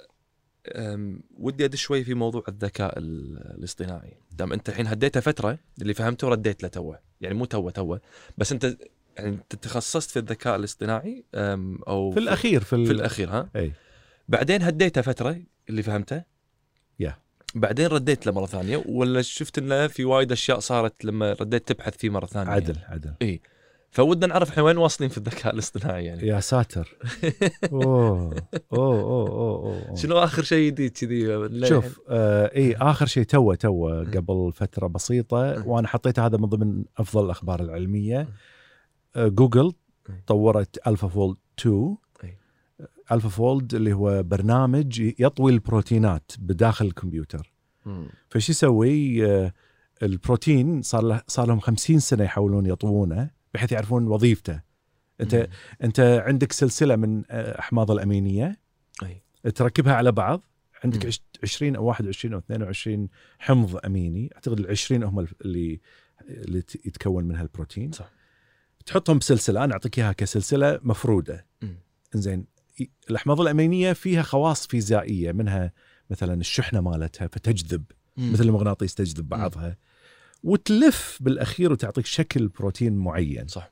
[1.39, 4.17] ودي أدش شوي في موضوع الذكاء ال- الاصطناعي.
[4.33, 6.99] دام أنت الحين هديته فترة اللي فهمته رديت له توه.
[7.21, 8.01] يعني مو توه توه.
[8.39, 8.77] بس أنت
[9.17, 13.73] يعني أنت تخصصت في الذكاء الاصطناعي أو في الأخير في, في ال- الأخير ها؟ إي.
[14.29, 16.23] بعدين هديته فترة اللي فهمته؟
[17.01, 17.17] يا.
[17.55, 21.97] بعدين رديت له مرة ثانية ولا شفت إنه في وايد أشياء صارت لما رديت تبحث
[21.97, 22.51] فيه مرة ثانية.
[22.51, 22.77] عدل.
[22.89, 23.15] عدل.
[23.91, 26.97] فودنا نعرف إحنا وين واصلين في الذكاء الاصطناعي يعني يا ساتر
[27.73, 28.35] أوه أوه
[28.73, 29.95] أوه أوه, أوه.
[29.95, 35.69] شنو آخر شيء جديد كذي؟ شوف آه إي آخر شيء توه توه قبل فترة بسيطة.
[35.69, 38.29] وأنا حطيت هذا من ضمن أفضل الأخبار العلمية.
[39.17, 39.73] آه جوجل.
[40.27, 42.39] طورت AlphaFold 2 أي.
[43.13, 47.53] AlphaFold اللي هو برنامج يطوي البروتينات بداخل الكمبيوتر.
[48.29, 49.53] فشو يسوي آه
[50.03, 54.61] البروتين صار له صار لهم 50 سنة يحاولون يطوونه بحيث يعرفون وظيفته.
[55.21, 55.47] أنت مم.
[55.85, 58.61] أنت عندك سلسلة من آه، أحماض الأمينية.
[59.03, 59.23] أي.
[59.55, 60.43] تركبها على بعض.
[60.85, 61.07] عندك مم.
[61.07, 64.31] عش- 20 أو 21 أو 22 حمض أميني.
[64.35, 65.81] أعتقد ال 20 هم اللي
[66.29, 68.11] اللي يتكون منها البروتين صح.
[68.87, 69.65] تحطهم بسلسلة.
[69.65, 71.47] أنا أعطيك إياها كسلسلة مفرودة.
[72.81, 75.73] ي- الأحماض الأمينية فيها خواص فيزيائية منها
[76.11, 77.85] مثلا الشحنة مالتها فتجذب.
[78.17, 78.33] مم.
[78.33, 79.77] مثل المغناطيس تجذب بعضها.
[80.43, 83.47] وتلف بالأخير وتعطيك شكل بروتين معين.
[83.47, 83.71] صح.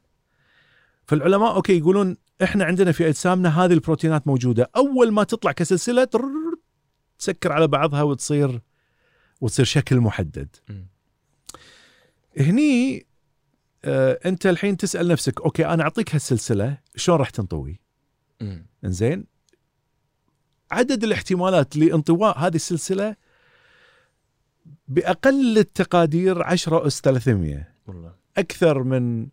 [1.06, 4.70] فالعلماء أوكي يقولون إحنا عندنا في أجسامنا هذه البروتينات موجودة.
[4.76, 6.08] أول ما تطلع كسلسلة
[7.18, 8.60] تسكر على بعضها وتصير
[9.40, 10.56] وتصير شكل محدد.
[10.68, 10.86] مم.
[12.38, 13.06] هني
[13.84, 17.80] آه أنت الحين تسأل نفسك أوكي أنا أعطيك هالسلسلة شلون راح تنطوي.
[18.84, 19.26] إنزين؟
[20.70, 23.16] عدد الاحتمالات لانطواء هذه السلسلة
[24.88, 28.12] بأقل التقادير 10 أس 300 والله.
[28.36, 29.28] أكثر من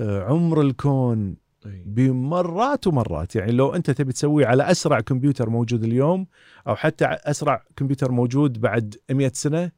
[0.00, 3.36] آه، عمر الكون بمرات ومرات.
[3.36, 6.26] يعني لو أنت تبي تسويه على أسرع كمبيوتر موجود اليوم
[6.68, 9.70] أو حتى أسرع كمبيوتر موجود بعد 100 سنة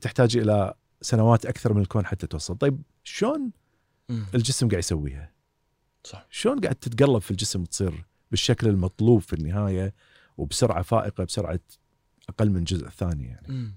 [0.00, 2.56] تحتاج إلى سنوات أكثر من الكون حتى توصل.
[2.56, 3.50] طيب شلون.
[4.34, 5.32] الجسم قاعد يسويها؟
[6.04, 6.26] صح.
[6.30, 9.94] شلون قاعد تتقلب في الجسم تصير بالشكل المطلوب في النهاية
[10.38, 11.60] وبسرعة فائقة بسرعة
[12.28, 13.74] أقل من جزء ثاني يعني؟ مم.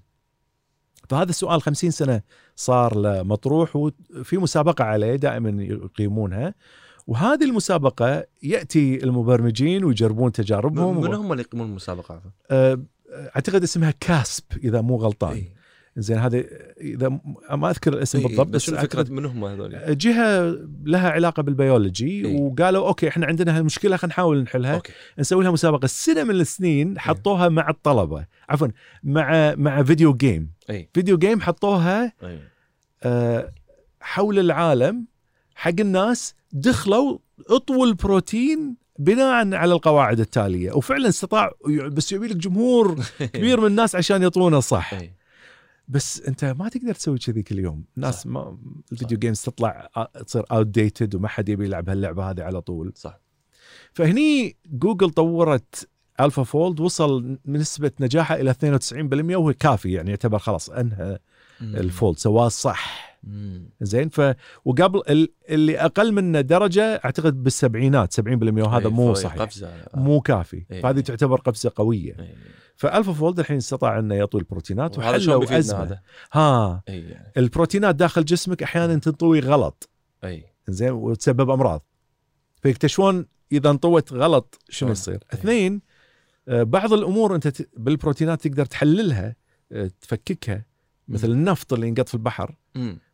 [1.08, 2.20] فهذا السؤال 50 سنة
[2.56, 6.54] صار مطروح وفي مسابقة عليه دائما يقيمونها
[7.06, 12.80] وهذه المسابقة يأتي المبرمجين ويجربون تجاربهم من هم اللي يقيمون المسابقة عفوا؟ آه،
[13.36, 15.63] أعتقد اسمها CASP إذا مو غلطان إيه.
[15.96, 16.44] زين هذه
[16.80, 17.20] إذا
[17.50, 22.26] ما أذكر الاسم إيه، بالضبط بس شنو فكرة من هم هذول؟ جهة لها علاقة بالبيولوجي
[22.26, 22.40] إيه.
[22.40, 24.74] وقالوا okay إحنا عندنا هالمشكلة خلينا نحاول نحلها.
[24.74, 24.92] okay.
[25.18, 25.86] نسوي لها مسابقة.
[25.86, 28.26] سنة من السنين حطوها مع الطلبة.
[28.48, 28.68] عفوا
[29.04, 30.88] مع مع video game إي.
[30.94, 32.38] video game حطوها إي.
[33.02, 33.52] آه،
[34.00, 35.06] حول العالم
[35.54, 37.18] حق الناس دخلوا
[37.50, 40.72] اطووا البروتين بناء على القواعد التالية.
[40.72, 41.50] وفعلا استطاع
[41.92, 43.00] بس يبي لك جمهور
[43.34, 44.94] كبير من الناس عشان يطونه صح.
[44.94, 45.10] إي.
[45.88, 48.26] بس انت ما تقدر تسوي كذي كل يوم الناس صح.
[48.26, 48.58] ما
[48.92, 49.88] ال video games تطلع
[50.26, 53.20] تصير outdated وما حد يبي يلعب هاللعبة هذه على طول صح
[53.92, 55.88] فهني جوجل طورت
[56.20, 61.18] AlphaFold وصل نسبة نجاحه إلى 92% وهو كافي يعني يعتبر خلاص أنهى.
[61.62, 63.68] ال fold سواه صح مم.
[63.80, 64.20] زين ف
[64.64, 69.98] وقبل ال- اللي أقل منه درجة أعتقد بالسبعينات 70% وهذا إي، مو صحيح قفزة آه.
[69.98, 70.82] مو كافي إي.
[70.82, 72.34] فهذه تعتبر قفزة قوية إي.
[72.76, 76.00] ف AlphaFold الحين استطاع إنه يطوي البروتينات وحلوا أزمة هذا؟
[76.32, 79.88] ها يعني البروتينات داخل جسمك أحيانا تنطوي غلط
[80.24, 81.86] إي زين وتسبب أمراض
[82.62, 85.80] فيكتشفون إذا انطوت غلط شنو؟ يصير؟ اثنين
[86.48, 89.36] آه، بعض الأمور أنت بالبروتينات تقدر تحللها
[89.72, 90.64] آه، تفككها
[91.08, 91.30] مثل.
[91.30, 92.54] النفط اللي ينقط في البحر.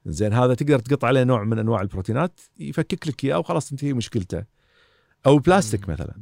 [0.06, 4.44] زين هذا تقدر تقط عليه نوع من أنواع البروتينات يفكك لك إياه وخلاص تنتهي مشكلته
[5.26, 5.88] أو بلاستيك.
[5.88, 6.14] مثلا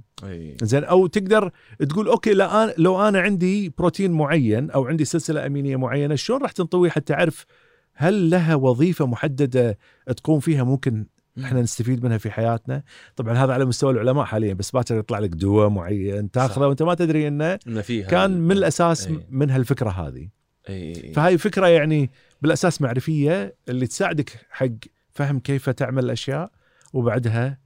[0.63, 1.51] زين أو تقدر
[1.89, 6.53] تقول أوكي لا لو أنا عندي بروتين معين أو عندي سلسلة أمينية معينة شلون راح
[6.53, 7.47] تنطوي حتى أعرف
[7.95, 9.79] هل لها وظيفة محددة
[10.17, 11.07] تقوم فيها ممكن
[11.45, 12.83] إحنا نستفيد منها في حياتنا
[13.17, 16.67] طبعا هذا على مستوى العلماء حاليا بس باكر يطلع لك دواء معين تاخذه.
[16.67, 17.59] وأنت ما تدري إنه
[18.11, 19.27] كان من الأساس إي.
[19.31, 20.29] من هالفكرة هذه
[20.69, 22.11] اي فهاي فكرة يعني
[22.43, 24.67] بالأساس معرفية اللي تساعدك حق
[25.11, 26.51] فهم كيف تعمل الأشياء
[26.93, 27.59] وبعدها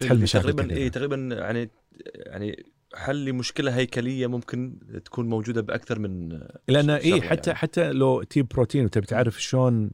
[0.00, 0.78] تحل اللي مشاكل تقريبا كثيرة.
[0.84, 1.70] اي تقريبا يعني
[2.14, 6.28] يعني حل لمشكله هيكلية ممكن تكون موجودة بأكثر من
[6.68, 7.58] لأن اي حتى يعني.
[7.58, 9.90] حتى لو تجيب بروتين وتبي تعرف شلون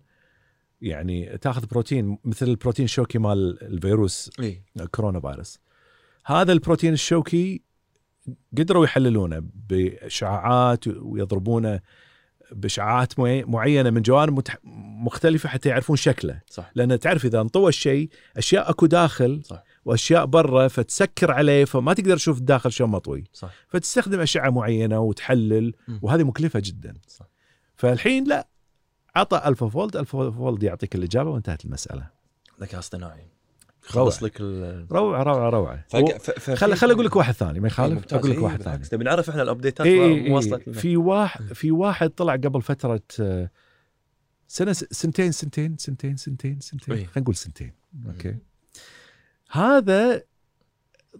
[0.80, 5.58] يعني تاخذ بروتين مثل البروتين الشوكي مال الفيروس اي كورونا فيروس
[6.26, 7.62] هذا البروتين الشوكي
[8.58, 11.80] قدروا يحللونه بإشعاعات ويضربونه
[12.52, 14.42] بإشعاعات معي- معينة من جوانب
[15.04, 19.62] مختلفة حتى يعرفون شكله صح لأن تعرف إذا انطوى الشيء أشياء أكو داخل صح.
[19.88, 23.24] وأشياء برا فتسكر عليه فما تقدر تشوف الداخل شلون مطوي.
[23.32, 23.50] صح.
[23.68, 25.98] فتستخدم أشعة معينة وتحلل مم.
[26.02, 26.94] وهذه مكلفة جدا.
[27.06, 27.26] صح.
[27.76, 28.48] فالحين لا
[29.16, 32.06] عطى AlphaFold AlphaFold يعطيك الإجابة وانتهت المسألة.
[32.60, 33.28] ذكاء أصطناعي.
[33.82, 34.40] خلص لك
[34.92, 35.84] روعة روعة روعة.
[36.54, 38.14] خل خل أقول لك واحد ثاني ما يخالف.
[38.14, 38.84] أقول لك إيه، واحد ثاني.
[38.84, 40.74] تبي نعرف إحنا ال updates ات إيه إيه وصلت إيه.
[40.74, 43.50] في واحد في واحد طلع قبل فترة آه،
[44.48, 46.94] سنة سنتين سنتين سنتين سنتين سنتين.
[46.94, 47.72] خلينا نقول سنتين.
[48.06, 48.36] أوكي.
[49.50, 50.22] هذا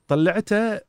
[0.09, 0.81] طلعته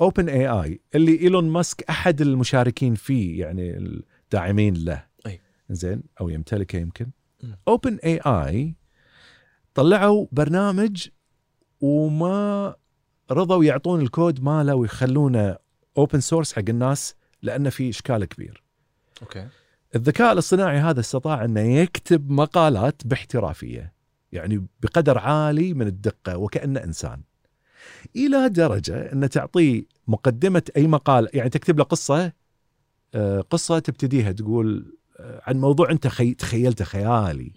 [0.00, 5.04] OpenAI اللي إيلون ماسك أحد المشاركين فيه يعني الداعمين له.
[5.26, 5.40] أي.
[5.70, 7.10] زين أو يمتلكه يمكن.
[7.68, 8.74] OpenAI
[9.74, 11.08] طلعوا برنامج
[11.80, 12.74] وما
[13.30, 15.56] رضوا يعطون الكود ماله ويخلونه
[15.98, 18.62] open source حق الناس لأنه في إشكال كبير.
[19.22, 19.48] okay.
[19.94, 23.97] الذكاء الاصطناعي هذا استطاع إنه يكتب مقالات باحترافية.
[24.32, 27.22] يعني بقدر عالي من الدقة وكانه إنسان.
[28.16, 32.32] إلى درجة أن تعطيه مقدمة أي مقال يعني تكتب له قصة
[33.14, 36.34] آه، قصة تبتديها تقول آه، عن موضوع أنت خي...
[36.34, 37.52] تخيلته خيالي.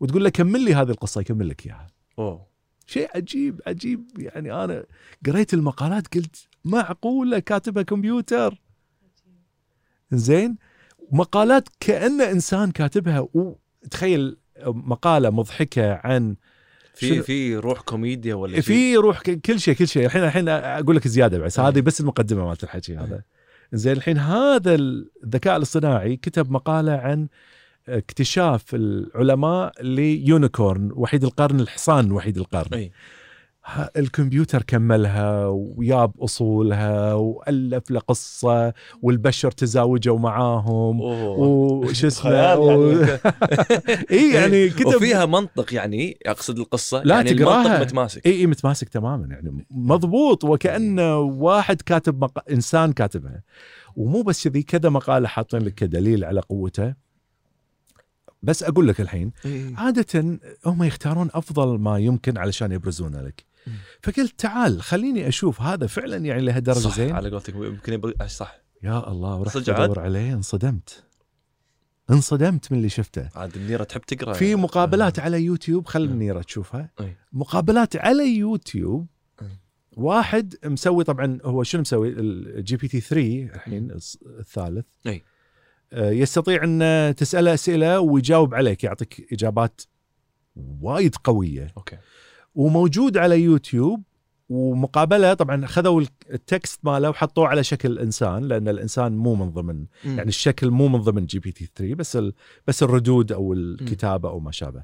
[0.00, 1.86] وتقول له كمل لي هذه القصة يكمل لك إياها.
[2.18, 2.46] أوه.
[2.86, 4.04] شيء عجيب عجيب.
[4.18, 4.84] يعني أنا
[5.26, 8.60] قريت المقالات قلت معقوله كاتبها كمبيوتر.
[10.12, 10.56] زين؟
[11.12, 14.36] مقالات كانه إنسان كاتبها وتخيل
[14.66, 16.36] مقالة مضحكة عن
[16.94, 20.04] في في روح كوميديا ولا شيء؟ في روح كل شيء كل شيء.
[20.06, 21.66] الحين الحين أقول لك زيادة بس أي.
[21.66, 23.22] هذه بس المقدمة مالت الحكي هذا.
[23.72, 27.28] زين الحين هذا الذكاء الاصطناعي كتب مقالة عن
[27.88, 32.78] اكتشاف العلماء ل unicorn وحيد القرن الحصان وحيد القرن.
[32.78, 32.90] ها-
[33.96, 42.90] الكمبيوتر كملها وياب أصولها وألف له قصة والبشر تزاوجوا معاهم وش اسمه خيال و...
[43.00, 43.16] يعني.
[44.10, 47.62] اي يعني كتب وفيها منطق يعني أقصد القصة لا يعني تقراها.
[47.66, 52.50] المنطق متماسك اي اي متماسك تماما يعني مضبوط وكانه واحد كاتب مق...
[52.50, 53.42] إنسان كاتبها
[53.96, 56.94] ومو بس كذي كذا مقالة حاطين لك كدليل على قوته
[58.42, 59.76] بس أقول لك الحين إيه.
[59.76, 63.51] عاده هم يختارون أفضل ما يمكن علشان يبرزونه لك.
[64.02, 68.62] فقلت تعال خليني أشوف هذا فعلا يعني لهالدرجة صح زين؟ على قولتك يمكن يبغى صح.
[68.82, 71.04] يا الله ورحت؟ أدور عليه انصدمت.
[72.10, 73.28] انصدمت من اللي شفته.
[73.34, 74.32] عاد النيرة تحب تقرأ.
[74.32, 76.90] في مقابلات على يوتيوب خل النيرة تشوفها.
[77.00, 77.16] أي.
[77.32, 79.06] مقابلات على يوتيوب.
[79.96, 83.90] واحد مسوي طبعا هو شنو مسوي؟ ال GPT 3 الحين
[84.38, 84.86] الثالث.
[85.06, 85.22] أي.
[85.92, 89.80] آه، يستطيع أن تسأله أسئلة ويجاوب عليك يعطيك إجابات
[90.56, 91.72] وايد قوية.
[91.76, 91.96] okay.
[92.54, 94.02] وموجود على يوتيوب
[94.48, 99.86] ومقابلة طبعا خذوا ال text ماله وحطوه على شكل إنسان لأن الإنسان مو من ضمن
[100.04, 102.32] يعني الشكل مو من ضمن GPT 3 بس ال...
[102.66, 104.82] بس الردود أو الكتابة أو ما شابه.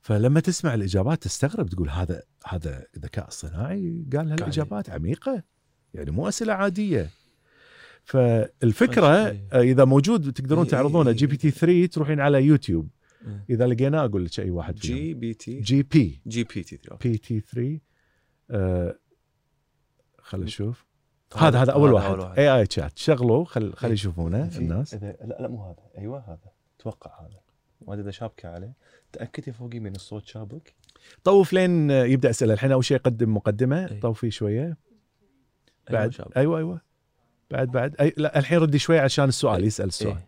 [0.00, 5.42] فلما تسمع الإجابات تستغرب تقول هذا هذا ذكاء اصطناعي قال هالإجابات عميقة
[5.94, 7.10] يعني مو أسئلة عادية.
[8.04, 12.88] فالفكرة إذا موجود تقدرون تعرضونه GPT 3 تروحين على يوتيوب.
[13.50, 14.96] إذا لقيناه أقول لك اي واحد فيهم.
[14.96, 17.08] جي بي تي جي بي جي بي تي أوكي.
[17.08, 17.80] بي تي 3
[18.50, 18.98] آه
[20.18, 20.86] خل أشوف
[21.36, 22.38] هذا هذا أول واحد.
[22.38, 23.94] اي اي شات شغلوا خل خل إيه.
[23.94, 24.94] يشوفونه الناس.
[24.94, 25.82] إذا لا لا مو هذا.
[25.98, 26.52] أيوه هذا.
[26.80, 27.40] أتوقع هذا.
[27.86, 28.74] ما أدري إذا شابكه عليه.
[29.12, 30.74] تأكد يا فوقي من الصوت شابك.
[31.24, 33.86] طوف لين يبدأ اسئله الحين أول شيء يقدم مقدمة.
[33.86, 34.00] إيه.
[34.00, 34.62] طوفي شوية.
[34.62, 34.76] أيوة
[35.90, 36.36] بعد شابك.
[36.36, 36.80] أيوه أيوه.
[37.50, 37.96] بعد بعد.
[38.00, 40.16] أي لا الحين ردي شوية عشان السؤال يسأل السؤال.
[40.16, 40.27] إيه.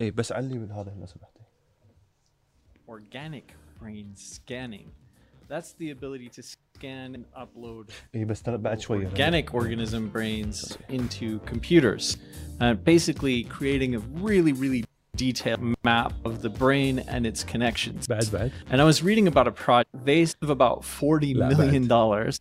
[0.00, 1.40] اي بس علي هذا لو سمحتي
[2.88, 4.88] organic brain scanning.
[5.48, 10.76] That's the ability to scan and upload اي بس ترى بعد شويه organic organism brains
[10.88, 12.16] into computers,
[12.60, 14.84] uh, basically creating a really, really
[15.16, 18.06] detailed map of the brain and its connections.
[18.08, 21.88] بعد بعد And I was reading about a project based of about forty لا million
[21.88, 22.40] dollars.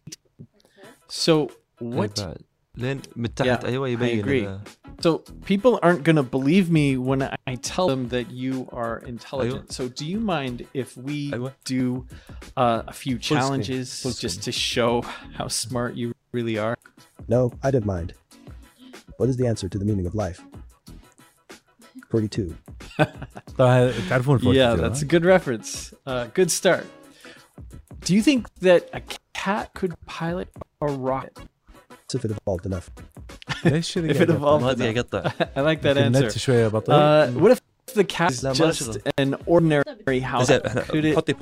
[1.09, 1.49] So
[1.81, 2.21] إيه what?
[2.21, 2.41] بعد.
[2.77, 4.45] لين من تحت Yeah, ايوه I يبين agree.
[4.45, 7.21] إذا- So people aren't going to believe me when
[7.51, 9.71] I tell them that you are intelligent.
[9.77, 11.51] So do you mind if we أيوة.
[11.65, 12.05] do
[12.57, 14.91] uh, a few screen, challenges full just to show
[15.37, 16.75] how smart you really are?
[17.27, 18.09] No, I didn't mind.
[19.17, 20.39] What is the answer to the meaning of life?
[22.09, 22.55] 42.
[23.57, 25.93] طبعا تعرفون فوق yeah, that's a good reference.
[26.05, 26.85] Uh, good start.
[28.05, 29.01] Do you think that a
[29.33, 30.49] cat could pilot
[30.81, 31.37] a rocket?
[32.16, 32.88] If it evolved enough.
[33.64, 35.00] ليش If it evolved ما أدري.
[35.00, 36.38] أقطع I like that النت answer.
[36.38, 37.58] شوية بطيء Uh, what if
[37.94, 40.52] the cat is just an ordinary house?
[40.52, 41.32] حطي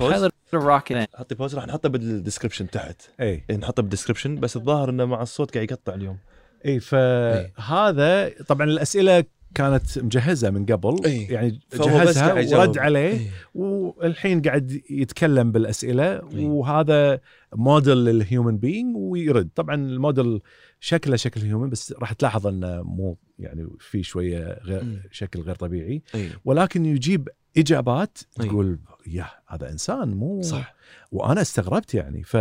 [0.53, 1.15] rocket?
[1.15, 5.05] حطي بوز راح نحطه بال description تحت إي إيه، نحطه بال description بس الظاهر إنه
[5.05, 6.17] مع الصوت قاعد يقطع اليوم
[6.65, 9.23] إي فهذا طبعا الأسئلة
[9.55, 11.23] كانت مجهزة من قبل إي.
[11.23, 12.57] يعني جهزها.
[12.57, 13.29] ورد عليه إيه.
[13.55, 16.45] والحين قاعد يتكلم بالأسئلة إي.
[16.45, 17.19] وهذا
[17.55, 20.41] model لل human being ويرد طبعا الموديل
[20.79, 25.01] شكله شكل human بس راح تلاحظ إنه مو يعني في شوية غير.
[25.11, 28.17] شكل غير طبيعي إي ولكن يجيب إجابات.
[28.35, 30.75] تقول يا هذا إنسان مو صح
[31.11, 32.37] وأنا استغربت يعني ف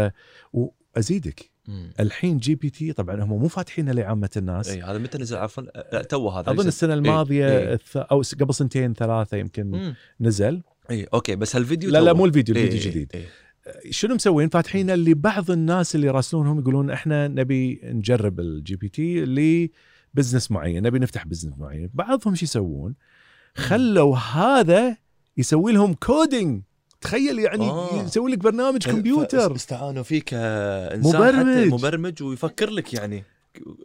[0.53, 1.91] وأزيدك مم.
[2.01, 6.51] الحين GPT طبعا هم مو فاتحينه لعامة الناس إي هذا متى نزل عفوا تو هذا
[6.51, 6.69] أظن.
[6.69, 6.95] السنة.
[6.95, 7.73] الماضية إي.
[7.75, 7.97] الث...
[7.97, 9.95] أو قبل سنتين ثلاثة يمكن مم.
[10.21, 12.13] نزل إي okay بس هالفيديو لا لا.
[12.13, 13.27] مو الفيديو الفيديو جديد إي.
[13.91, 19.25] شنو مسوين فاتحين اللي بعض الناس اللي يراسلونهم يقولون إحنا نبي نجرب ال GPT ل
[20.15, 22.95] business معين نبي نفتح business معين بعضهم شو يسوون
[23.57, 24.97] خلوا هذا
[25.37, 26.63] يسوي لهم coding
[27.01, 28.03] تخيل يعني آه.
[28.03, 31.57] يسوي لك برنامج كمبيوتر استعانوا فيك إنسان مبرمج.
[31.59, 33.25] حتى مبرمج ويفكر لك يعني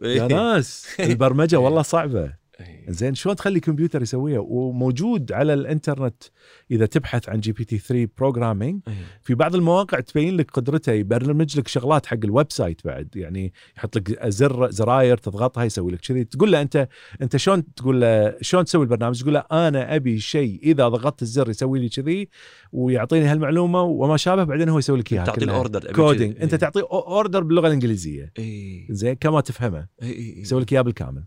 [0.02, 2.41] يا ناس البرمجة والله صعبة.
[2.88, 6.22] زين شلون تخلي كمبيوتر يسويها؟ وموجود على الإنترنت
[6.70, 8.80] إذا تبحث عن GPT 3 programming.
[9.22, 13.96] في بعض المواقع تبين لك قدرته يبرمج لك شغلات حق ال website بعد يعني يحط
[13.96, 16.24] لك زر زراير تضغطها يسوي لك كذي.
[16.24, 16.88] تقول له أنت
[17.22, 21.50] أنت شلون تقول له شلون تسوي البرنامج؟ تقول له أنا أبي شيء إذا ضغطت الزر
[21.50, 22.28] يسوي لي كذي
[22.72, 25.44] ويعطيني هالمعلومة وما شابه بعدين هو يسوي لك إياها كلها.
[25.44, 26.36] ال order coding.
[26.42, 26.58] أنت إي.
[26.58, 28.32] تعطيه order باللغة الإنجليزية.
[28.38, 29.88] اي زين كما تفهمه.
[30.02, 31.24] يسوي لك اياه بالكامل.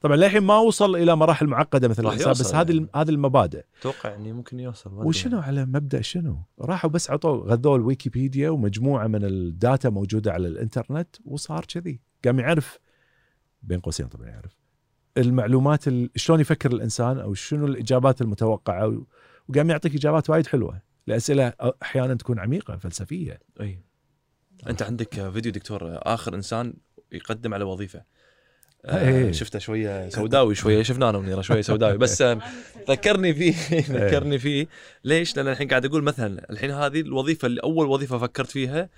[0.00, 2.88] طبعا للحين ما وصل إلى مراحل معقدة مثل الانسان بس هذه يعني.
[2.94, 3.64] هذه المبادئ.
[3.80, 4.90] أتوقع إني ممكن يوصل.
[5.06, 10.48] وشنو على مبدأ شنو؟ راحوا بس عطوا غذوا الويكيبيديا ومجموعة من ال data موجودة على
[10.48, 12.00] الإنترنت وصار كذي.
[12.24, 12.78] قام يعرف
[13.62, 14.56] بين قوسين طبعا يعرف
[15.18, 19.02] المعلومات ال- شلون يفكر الإنسان أو شنو الإجابات المتوقعة
[19.48, 20.82] وقام يعطيك إجابات وايد حلوة.
[21.06, 23.38] لأسئلة أحيانا تكون عميقة فلسفية.
[23.60, 23.80] أي.
[24.68, 26.74] أنت عندك فيديو دكتور آخر إنسان
[27.12, 28.02] يقدم على وظيفة.
[28.86, 29.32] آه، إيه.
[29.32, 31.98] شفته شوية سوداوي شوية شفنا أنا ومنيرة شوية سوداوي.
[31.98, 32.38] بس آه،
[32.90, 33.54] ذكرني فيه
[33.90, 34.66] ذكرني فيه.
[35.04, 38.88] ليش؟ لأن الحين قاعد أقول مثلا الحين هذه الوظيفة اللي أول وظيفة فكرت فيها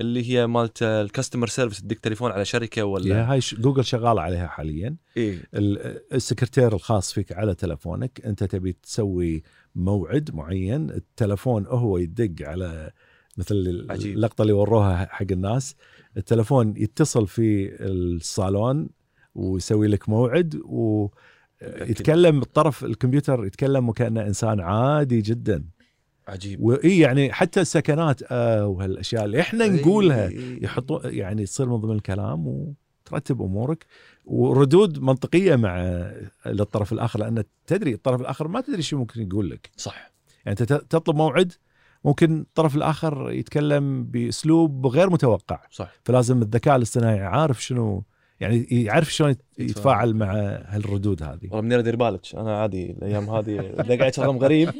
[0.00, 3.84] اللي هي مالت ال customer service تدق تليفون على شركة ولا؟ يا هاي ش- جوجل
[3.84, 4.96] شغالة عليها حاليا.
[5.16, 8.20] اي ال- السكرتير الخاص فيك على تلفونك.
[8.26, 9.42] أنت تبي تسوي
[9.74, 12.90] موعد معين التلفون هو يدق على
[13.38, 14.14] مثل عجيب.
[14.16, 15.76] اللقطة اللي وروها حق الناس.
[16.16, 18.88] التلفون يتصل في الصالون
[19.36, 25.64] ويسوي لك موعد ويتكلم الطرف الكمبيوتر يتكلم وكأنه إنسان عادي جدا.
[26.28, 26.60] عجيب.
[26.60, 30.58] واي يعني حتى السكنات آه وهالأشياء اللي إحنا نقولها إي.
[30.62, 33.86] يحطوا يعني تصير من ضمن الكلام وترتب أمورك.
[34.24, 36.04] وردود منطقية مع
[36.46, 39.70] للطرف الآخر لأن تدري الطرف الآخر ما تدري شو ممكن يقول لك.
[39.76, 40.12] صح.
[40.46, 41.52] يعني أنت تطلب موعد
[42.04, 45.60] ممكن الطرف الآخر يتكلم بأسلوب غير متوقع.
[45.70, 45.92] صح.
[46.04, 48.04] فلازم الذكاء الاصطناعي عارف شنو
[48.40, 50.14] يعني يعرف شلون يت- يتفاعل.
[50.14, 50.32] مع
[50.68, 51.38] هالردود هذه.
[51.42, 54.70] والله منير دير بالك أنا عادي الأيام هذه إذا قاعد رقم غريب.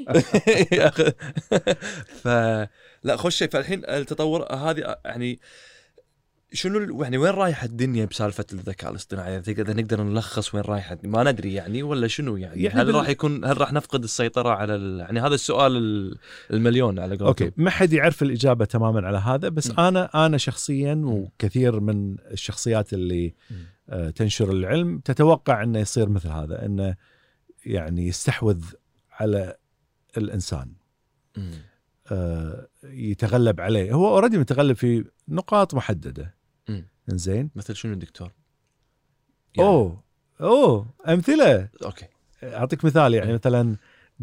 [2.23, 2.29] ف
[3.05, 3.49] لا خوش شيء.
[3.49, 5.41] فالحين التطور هذه يعني
[6.57, 11.23] شنو ال- يعني وين رايحة الدنيا بسالفة الذكاء الاصطناعي؟ تقدر نقدر نلخص وين رايحة ما
[11.33, 14.75] ندري يعني ولا شنو يعني, يعني هل بال- راح يكون هل راح نفقد السيطرة على
[14.75, 15.01] ال...
[15.01, 16.19] يعني هذا السؤال ال-
[16.53, 19.81] المليون على قولتهم okay ما حد يعرف الإجابة تماما على هذا بس م.
[19.81, 23.55] أنا أنا شخصيا وكثير من الشخصيات اللي م.
[23.89, 26.97] آه، تنشر العلم تتوقع إنه يصير مثل هذا إنه
[27.67, 28.65] يعني يستحوذ
[29.13, 29.57] على
[30.17, 30.73] الإنسان
[31.37, 31.51] مم.
[32.13, 36.36] آه، يتغلب عليه هو already متغلب في نقاط محددة م.
[37.09, 38.33] زين مثل شنو دكتور؟
[39.57, 40.03] يعني- أوه
[40.41, 42.07] اوه أمثلة okay
[42.43, 43.35] أعطيك مثال يعني م.
[43.35, 43.77] مثلا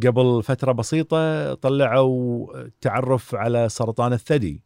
[0.06, 2.48] قبل فترة بسيطة طلعوا
[2.82, 4.64] تعرف على سرطان الثدي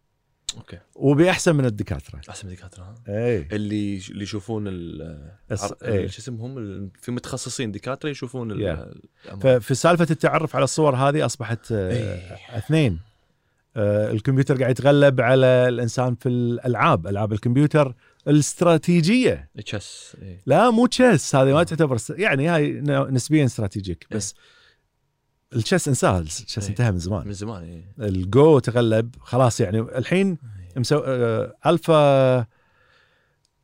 [0.58, 6.08] okay وبأحسن من الدكاترة أحسن دكاتره ها؟ اي اللي اللي يشوفون إيه.
[6.08, 9.36] شو اسمهم في متخصصين دكاترة يشوفون Yeah.
[9.36, 12.58] ففي سالفة التعرف على الصور هذه أصبحت آه، إيه.
[12.58, 13.00] اثنين
[13.78, 17.96] الكمبيوتر قاعد يتغلب على الإنسان في الألعاب ألعاب الكمبيوتر
[18.28, 20.42] الاستراتيجية chess إيه.
[20.46, 24.36] لا مو chess هذه ما تعتبر يعني هاي نسبيا strategic بس
[25.56, 26.70] ال chess انساه ال chess إيه.
[26.70, 28.08] انتهى من زمان من زمان إيه.
[28.08, 30.38] الجو تغلب خلاص يعني الحين
[30.78, 30.98] مسو...
[31.06, 32.46] آه، Alpha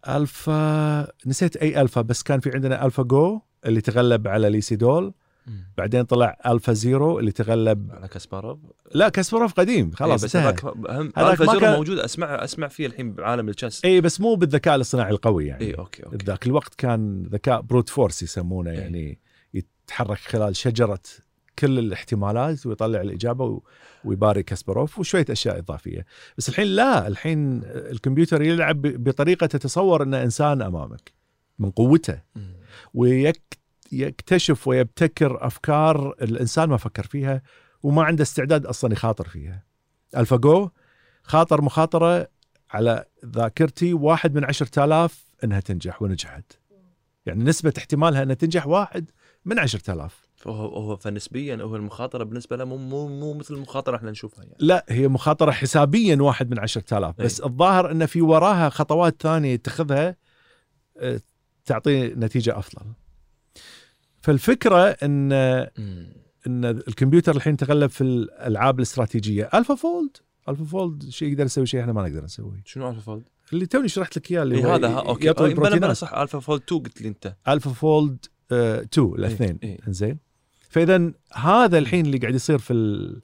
[0.07, 5.13] Alpha نسيت أي ألفا بس كان في عندنا AlphaGo اللي تغلب على Lee Sedol.
[5.77, 8.59] بعدين طلع AlphaZero اللي تغلب على كاسباروف؟
[8.93, 10.73] لا كاسباروف قديم خلاص إيه بس انتهى.
[11.17, 14.75] هذاك AlphaZero كان- موجود اسمع أسمع فيه الحين بعالم ال chess اي بس مو بالذكاء
[14.75, 15.65] الاصطناعي القوي يعني.
[15.65, 16.17] اي okay okay.
[16.25, 18.79] ذاك الوقت كان ذكاء brute force يسمونه إيه.
[18.79, 19.19] يعني
[19.53, 20.99] يتحرك خلال شجرة
[21.59, 23.61] كل الاحتمالات ويطلع الإجابة
[24.03, 26.05] ويباري كاسباروف وشوية أشياء إضافية.
[26.37, 31.11] بس الحين لا الحين الكمبيوتر يلعب بطريقة تتصور إنه إنسان أمامك
[31.59, 32.21] من قوته.
[32.35, 32.53] مم.
[33.93, 37.41] ويكتشف ويبتكر أفكار الإنسان ما فكر فيها
[37.83, 39.63] وما عنده استعداد أصلا يخاطر فيها.
[40.17, 40.69] الفاجو
[41.23, 42.27] خاطر مخاطرة
[42.71, 46.59] على ذاكرتي واحد من عشرة آلاف إنها تنجح ونجحت.
[47.25, 49.11] يعني نسبة احتمالها إنها تنجح واحد
[49.45, 50.23] من عشرة آلاف.
[50.35, 54.57] فهو هو فنسبيا هو المخاطرة بالنسبة له مو مو مو مثل المخاطرة إحنا نشوفها يعني.
[54.59, 57.21] لا هي مخاطرة حسابيا واحد من عشرة آلاف.
[57.21, 60.15] بس الظاهر إن في وراها خطوات ثانية يتخذها
[60.97, 61.21] آه،
[61.65, 62.85] تعطي نتيجة أفضل.
[64.23, 65.31] فالفكرة إن.
[66.47, 69.49] إن الكمبيوتر الحين تغلب في الألعاب الاستراتيجية.
[69.53, 70.17] AlphaFold
[70.49, 72.61] AlphaFold شيء يقدر يسوي شيء إحنا ما نقدر نسويه.
[72.65, 73.23] شنو AlphaFold؟
[73.53, 75.27] اللي توني شرحت لك إياه اللي إيه هو هذا ها okay.
[75.27, 76.13] يطوي آه، blah blah صح.
[76.13, 77.35] AlphaFold 2 قلت لي أنت.
[77.47, 79.59] AlphaFold 2 الاثنين.
[79.63, 79.77] إيه.
[79.87, 80.17] زين
[80.69, 83.21] فاذا هذا الحين اللي قاعد يصير في ال.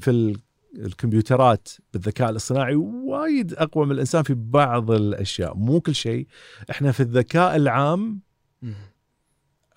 [0.00, 0.36] في ال
[0.76, 5.56] الكمبيوترات بالذكاء الاصطناعي وايد أقوى من الإنسان في بعض الأشياء.
[5.56, 6.26] مو كل شيء.
[6.70, 8.20] إحنا في الذكاء العام.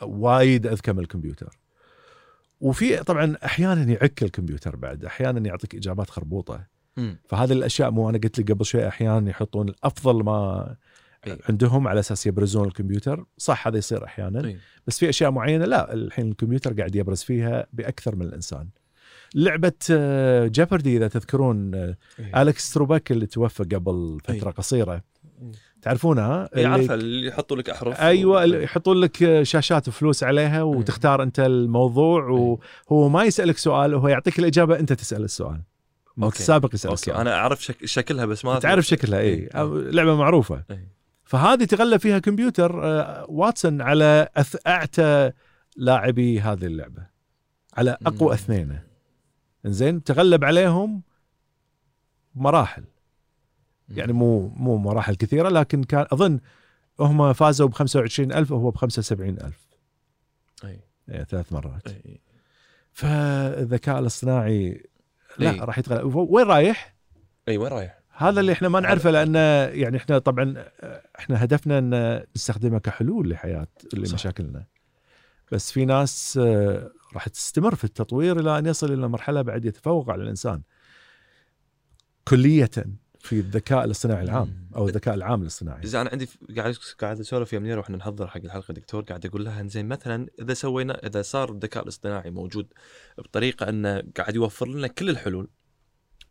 [0.03, 1.59] وايد أذكى من الكمبيوتر
[2.61, 6.67] وفي طبعا أحيانا يعك الكمبيوتر بعد أحيانا يعطيك إجابات خربوطة.
[7.25, 10.75] فهذه الأشياء مو أنا قلت لك قبل شوي أحيانا يحطون الأفضل ما
[11.27, 11.37] إي.
[11.49, 14.57] عندهم على أساس يبرزون الكمبيوتر صح هذا يصير أحيانا إي.
[14.87, 18.67] بس في أشياء معينة لا الحين الكمبيوتر قاعد يبرز فيها بأكثر من الإنسان
[19.35, 19.73] لعبة
[20.47, 22.41] Jeopardy إذا تذكرون آه، إي.
[22.41, 24.53] Alex Trebek اللي توفى قبل فترة إي.
[24.53, 25.01] قصيره.
[25.83, 30.61] تعرفونها؟ اي اللي- عارفه اللي يحطوا لك أحرف أيوه و- يحطون لك شاشات وفلوس عليها
[30.63, 32.23] وتختار أنت الموضوع
[32.89, 35.61] وهو ما يسألك سؤال وهو يعطيك الإجابة أنت تسأل السؤال.
[36.17, 37.01] متسابق يسال okay.
[37.01, 37.85] السؤال أنا أعرف شك...
[37.85, 39.49] شكلها بس ما تعرف شكلها اي إي.
[39.91, 40.63] لعبة معروفة.
[41.23, 44.55] فهذه تغلب فيها كمبيوتر آه، واتسون على أث...
[44.67, 45.31] أعتى
[45.77, 47.07] لاعبي هذه اللعبة.
[47.77, 48.33] على أقوى.
[48.33, 48.79] اثنين
[49.65, 51.01] إنزين؟ تغلب عليهم
[52.35, 52.83] بمراحل
[53.89, 56.39] يعني مو مو مراحل كثيرة لكن كان أظن
[56.99, 59.53] هم فازوا ب 25000 وهو ب 75000
[60.63, 60.79] أي.
[61.07, 61.87] يعني ثلاث مرات.
[61.87, 62.21] أي
[62.91, 64.83] فالذكاء الاصطناعي
[65.37, 65.65] لا.
[65.65, 66.95] راح يتغلب وين رايح؟
[67.47, 69.35] أي وين رايح؟ هذا اللي إحنا ما نعرفه لأن
[69.79, 70.65] يعني إحنا طبعا
[71.19, 74.65] إحنا هدفنا إن نستخدمها كحلول لحياة لمشاكلنا.
[75.51, 80.09] بس في ناس آه، راح تستمر في التطوير إلى أن يصل إلى مرحلة بعد يتفوق
[80.09, 80.61] على الإنسان.
[82.27, 82.71] كلية.
[83.23, 85.83] في الذكاء الاصطناعي العام أو الذكاء العام الاصطناعي.
[85.83, 89.45] إذا أنا عندي قاعد قاعد أسولف يا منير وإحنا نحضر حق الحلقة دكتور قاعد أقول
[89.45, 92.67] لها زين مثلا إذا سوينا إذا صار الذكاء الاصطناعي موجود
[93.17, 95.49] بطريقة إنه قاعد يوفر لنا كل الحلول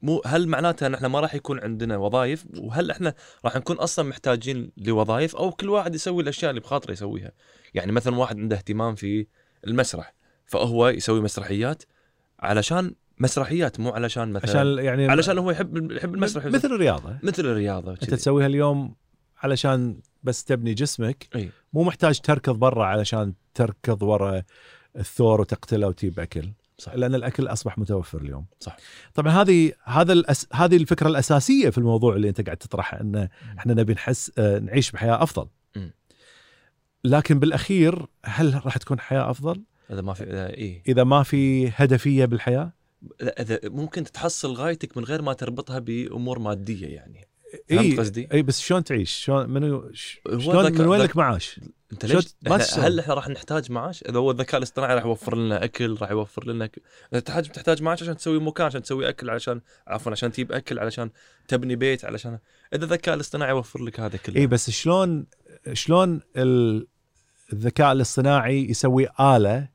[0.02, 3.14] مو هل معناتها إن إحنا ما راح يكون عندنا وظائف وهل إحنا
[3.44, 7.32] راح نكون أصلا محتاجين لوظائف أو كل واحد يسوي الأشياء اللي بخاطره يسويها.
[7.74, 9.26] يعني مثلا واحد عنده اهتمام في
[9.66, 10.14] المسرح
[10.46, 11.82] فهو يسوي مسرحيات
[12.40, 17.18] علشان مسرحيات مو علشان مثلا عشان يعني علشان هو يحب يحب المسرح مثل الرياضة.
[17.22, 18.04] مثل الرياضة أنت.
[18.04, 18.94] تسويها اليوم
[19.42, 21.50] علشان بس تبني جسمك إي.
[21.72, 24.42] مو محتاج تركض برا علشان تركض ورا
[24.96, 26.52] الثور وتقتله وتجيب أكل.
[26.78, 26.94] صح.
[26.94, 28.46] لأن الأكل أصبح متوفر اليوم.
[28.60, 28.76] صح.
[29.14, 30.46] طبعا هذه هذا الأس...
[30.52, 34.90] هذه الفكرة الأساسية في الموضوع اللي أنت قاعد تطرحه إن إحنا نبي نحس آه، نعيش
[34.90, 35.48] بحياة أفضل.
[35.76, 35.92] مم.
[37.04, 40.82] لكن بالأخير هل راح تكون حياة أفضل؟ إذا ما في إذا إي.
[40.88, 42.72] إذا ما في هدفية بالحياة؟ اذا
[43.64, 47.28] ممكن تحصل غايتك من غير ما تربطها بأمور مادية يعني
[47.70, 51.60] إي قصدي؟ إي بس شلون تعيش شلون منو هو شلون من وين لك معاش
[51.92, 52.34] أنت ليش.
[52.78, 56.46] هل إحنا راح نحتاج معاش؟ إذا هو الذكاء الاصطناعي راح يوفر لنا أكل راح يوفر
[56.46, 56.70] لنا
[57.12, 61.10] تحتاج تحتاج معاش عشان تسوي مكان عشان تسوي أكل علشان عفوا عشان تجيب أكل علشان
[61.48, 62.38] تبني بيت علشان
[62.74, 65.26] إذا الذكاء الاصطناعي يوفر لك هذا كله إي بس شلون
[65.72, 66.86] شلون ال-
[67.52, 69.68] الذكاء الاصطناعي يسوي آلة.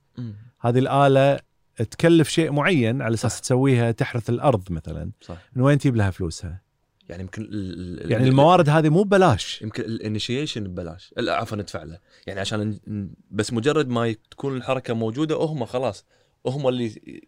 [0.60, 1.40] هذه الآلة
[1.78, 5.12] تكلف شيء معين على أساس تسويها تحرث الأرض مثلا.
[5.22, 5.38] صح.
[5.56, 6.62] من وين تجيب لها فلوسها؟
[7.10, 7.50] يعني يمكن ال...
[8.06, 9.62] ال- يعني ال- الموارد هذه مو ببلاش.
[9.62, 11.14] يمكن الانيشيشن ببلاش.
[11.18, 12.00] لا عفوا ندفع له.
[12.28, 12.80] يعني عشان
[13.32, 16.06] بس مجرد ما تكون الحركة موجودة هم خلاص
[16.46, 17.22] هم اللي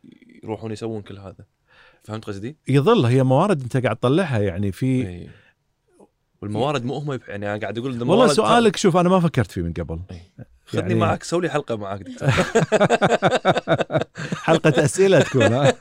[0.43, 1.45] يروحون يسوون كل هذا.
[2.04, 4.39] فهمت قصدي؟ يظل هي موارد أنت قاعد تطلعها.
[4.39, 5.30] يعني في اي
[6.41, 9.74] والموارد مو هم يعني أنا قاعد أقول والله سؤالك شوف أنا ما فكرت فيه من
[9.74, 10.00] قبل.
[10.70, 12.06] خذني يعني- معك سوي لي حلقة معك.
[14.44, 15.74] حلقة أسئلة تكون ها؟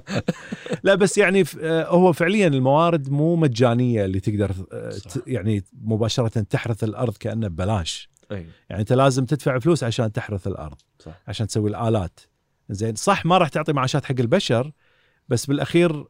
[0.84, 5.20] لا بس يعني آه، هو فعليا الموارد مو مجانية اللي تقدر آه، صح.
[5.26, 10.76] يعني مباشرة تحرث الأرض كأنه ببلاش أي يعني أنت لازم تدفع فلوس عشان تحرث الأرض
[10.98, 12.20] صح عشان تسوي الآلات
[12.70, 14.72] زين صح ما راح تعطي معاشات حق البشر
[15.28, 16.04] بس بالأخير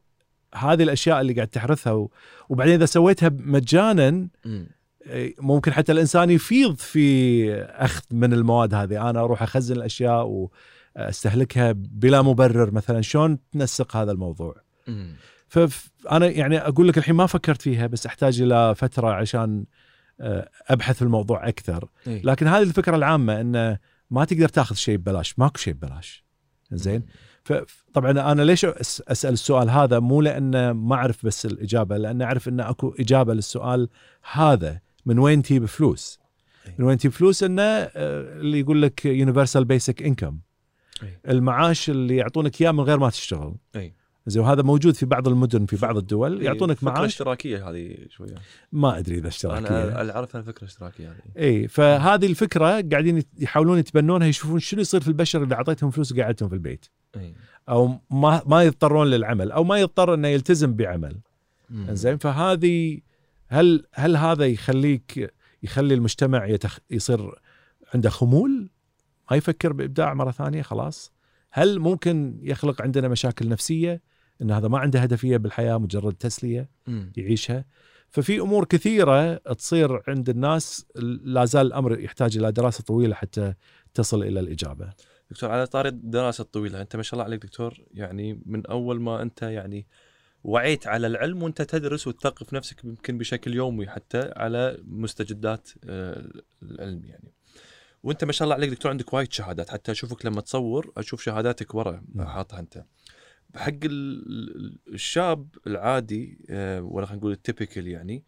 [0.54, 2.10] هذه الأشياء اللي قاعد تحرثها و...
[2.48, 4.68] وبعدين إذا سويتها مجانا مم.
[5.06, 9.10] إيه، ممكن حتى الإنسان يفيض في أخذ من المواد هذه.
[9.10, 10.48] أنا أروح أخزن الأشياء
[10.96, 12.70] وأستهلكها بلا مبرر.
[12.70, 14.54] مثلا شلون تنسق هذا الموضوع.
[15.48, 19.64] فانا يعني أقول لك الحين ما فكرت فيها بس أحتاج إلى فترة عشان
[20.20, 21.88] آه، أبحث في الموضوع أكثر.
[22.06, 22.22] إي.
[22.24, 23.78] لكن هذه الفكرة العامة إنه
[24.10, 25.38] ما تقدر تاخذ شيء ببلاش.
[25.38, 26.24] ماكو شيء ببلاش.
[26.72, 27.02] زين؟
[27.44, 32.60] فطبعا أنا ليش أسأل السؤال هذا؟ مو لأن ما أعرف بس الإجابة لأن أعرف ان
[32.60, 33.88] أكو إجابة للسؤال
[34.32, 34.80] هذا.
[35.06, 36.20] من وين تجيب فلوس؟
[36.66, 36.74] أي.
[36.78, 37.90] من وين تجيب فلوس؟ إنه آه،
[38.40, 40.38] اللي يقول لك universal basic income
[41.02, 41.18] أي.
[41.28, 43.54] المعاش اللي يعطونك إياه من غير ما تشتغل.
[43.76, 43.94] اي
[44.26, 46.38] زين وهذا موجود في بعض المدن في بعض الدول.
[46.38, 47.04] إي، يعطونك معاش.
[47.04, 48.34] اشتراكية هذه شوية.
[48.72, 49.68] ما أدري إذا اشتراكية.
[49.68, 51.44] أنا اللي أعرف أنها فكرة اشتراكية هذه.
[51.44, 56.48] اي فهذه الفكرة قاعدين يحاولون يتبنونها يشوفون شنو يصير في البشر اللي أعطيتهم فلوس وقعدتهم
[56.48, 56.86] في البيت.
[57.16, 57.34] اي
[57.68, 61.16] أو ما ما يضطرون للعمل أو ما يضطر إنه يلتزم بعمل.
[61.90, 62.98] زين فهذه
[63.52, 67.34] هل هل هذا يخليك يخلي المجتمع يتخ يصير
[67.94, 68.70] عنده خمول؟
[69.30, 71.12] ما يفكر بإبداع مرة ثانية خلاص.
[71.50, 74.02] هل ممكن يخلق عندنا مشاكل نفسية؟
[74.42, 77.12] إن هذا ما عنده هدفية بالحياة مجرد تسلية مم.
[77.16, 77.64] يعيشها.
[78.08, 80.86] ففي أمور كثيرة تصير عند الناس
[81.24, 83.54] لا زال الأمر يحتاج إلى دراسة طويلة حتى
[83.94, 84.92] تصل إلى الإجابة.
[85.30, 87.74] دكتور على طاري الدراسة الطويلة أنت ما شاء الله عليك دكتور.
[87.94, 89.86] يعني من أول ما أنت يعني
[90.44, 96.26] وعيت على العلم وانت تدرس وتثقف نفسك يمكن بشكل يومي حتى على مستجدات آه،
[96.62, 97.32] العلم يعني.
[98.02, 99.70] وانت ما شاء الله عليك دكتور عندك وايد شهادات.
[99.70, 102.26] حتى أشوفك لما تصور أشوف شهاداتك ورا نعم.
[102.26, 102.84] حاطها أنت.
[103.56, 108.24] حق ال- الشاب العادي آه، ولا خلينا نقول التيبيكال يعني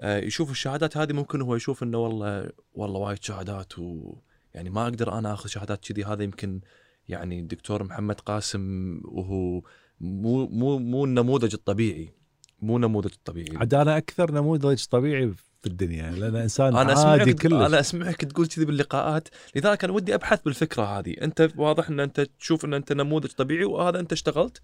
[0.00, 4.16] آه، يشوف الشهادات هذه ممكن هو يشوف إنه والله والله وايد شهادات و
[4.54, 6.04] يعني ما أقدر أنا آخذ شهادات كذي.
[6.04, 6.60] هذا يمكن
[7.08, 8.62] يعني الدكتور محمد قاسم
[9.04, 9.62] وهو
[10.00, 12.12] مو مو مو النموذج الطبيعي.
[12.62, 13.56] مو النموذج الطبيعي.
[13.56, 17.52] عاد أنا أكثر نموذج طبيعي في الدنيا لأن إنسان أنا عادي كلش.
[17.52, 21.14] أنا أسمعك تقول كذي باللقاءات لذلك أنا ودي أبحث بالفكرة هذه.
[21.22, 24.62] أنت واضح إن أنت تشوف إن أنت نموذج طبيعي وهذا أنت اشتغلت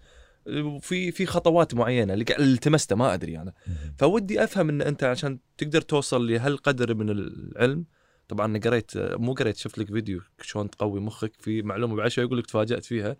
[0.79, 3.53] في في خطوات معينة اللي التمسته ما أدري أنا.
[3.97, 7.85] فودي أفهم إن أنت عشان تقدر توصل لهالقدر من العلم
[8.27, 12.23] طبعا أنا قريت مو قريت شفت لك فيديو شلون تقوي مخك في معلومة بعد شوي
[12.23, 13.17] يقول لك تفاجأت فيها.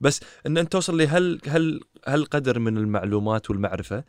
[0.00, 4.04] بس إن أنت توصل لهال هال هالقدر من المعلومات والمعرفة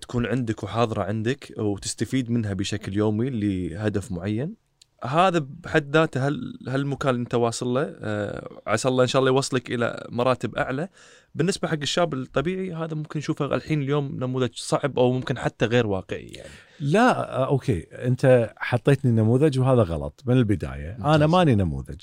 [0.00, 4.69] تكون عندك وحاضرة عندك وتستفيد منها بشكل يومي لهدف معين؟
[5.04, 9.32] هذا بحد ذاته هل هالمكان اللي انت واصل له آه عسى الله إن شاء الله
[9.32, 10.88] يوصلك إلى مراتب أعلى.
[11.34, 15.86] بالنسبة حق الشاب الطبيعي هذا ممكن نشوفه الحين اليوم نموذج صعب أو ممكن حتى غير
[15.86, 16.50] واقعي يعني.
[16.80, 17.80] لا آه، أوكي.
[17.80, 20.96] أنت حطيتني نموذج وهذا غلط من البداية.
[20.98, 21.14] ممتاز.
[21.14, 22.00] أنا ماني نموذج.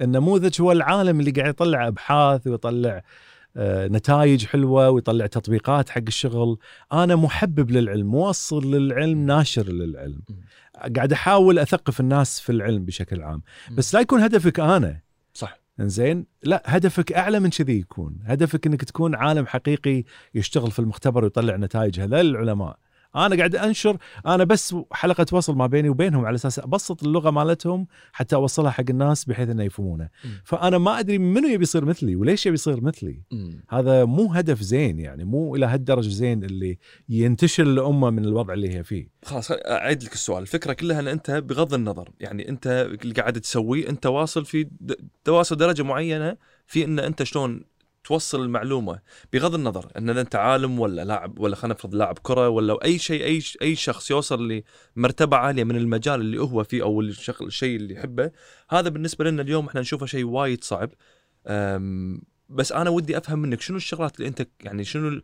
[0.00, 3.02] النموذج هو العالم اللي قاعد يطلع أبحاث ويطلع
[3.58, 6.58] آه، نتائج حلوة ويطلع تطبيقات حق الشغل.
[6.92, 10.20] أنا محبب للعلم موصل للعلم ناشر للعلم.
[10.96, 13.42] قاعد أحاول أثقف الناس في العلم بشكل عام.
[13.70, 15.00] بس لا يكون هدفك أنا.
[15.34, 15.60] صح.
[15.80, 18.18] إنزين؟ لا هدفك أعلى من كذي يكون.
[18.24, 20.04] هدفك إنك تكون عالم حقيقي
[20.34, 22.78] يشتغل في المختبر ويطلع نتائج هذول العلماء.
[23.16, 23.96] أنا قاعد أنشر
[24.26, 28.84] أنا بس حلقة وصل ما بيني وبينهم على أساس أبسط اللغة مالتهم حتى أوصلها حق
[28.90, 30.08] الناس بحيث إنه يفهمونه.
[30.44, 33.22] فأنا ما أدري منو يبي يصير مثلي وليش يبي يصير مثلي.
[33.68, 38.74] هذا مو هدف زين يعني مو إلى هالدرجة زين اللي ينتشر الأمة من الوضع اللي
[38.74, 43.14] هي فيه خلاص أعيد لك السؤال الفكرة كلها إن أنت بغض النظر يعني أنت اللي
[43.14, 44.68] قاعد تسويه أنت واصل في
[45.24, 46.36] تواصل درجة معينة
[46.66, 47.64] في إن أنت شلون
[48.06, 48.98] توصل المعلومة
[49.32, 53.24] بغض النظر إن أنت عالم ولا لاعب ولا خلينا نفرض لاعب كرة ولا أي شيء
[53.24, 54.62] أي أي شخص يوصل
[54.96, 58.30] لمرتبه عالية من المجال اللي هو فيه أو الشيء اللي يحبه
[58.70, 60.90] هذا بالنسبة لنا اليوم إحنا نشوفه شيء وايد صعب.
[62.48, 65.20] بس أنا ودي أفهم منك شنو الشغلات اللي أنت يعني شنو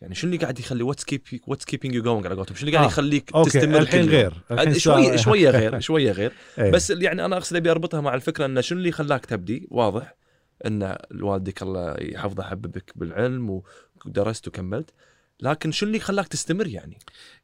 [0.00, 2.76] يعني شنو اللي قاعد يخلي what's keep what's keeping you going على قولتهم؟ شنو اللي
[2.76, 6.32] قاعد آه، يخليك okay تستمر الحين؟ غير الحين شوية شوية غير شوية غير.
[6.58, 6.70] إيه.
[6.70, 10.25] بس يعني أنا أقصد أبي أربطها مع الفكرة انه شنو اللي خلاك تبدي؟ واضح.
[10.66, 13.62] إن والدك الله يحفظه حببك بالعلم
[14.06, 14.90] ودرست وكملت
[15.40, 16.98] لكن شنو اللي خلاك تستمر يعني؟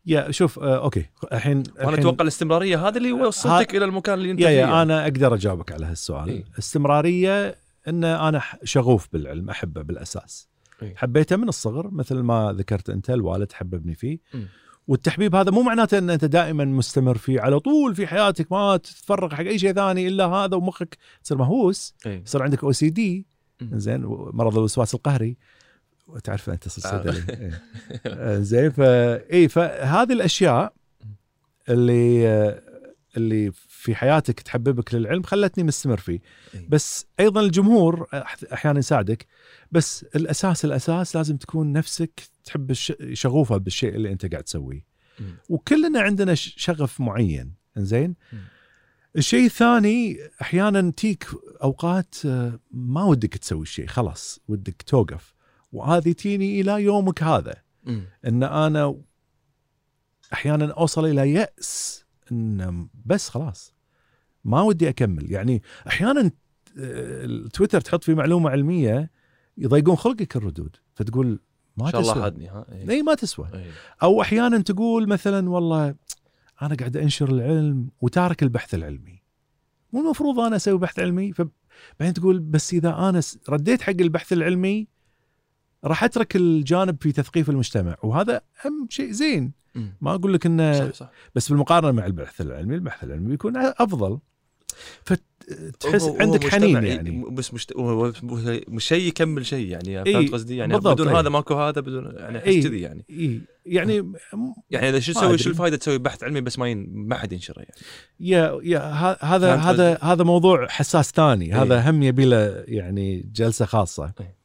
[0.06, 4.40] يا شوف آه أوكي الحين الحين- أتوقع الاستمرارية هذا اللي وصلتك إلى المكان اللي أنت
[4.40, 6.44] يا فيه يا أنا أقدر أجاوبك على هالسؤال إيه.
[6.58, 7.56] استمراريه
[7.88, 10.48] إن أنا شغوف بالعلم أحبه بالأساس
[10.82, 10.94] إيه.
[10.96, 14.48] حبيته من الصغر مثل ما ذكرت أنت الوالد حببني فيه مم.
[14.88, 19.34] والتحبيب هذا مو معناته إن أنت دائما مستمر فيه على طول في حياتك ما تتفرغ
[19.34, 22.22] حق أي شيء ثاني إلا هذا ومخك تصير مهووس إيه.
[22.22, 23.26] يصير عندك أو سي دي.
[23.72, 24.02] زين
[24.32, 25.36] مرض الوسواس القهري
[26.06, 27.14] وتعرف أنت صرت آه.
[28.06, 28.38] إيه.
[28.38, 30.72] زين فا اي فهذه الأشياء
[31.68, 32.62] اللي آه،
[33.16, 33.52] اللي
[33.82, 36.20] في حياتك تحببك للعلم خلتني مستمر فيه
[36.54, 36.68] إيه.
[36.68, 38.06] بس أيضا الجمهور
[38.52, 39.26] أحيانا يساعدك
[39.72, 42.72] بس الأساس الأساس لازم تكون نفسك تحب.
[43.12, 44.84] شغوفة بالشيء اللي أنت قاعد تسويه.
[45.48, 48.14] وكلنا عندنا شغف معين زين.
[49.16, 51.26] الشيء الثاني أحيانا تيك
[51.62, 55.34] أوقات آه، ما ودك تسوي الشيء خلاص ودك توقف
[55.72, 57.54] وهذه تيني إلى يومك هذا.
[58.26, 58.96] إن أنا
[60.32, 62.01] أحيانا أوصل إلى يأس
[62.32, 63.74] إن بس خلاص
[64.44, 66.20] ما ودي أكمل يعني أحيانا
[66.78, 69.10] آه، التويتر تحط فيه معلومة علمية
[69.58, 71.40] يضيقون خلقك الردود فتقول
[71.76, 72.90] ما شاء الله تسوى هادني ها إيه.
[72.90, 73.70] إي ما تسوى إيه.
[74.02, 75.94] أو أحيانا تقول مثلا والله
[76.62, 79.22] أنا قاعد أنشر العلم وتارك البحث العلمي
[79.92, 84.88] مو المفروض أنا أسوي بحث علمي فبعدين تقول بس إذا أنا رديت حق البحث العلمي
[85.84, 89.52] راح أترك الجانب في تثقيف المجتمع وهذا هم شيء زين.
[90.00, 94.18] ما أقول لك إنه صح صح بس بالمقارنة مع البحث العلمي البحث العلمي بيكون أفضل.
[95.04, 97.24] فتحس عندك حنين يعني.
[97.30, 97.72] بس مشت...
[98.68, 101.20] مش شيء يكمل شيء يعني فهمت قصدي؟ يعني بدون إيه.
[101.20, 102.66] هذا ماكو هذا بدون يعني أحس.
[102.66, 103.04] كذي يعني.
[103.10, 104.14] إيه يعني م-
[104.70, 105.38] يعني إذا شو تسوي.
[105.38, 106.86] شو الفائده تسوي؟ بحث علمي بس ما ين...
[106.92, 107.74] ما حد ينشره يعني.
[108.20, 108.78] يا يا
[109.20, 111.52] هذا هذا هذا موضوع حساس ثاني.
[111.52, 114.12] هذا هم يبي له يعني جلسة خاصة.
[114.20, 114.36] إيه.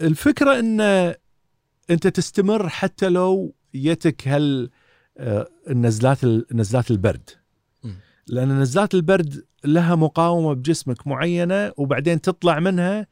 [0.00, 0.80] الفكرة إن
[1.90, 4.70] أنت تستمر حتى لو يتك هال
[5.18, 7.30] آه، النزلات ال- نزلات البرد.
[8.26, 13.06] لأن نزلات البرد لها مقاومة بجسمك معينة وبعدين تطلع منها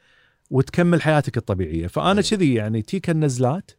[0.50, 2.22] وتكمل حياتك الطبيعية فأنا.
[2.22, 3.70] كذي يعني تيك النزلات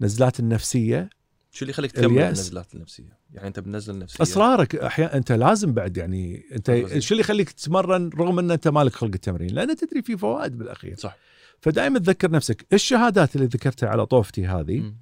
[0.00, 1.10] نزلات النفسية
[1.50, 2.18] شو اللي يخليك تكمل.
[2.22, 6.98] النزلات النفسية يعني أنت بنزل نفسية اصرارك أحيانا أنت لازم بعد يعني أنت.
[6.98, 10.96] شو اللي يخليك تتمرن رغم أن أنت مالك خلق التمرين لأن تدري في فوائد بالأخير
[10.98, 11.16] صح
[11.60, 14.96] فدائما تذكر نفسك الشهادات اللي ذكرتها على طوفتي هذه مم.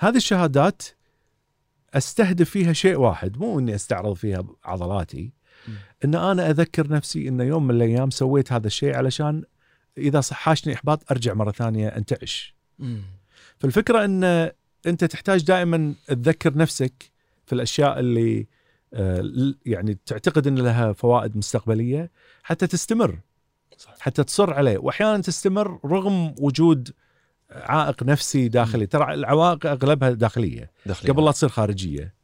[0.00, 0.82] هذه الشهادات
[1.94, 5.32] أستهدف فيها شيء واحد مو إني أستعرض فيها عضلاتي
[5.68, 5.74] مم.
[6.04, 9.44] إن أنا أذكر نفسي إن يوم من الأيام سويت هذا الشيء علشان
[9.98, 12.54] إذا صحاشني إحباط أرجع مرة ثانية أنتعش.
[13.58, 14.24] فالفكرة إن
[14.86, 17.10] أنت تحتاج دائما تذكر نفسك
[17.46, 18.46] في الأشياء اللي
[18.94, 22.10] آه، يعني تعتقد إن لها فوائد مستقبلية
[22.42, 23.18] حتى تستمر
[23.76, 23.94] صح.
[24.00, 26.90] حتى تصر عليه واحيانا تستمر رغم وجود
[27.50, 31.12] عائق نفسي داخلي ترى العوائق أغلبها داخلية داخليا.
[31.12, 32.14] قبل لا تصير خارجية.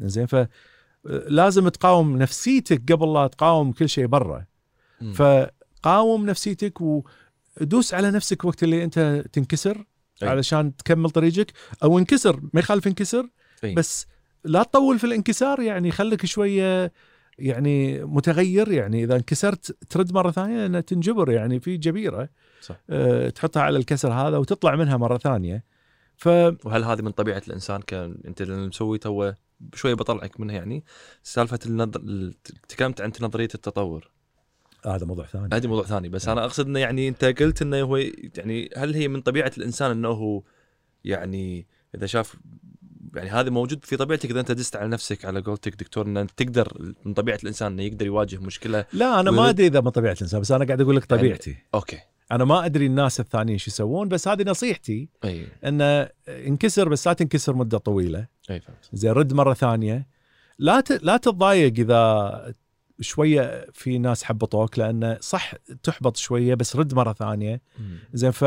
[0.00, 0.46] زين ف
[1.28, 4.44] لازم تقاوم نفسيتك قبل لا تقاوم كل شيء برا.
[5.14, 9.84] فقاوم نفسيتك ودوس على نفسك وقت اللي أنت تنكسر
[10.22, 10.28] أي.
[10.28, 11.52] علشان تكمل طريقك
[11.82, 13.28] أو انكسر ما يخالف انكسر
[13.64, 13.74] أي.
[13.74, 14.06] بس
[14.44, 16.92] لا تطول في الانكسار يعني خليك شوية
[17.38, 19.04] يعني متغير يعني.
[19.04, 22.28] إذا انكسرت ترد مرة ثانية انها تنجبر يعني في جبيرة.
[22.60, 22.80] صح.
[22.90, 25.64] أه تحطها على الكسر هذا وتطلع منها مرة ثانية.
[26.16, 26.26] ف
[26.64, 29.32] وهل هذه من طبيعة الإنسان؟ كان أنت اللي مسوي تو
[29.74, 30.84] شوي بطلعك منها يعني.
[31.22, 32.34] سالفة النظر ال-
[32.68, 34.10] تكلمت عن نظرية التطور.
[34.86, 35.48] هذا موضوع ثاني.
[35.52, 36.08] هذه موضوع ثاني.
[36.08, 37.96] بس أنا أقصد إنه يعني أنت قلت إنه هو
[38.36, 40.42] يعني هل هي من طبيعة الإنسان إنه هو
[41.04, 42.36] يعني إذا شاف
[43.16, 46.94] يعني هذا موجود في طبيعتك إذا أنت دست على نفسك على قولتك دكتور إن تقدر
[47.04, 50.40] من طبيعة الإنسان إنه يقدر يواجه مشكلة لا أنا ما أدري إذا من طبيعة الإنسان
[50.40, 51.56] بس أنا قاعد أقول لك يعني- طبيعتي.
[51.74, 51.98] أوكي.
[52.32, 55.46] أنا ما أدري الناس الثانيين شو يسوون بس هذه نصيحتي أي.
[55.64, 58.26] انه انكسر بس لا تنكسر مدة طويلة.
[58.50, 58.88] أي فهمت.
[58.92, 60.06] زين رد مرة ثانية.
[60.58, 60.92] لا ت...
[60.92, 62.54] لا تتضايق إذا
[63.00, 67.60] شوية في ناس حبطوك لأنه صح تحبط شوية بس رد مرة ثانية.
[68.14, 68.44] زين ف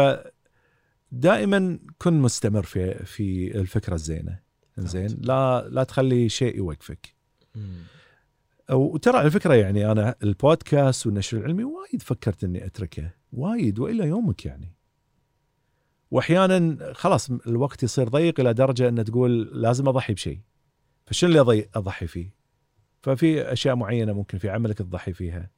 [1.11, 4.39] دائما كن مستمر في في الفكرة الزينة.
[4.87, 5.17] زين.
[5.21, 7.15] لا لا تخلي شيء يوقفك.
[8.71, 14.45] وترى على فكرة يعني أنا البودكاست والنشر العلمي وايد فكرت إني أتركه وايد والى يومك
[14.45, 14.73] يعني.
[16.11, 20.39] وأحيانا خلاص الوقت يصير ضيق إلى درجة إن تقول لازم أضحي بشيء.
[21.05, 22.33] فشنو اللي أضحي فيه؟
[23.01, 25.49] ففي أشياء معينة ممكن في عملك تضحي فيها.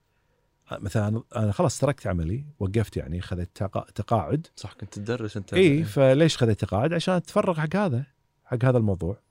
[0.72, 4.48] مثلا أنا خلاص تركت عملي وقفت يعني خذيت تقا- تقاعد.
[4.56, 5.54] صح كنت تدرس أنت.
[5.54, 8.04] اي فليش خذيت تقاعد؟ عشان تفرغ حق هذا.
[8.52, 9.22] حق هذا الموضوع.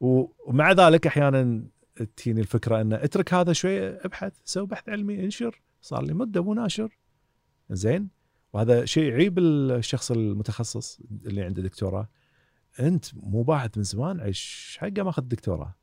[0.00, 1.64] ومع ذلك أحيانا
[2.16, 6.54] تجيني الفكرة إن اترك هذا شوي أبحث سوي بحث علمي انشر صار لي مدة مو
[6.54, 6.98] ناشر
[7.70, 8.08] زين؟
[8.52, 12.08] وهذا شيء يعيب الشخص المتخصص اللي عنده دكتوراه.
[12.80, 15.74] أنت مو باحث من زمان إيش حقه ماخذ دكتوراه.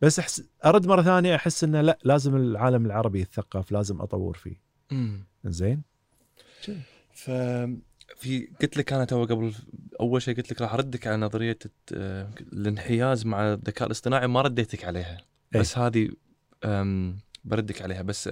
[0.00, 4.62] بس أحس أرد مرة ثانية أحس إنه لا لازم العالم العربي يتثقف لازم أطور فيه.
[4.90, 5.26] مم.
[5.44, 5.82] زين؟
[7.12, 7.30] ف
[8.16, 9.52] في قلت لك أنا تو قبل
[10.00, 11.92] أول شيء قلت لك راح أردك على نظرية الت-
[12.52, 15.18] الانحياز مع الذكاء الاصطناعي ما رديتك عليها.
[15.54, 15.60] أي.
[15.60, 16.08] بس هذه
[17.44, 18.02] بردك عليها.
[18.02, 18.30] بس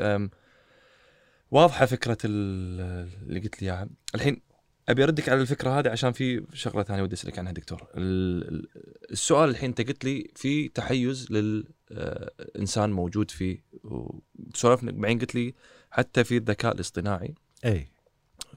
[1.51, 3.89] واضحة فكرة ال- اللي قلت لي إياها.
[4.15, 4.41] الحين
[4.89, 7.87] أبي أردك على الفكرة هذه عشان في شغلة ثانية ودي أسألك عنها دكتور.
[7.97, 8.69] ال- ال-
[9.11, 13.65] السؤال الحين أنت قلت لي في تحيز للانسان موجود فيه.
[13.85, 15.55] وسولفنا بعدين قلت لي
[15.91, 17.35] حتى في الذكاء الاصطناعي.
[17.65, 17.89] اي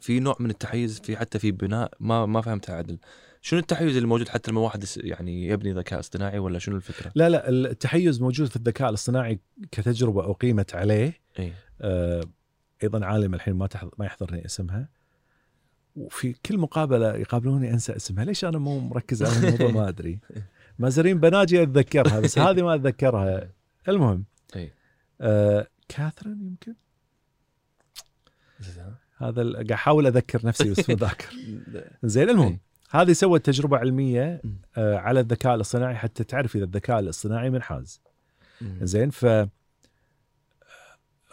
[0.02, 2.98] في نوع من التحيز في حتى في بناء ما ما فهمتها عدل.
[3.42, 7.30] شنو التحيز اللي موجود حتى لما واحد يعني يبني ذكاء اصطناعي ولا شنو الفكرة؟ لا
[7.30, 9.40] لا التحيز موجود في الذكاء الاصطناعي
[9.72, 11.22] كتجربة أقيمت عليه.
[11.40, 11.54] إي.
[11.82, 12.22] آه،
[12.84, 13.90] أيضا عالم الحين ما تحض...
[13.98, 14.90] ما يحضرني اسمها.
[15.96, 18.26] وفي كل مقابلة يقابلوني أنسى اسمها.
[18.26, 20.20] ليش أنا مو مركز على الموضوع؟ ما أدري.
[20.80, 23.50] مازرين بناجي أتذكرها بس هذه ما أتذكرها.
[23.88, 24.26] المهم.
[24.56, 24.72] إي.
[25.22, 26.76] آه كاثرين يمكن؟
[29.22, 31.36] هذا قاعد أحاول أذكر نفسي بس مو ذاكر
[32.04, 34.42] زين المهم هذه سوت تجربة علمية.
[34.78, 38.02] آه على الذكاء الاصطناعي حتى تعرف إذا الذكاء الاصطناعي منحاز.
[38.82, 39.26] زين ف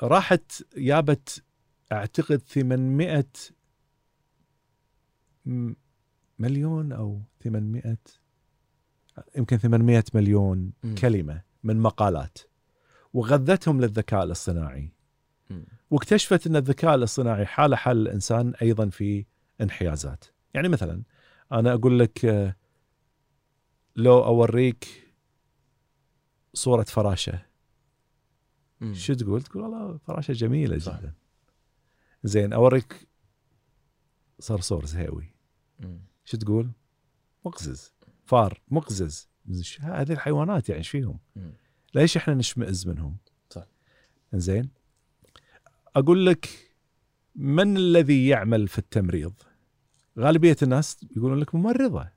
[0.02, 1.43] راحت جابت
[1.93, 3.24] أعتقد 800
[5.47, 5.73] م-
[6.39, 7.97] مليون أو 800
[9.36, 10.73] يمكن 800 مليون.
[10.98, 12.39] كلمة من مقالات
[13.15, 14.93] وغذتهم للذكاء الاصطناعي.
[15.90, 19.24] واكتشفت أن الذكاء الاصطناعي حاله حال الإنسان أيضا في
[19.60, 20.24] انحيازات
[20.55, 21.02] يعني مثلا
[21.52, 22.56] أنا أقول لك آه،
[23.97, 25.09] لو أوريك
[26.55, 27.43] صورة فراشة
[28.81, 28.94] مم.
[28.94, 31.01] شو تقول؟ تقول والله فراشة جميلة صح.
[31.01, 31.15] جدا.
[32.24, 33.09] زين أوريك
[34.39, 35.35] صرصور زهيوي،.
[36.24, 36.70] شو تقول؟
[37.44, 37.94] مقزز،
[38.24, 39.28] فار، مقزز،
[39.81, 41.19] هذه الحيوانات يعني إيش فيهم؟
[41.94, 43.16] ليش إحنا نشمئز منهم؟
[43.51, 43.66] صح.
[44.32, 44.70] زين
[45.99, 46.49] أقول لك
[47.35, 49.33] من الذي يعمل في التمريض؟
[50.19, 52.09] غالبية الناس يقولون لك ممرضة.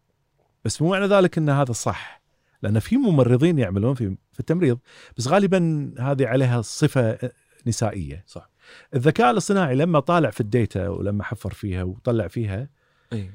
[0.66, 2.22] بس مو معنى ذلك إن هذا صح
[2.62, 4.80] لأن في ممرضين يعملون في في التمريض
[5.18, 7.32] بس غالبا هذه عليها صفة
[7.68, 8.24] نسائية.
[8.28, 8.50] صح.
[8.96, 12.70] الذكاء الاصطناعي لما طالع في ال data ولما حفر فيها وطلع فيها
[13.14, 13.32] اي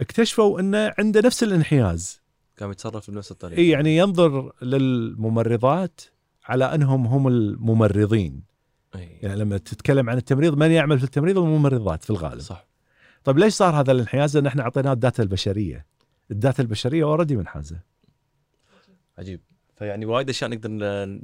[0.00, 2.20] اكتشفوا إنه عنده نفس الانحياز.
[2.60, 3.58] قام يتصرف بنفس الطريقة.
[3.58, 6.00] اي يعني ينظر للممرضات
[6.44, 8.49] على أنهم هم الممرضين.
[8.94, 9.18] إي.
[9.22, 12.40] يعني لما تتكلم عن التمريض من يعمل في التمريض؟ الممرضات في الغالب.
[12.40, 12.66] صح.
[13.24, 15.86] طيب ليش صار هذا الانحياز؟ لأن إحنا أعطيناه ال data البشرية.
[16.30, 17.80] ال data البشرية already منحازة.
[19.18, 19.40] عجيب.
[19.76, 20.70] فيعني وايد أشياء نقدر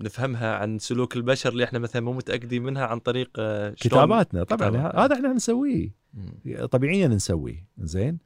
[0.04, 4.70] نفهمها عن سلوك البشر اللي إحنا مثلا مو متأكدين منها عن طريق آه، كتاباتنا طبعا.
[4.70, 5.04] كتاباتنا.
[5.04, 5.94] هذا إحنا نسويه.
[6.70, 7.66] طبيعيا نسويه.
[7.78, 8.18] زين؟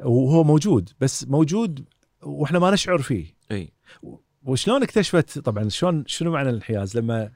[0.00, 0.90] وهو موجود.
[1.00, 1.84] بس موجود
[2.22, 3.26] وإحنا ما نشعر فيه.
[3.50, 3.72] إي.
[4.42, 7.30] وشلون اكتشفت؟ طبعا شلون شنو معنى الانحياز؟ لما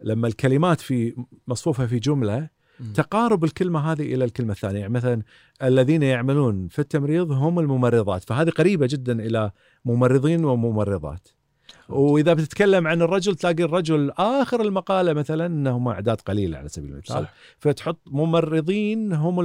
[0.00, 2.48] لما الكلمات في مصفوفة في جملة.
[2.94, 4.80] تقارب الكلمة هذه إلى الكلمة الثانية.
[4.80, 5.22] يعني مثلا
[5.62, 9.50] الذين يعملون في التمريض هم الممرضات فهذه قريبة جدا إلى
[9.84, 11.28] ممرضين وممرضات.
[11.88, 17.22] وإذا بتتكلم عن الرجل تلاقي الرجل آخر المقالة مثلا انهم أعداد قليلة على سبيل المثال.
[17.22, 19.40] صح فتحط ممرضين هم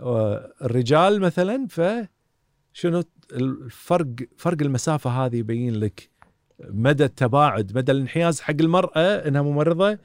[0.00, 6.10] آه، الرجال مثلا فشنو الفرق فرق المسافة هذه يبين لك
[6.68, 9.98] مدى التباعد مدى الانحياز حق المرأة إنها ممرضة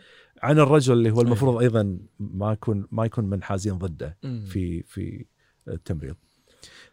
[0.43, 4.17] عن الرجل اللي هو المفروض أيضا ما يكون ما يكون منحازين ضده.
[4.47, 5.25] في في
[5.67, 6.15] التمريض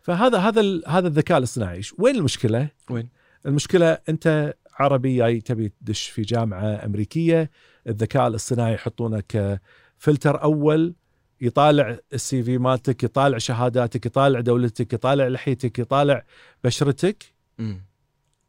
[0.02, 3.08] فهذا هذا هذا الذكاء الاصطناعي وين المشكلة وين؟
[3.46, 7.50] المشكلة أنت عربي جاي تبي تدش في جامعة أمريكية
[7.86, 10.94] الذكاء الاصطناعي يحطونه كفلتر أول
[11.40, 16.24] يطالع السي في مالتك يطالع شهاداتك يطالع دولتك يطالع لحيتك يطالع
[16.64, 17.24] بشرتك
[17.58, 17.84] مم.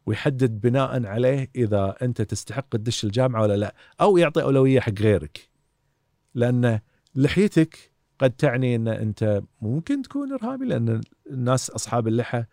[0.06, 5.49] ويحدد بناء عليه إذا أنت تستحق تدش الجامعة ولا لا أو يعطي أولوية حق غيرك.
[6.36, 6.80] لأن
[7.15, 11.02] لحيتك قد تعني إن أنت ممكن تكون إرهابي لأن
[11.32, 12.44] الناس أصحاب اللحى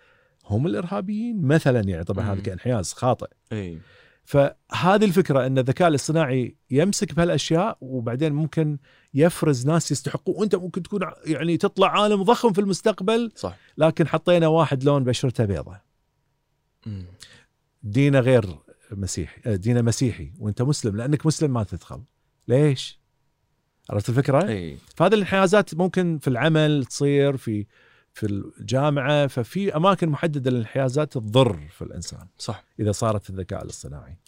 [0.47, 2.05] هم الإرهابيين مثلا يعني.
[2.05, 2.41] طبعا هذا.
[2.41, 3.29] كانحياز خاطئ.
[3.53, 3.79] إي.
[4.25, 8.79] فهذه الفكرة إن الذكاء الاصطناعي يمسك بهالأشياء وبعدين ممكن
[9.15, 10.35] يفرز ناس يستحقون.
[10.39, 13.33] وأنت ممكن تكون يعني تطلع عالم ضخم في المستقبل.
[13.37, 13.57] صح.
[13.79, 15.81] لكن حطينا واحد لون بشرته بيضة.
[16.87, 17.05] مم.
[17.83, 18.59] دينه غير
[18.93, 22.03] مسيحي آه، دينه مسيحي وأنت مسلم لأنك مسلم ما تدخل
[22.49, 23.01] ليش؟
[23.91, 27.67] عرفت الفكرة؟ إي فهذه الانحيازات ممكن في العمل تصير في
[28.15, 34.19] في الجامعة ففي أماكن محددة للانحيازات تضر في الإنسان صح إذا صارت الذكاء الاصطناعي.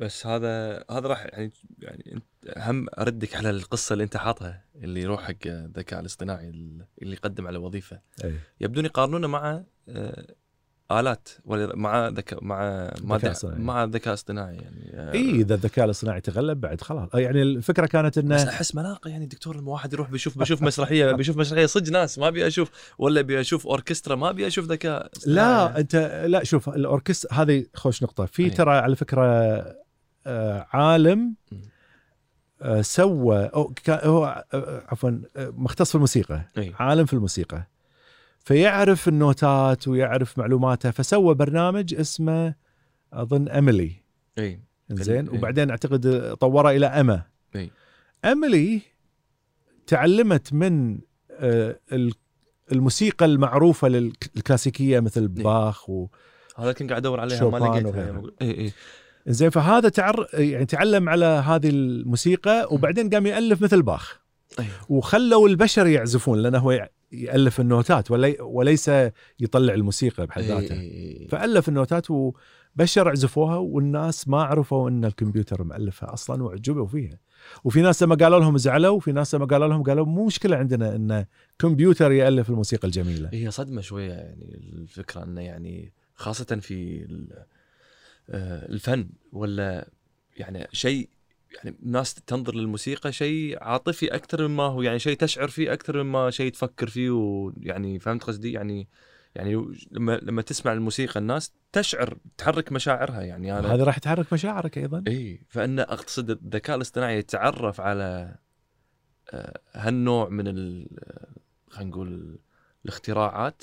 [0.00, 5.02] بس هذا هذا راح يعني يعني أنت هم أردك على القصة اللي أنت حاطها اللي
[5.02, 6.48] يروح حق الذكاء الاصطناعي
[7.02, 10.34] اللي يقدم على وظيفة إي يبدون يقارنونه مع آه،
[10.92, 13.58] آلات ولا مع ذكاء مع اصطناعي.
[13.58, 17.86] مع ذكاء اصطناعي يعني آه، إي إذا الذكاء الاصطناعي تغلب بعد خلاص آه، يعني الفكرة
[17.86, 21.66] كانت بس انه أحس ملاقه يعني دكتور لما واحد يروح بيشوف بشوف مسرحية بيشوف مسرحية
[21.66, 25.10] صدق ناس ما أبي أشوف ولا أبي أشوف أوركسترا ما أبي أشوف ذكاء.
[25.26, 28.50] لا أنت لا شوف الاوركسترا هذه خوش نقطة في أي.
[28.50, 29.24] ترى على فكرة
[30.26, 31.34] آه، عالم.
[32.62, 33.50] آه، سوى
[33.84, 34.44] كان هو
[34.88, 37.73] عفوا مختص في الموسيقى اي عالم في الموسيقى
[38.44, 42.54] فيعرف النوتات ويعرف معلوماتها فسوى برنامج اسمه
[43.12, 43.92] أظن اميلي
[44.38, 44.60] إي.
[44.90, 45.38] زين إي.
[45.38, 47.22] وبعدين أعتقد طوره إلى اما
[47.56, 47.70] إي.
[48.24, 48.80] اميلي
[49.86, 50.98] تعلمت من
[51.30, 52.12] آه، ال-
[52.72, 56.06] الموسيقى المعروفة للكلاسيكية مثل باخ و
[56.56, 58.22] هذا كنت قاعد أدور عليها ما لقيتها.
[58.42, 58.72] إي إي.
[59.26, 64.20] زين فهذا تعر يعني تعلم على هذه الموسيقى وبعدين قام يألف مثل باخ
[64.58, 66.88] أيوه وخلوا البشر يعزفون لأنه هو
[67.22, 68.90] يألف النوتات ولي وليس
[69.40, 71.28] يطلع الموسيقى بحد إي- ذاتها إي- إي.
[71.30, 77.18] فألف النوتات وبشر عزفوها والناس ما عرفوا إن الكمبيوتر مألفها أصلا وعجبوا فيها.
[77.64, 80.96] وفي ناس لما قالوا لهم زعلوا وفي ناس لما قالوا لهم قالوا مو مشكلة عندنا
[80.96, 81.24] إن
[81.58, 83.30] كمبيوتر يألف الموسيقى الجميلة.
[83.32, 87.06] هي صدمة شوية يعني الفكرة إنه يعني خاصة في
[88.30, 89.88] آه، الفن ولا
[90.36, 91.08] يعني شيء
[91.54, 96.30] يعني الناس تنظر للموسيقى شيء عاطفي أكثر مما هو يعني شيء تشعر فيه أكثر مما
[96.30, 98.88] شيء تفكر فيه ويعني فهمت قصدي؟ يعني
[99.34, 104.78] يعني لما لما تسمع الموسيقى الناس تشعر تحرك مشاعرها يعني أنا هذا راح تحرك مشاعرك
[104.78, 105.04] أيضا.
[105.08, 108.36] إي فأن أقصد الذكاء الاصطناعي يتعرف على
[109.30, 111.28] آه، هالنوع من ال آه،
[111.70, 112.38] خلينا نقول
[112.84, 113.62] الاختراعات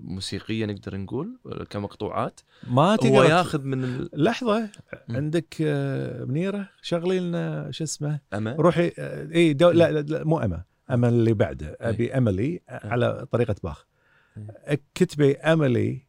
[0.00, 4.60] الموسيقيه نقدر نقول آه، كمقطوعات ما هو تقدر ياخذ من الامه لحظة
[5.08, 5.16] مم.
[5.16, 9.70] عندك آه، منيرة شغلي لنا شو اسمه؟ روحي آه، إي دو...
[9.70, 13.86] لا, لا, لا مو اما اما اللي بعده أبي أملي على طريقة باخ.
[14.94, 16.06] كتبي أملي.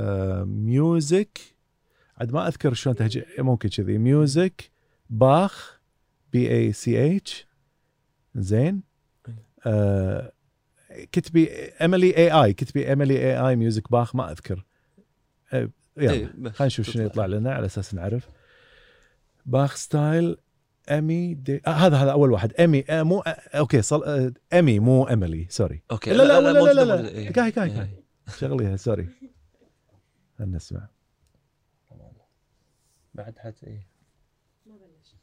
[0.00, 1.38] آه، ميوزك
[2.18, 3.98] عاد ما أذكر شلون تهجي ممكن كذي.
[3.98, 4.70] ميوزك
[5.10, 5.80] باخ
[6.32, 7.46] بي اي سي اتش
[8.34, 8.82] زين.
[9.66, 10.32] آه،
[11.12, 14.64] كتبي املي AI كتبي املي AI music باخ ما أذكر.
[15.52, 18.28] أه، يلا إيه، خلينا نشوف شنو يطلع لنا على أساس نعرف.
[19.46, 20.36] باخ style
[20.90, 21.62] امي دي...
[21.66, 22.52] آه هذا هذا أول واحد.
[22.60, 24.04] امي آه مو آه okay صل...
[24.04, 25.82] آه امي مو املي sorry.
[25.90, 27.62] Okay لا لا لا لا لا, لا, لا, إيه، لا.
[27.62, 28.02] إيه.
[28.38, 29.08] شغليها sorry.
[30.38, 30.88] خلنا نسمع.
[33.16, 33.86] بعد حتى إيه.
[34.66, 35.16] ما بلش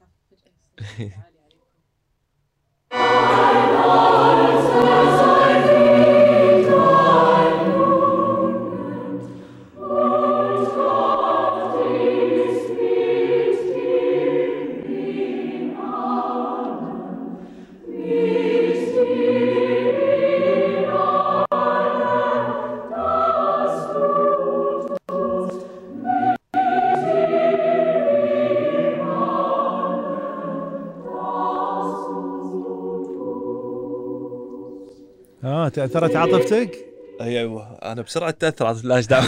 [35.43, 39.25] تاثرت عاطفتك؟ أيوه أنا بسرعة تاثر لا دعوه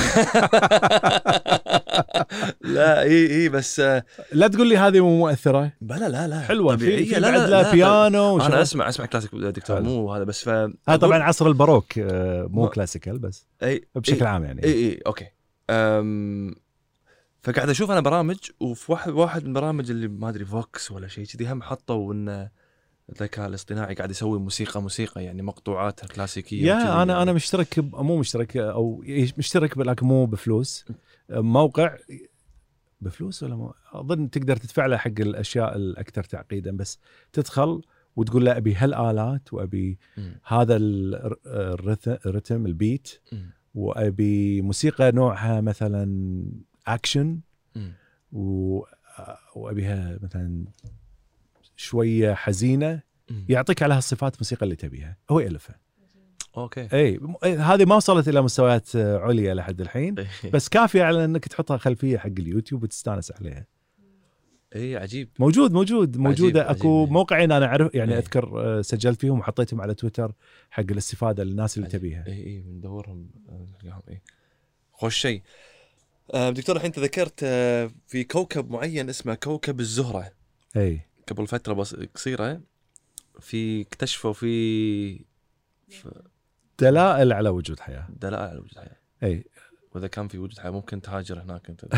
[2.62, 6.78] لا إي إي بس آه، لا تقول لي هذه مو مؤثرة بلا لا لا حلوة
[6.78, 7.14] في, طبيعية.
[7.14, 8.62] في لا لا لها لا بيانو أنا.
[8.62, 9.82] أسمع أسمع كلاسيك دكتور.
[9.82, 14.44] مو هذا بس ف هذا طبعا عصر الباروك آه، مو classical بس إي بشكل عام
[14.44, 15.28] يعني إي إي okay
[15.70, 16.56] أم
[17.42, 21.26] فقاعد أشوف أنا برامج وفي واحد واحد من البرامج اللي ما أدري فوكس ولا شيء
[21.26, 22.50] كذي هم حطوا ان
[23.10, 27.22] الذكاء الاصطناعي قاعد يسوي موسيقى موسيقى يعني مقطوعات كلاسيكية يا أنا يعني.
[27.22, 29.04] أنا مشترك مو مشترك أو
[29.38, 30.86] مشترك لكن مو بفلوس
[31.30, 31.98] موقع
[33.02, 37.00] بفلوس ولا مو أظن تقدر تدفع له حق الأشياء الأكثر تعقيدا بس
[37.34, 37.82] تدخل
[38.16, 40.40] وتقول له أبي هالآلات وأبي مم.
[40.48, 40.78] هذا
[42.26, 43.50] الرتم البيت مم.
[43.76, 46.44] وأبي موسيقى نوعها مثلا
[46.88, 47.40] اكشن.
[48.32, 48.82] و...
[49.56, 50.66] وأبيها مثلا
[51.76, 53.02] شوية حزينة.
[53.50, 55.18] يعطيك على هالصفات الموسيقى اللي تبيها.
[55.30, 55.80] هو يالفها
[56.58, 56.88] okay.
[56.94, 60.16] إي هذه ما وصلت إلى مستويات آه، عليا لحد الحين
[60.54, 63.66] بس كافية على إنك تحطها خلفية حق اليوتيوب وتستانس عليها.
[64.76, 65.30] إي عجيب.
[65.40, 66.64] موجود موجود موجودة.
[66.64, 67.14] عجيب، أكو عجيب.
[67.14, 68.20] موقعين أنا أعرف يعني إيه.
[68.20, 70.34] أذكر آه، سجلت فيهم وحطيتهم على تويتر
[70.70, 72.24] حق الاستفادة للناس اللي تبيها.
[72.28, 74.22] إي إي بندورهم آه، نلقاهم إي.
[74.92, 75.42] خوش شيء.
[76.34, 80.32] آه، دكتور الحين تذكرت آه، في كوكب معين اسمه كوكب الزهرة.
[80.78, 81.02] إي.
[81.30, 82.62] قبل فترة بس قصيرة
[83.40, 85.26] في اكتشفوا في
[86.80, 88.08] دلائل على وجود حياة.
[88.22, 88.98] دلائل على وجود حياة.
[89.24, 89.46] إي.
[89.96, 91.86] وإذا كان في وجود حياة ممكن تهاجر هناك أنت.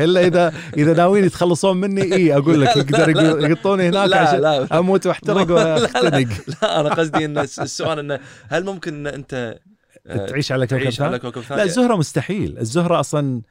[0.00, 3.08] إلا إذا إذا ناويين يتخلصون مني إي أقول لك يقدر
[3.50, 4.78] يقطوني هناك لا عشان لا.
[4.78, 5.82] أموت وأحترق لا، لا.
[5.82, 6.28] وأختنق.
[6.62, 9.58] لا أنا قصدي إن الس- السؤال إنه هل ممكن إن أنت
[10.06, 12.58] آه، تعيش على كوكب ثاني؟ لا الزهرة مستحيل.
[12.58, 13.42] الزهرة أصلا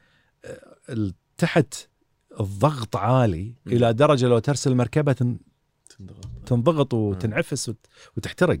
[0.44, 1.74] آه، تحت
[2.40, 3.72] الضغط عالي مم.
[3.72, 5.38] إلى درجة لو ترسل مركبة تن-
[5.98, 6.28] تنضغط.
[6.46, 7.86] تنضغط وتنعفس وت-
[8.16, 8.60] وتحترق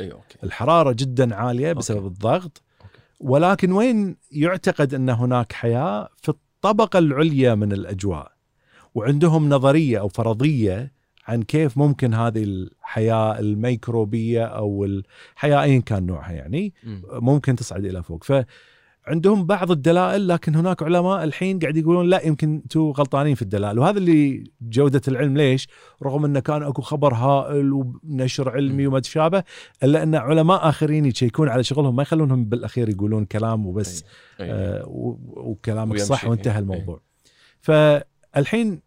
[0.00, 2.08] اي okay الحرارة جدا عالية بسبب okay.
[2.08, 2.98] الضغط okay.
[3.20, 8.32] ولكن وين يعتقد أن هناك حياة في الطبقة العليا من الأجواء
[8.94, 10.92] وعندهم نظرية أو فرضية
[11.26, 17.02] عن كيف ممكن هذه الحياة الميكروبية أو الحياة ايا كان نوعها يعني مم.
[17.12, 18.24] ممكن تصعد إلى فوق
[19.08, 23.78] فعندهم بعض الدلائل لكن هناك علماء الحين قاعد يقولون لا يمكن أنتم غلطانين في الدلائل
[23.78, 25.68] وهذا اللي جودة العلم ليش
[26.02, 29.42] رغم إنه كان أكو خبر هائل ونشر علمي وما تشابه
[29.82, 34.04] إلا إن علماء آخرين يشيكون على شغلهم ما يخلونهم بالأخير يقولون كلام وبس
[34.40, 34.52] أي.
[34.52, 35.18] آه و-
[35.50, 35.98] وكلامك.
[35.98, 36.58] صح وانتهى.
[36.58, 37.00] الموضوع
[37.60, 38.80] فالحين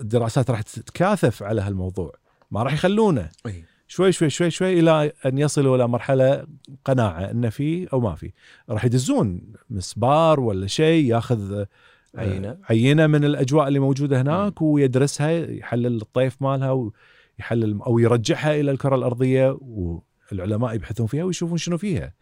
[0.00, 2.12] الدراسات راح تتكاثف على هالموضوع
[2.50, 3.64] ما راح يخلونه أي.
[3.88, 6.46] شوي شوي شوي شوي إلى أن يصلوا إلى مرحلة
[6.84, 8.32] قناعة انه في أو ما في
[8.70, 11.66] راح يدزون مسبار ولا شيء ياخذ آه،
[12.14, 12.58] عينة.
[12.64, 16.90] عينة من الأجواء اللي موجودة هناك ويدرسها يحلل الطيف مالها
[17.38, 22.12] ويحلل أو يرجعها إلى الكرة الأرضية والعلماء يبحثون فيها ويشوفون شنو فيها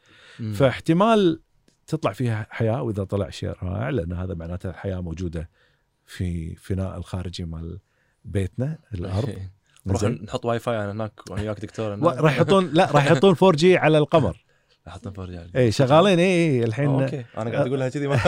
[0.40, 0.52] مم.
[0.52, 1.40] فاحتمال
[1.86, 5.50] تطلع فيها حياة وإذا طلع شيء رائع لأن هذا معناته الحياة موجودة
[6.06, 7.78] في فناء الخارجي مال
[8.24, 9.38] بيتنا الأرض
[9.86, 10.02] نروح.
[10.04, 11.98] نحط واي فاي انا هناك وأنا وياك دكتور.
[12.02, 14.44] راح يحطون لا راح يحطون 4 G على القمر.
[14.86, 15.50] حطنا فرجة علي.
[15.56, 16.18] اي شغالين.
[16.18, 17.24] اي اي الحين okay.
[17.38, 18.08] أنا قاعد أقولها كذي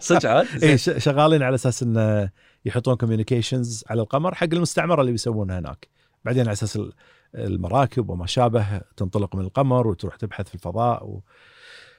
[0.00, 2.30] صدق عاد؟ اي شغالين على أساس انه
[2.64, 5.88] يحطون communications على القمر حق المستعمرة اللي بيسوونها هناك.
[6.24, 6.92] بعدين على أساس ال-
[7.34, 11.22] المراكب وما شابه تنطلق من القمر وتروح تبحث في الفضاء و...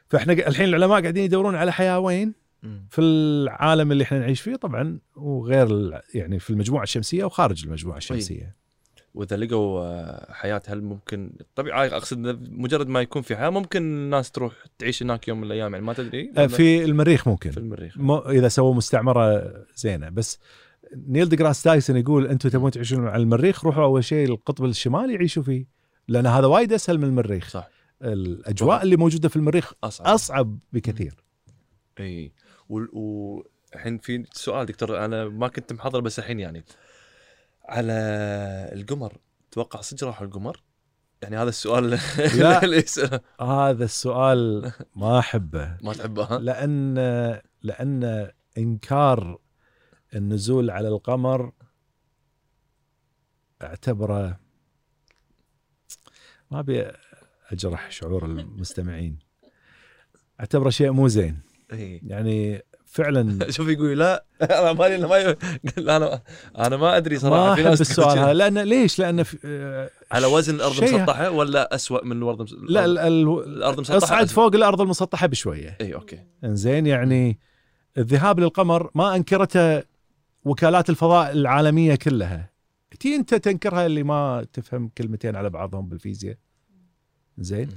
[0.09, 2.33] فإحنا الحين العلماء قاعدين يدورون على حياه وين؟
[2.89, 8.55] في العالم اللي إحنا نعيش فيه طبعا وغير يعني في المجموعة الشمسية وخارج المجموعة الشمسية.
[9.13, 13.81] وإذا لقوا آه، حياة هل ممكن طبيعي أقصد إن مجرد ما يكون في حياة ممكن
[13.81, 16.31] الناس تروح تعيش هناك يوم من الأيام يعني ما تدري.
[16.37, 17.51] آه، في المريخ ممكن.
[17.51, 17.97] في المريخ.
[17.97, 20.09] مو إذا سووا مستعمرة زينة.
[20.09, 20.39] بس
[21.07, 25.43] نيل ديجراس تايسون يقول أنتم تبون تعيشون على المريخ روحوا أول شيء القطب الشمالي يعيشوا
[25.43, 25.65] فيه
[26.07, 27.49] لأن هذا وايد أسهل من المريخ.
[27.49, 27.69] صح.
[28.01, 28.83] الأجواء طبعاً.
[28.83, 30.07] اللي موجودة في المريخ أصعب.
[30.07, 31.15] أصعب بكثير.
[31.99, 32.31] إي.
[32.71, 36.65] والحين في سؤال دكتور أنا ما كنت محضر بس الحين يعني
[37.65, 37.93] على
[38.73, 39.17] القمر
[39.51, 40.63] تتوقع صدق راحوا القمر؟
[41.21, 41.89] يعني هذا السؤال
[42.39, 42.63] لا.
[42.63, 43.21] اللي يسأله.
[43.41, 46.95] هذا السؤال ما أحبه ما تحبه ها؟ لأن
[47.61, 49.39] لأن إنكار
[50.15, 51.51] النزول على القمر
[53.61, 54.39] أعتبره
[56.51, 56.91] ما أبي
[57.51, 59.19] أجرح شعور المستمعين
[60.39, 61.39] أعتبره شيء مو زين
[62.07, 63.37] يعني فعلا.
[63.51, 65.35] شوف يقول لا أنا مالي أنا ما.
[65.77, 66.21] أنا
[66.57, 67.49] أنا ما أدري صراحة.
[67.49, 68.33] ما في أحب ناس السؤال هذا.
[68.33, 72.55] لأن ليش؟ لأن في على وزن الأرض شيء- مسطحه ولا اسوء من الأرض مس...
[72.69, 74.35] لا ال- ال- الأرض مسطحه اصعد أسوأ.
[74.35, 75.77] فوق الأرض المسطحة بشوية.
[75.81, 76.19] اي أوكي.
[76.43, 77.39] إنزين يعني
[77.97, 79.83] الذهاب للقمر ما أنكرته
[80.45, 82.51] وكالات الفضاء العالمية كلها.
[82.99, 86.37] تي أنت تنكرها اللي ما تفهم كلمتين على بعضهم بالفيزياء.
[87.37, 87.69] زين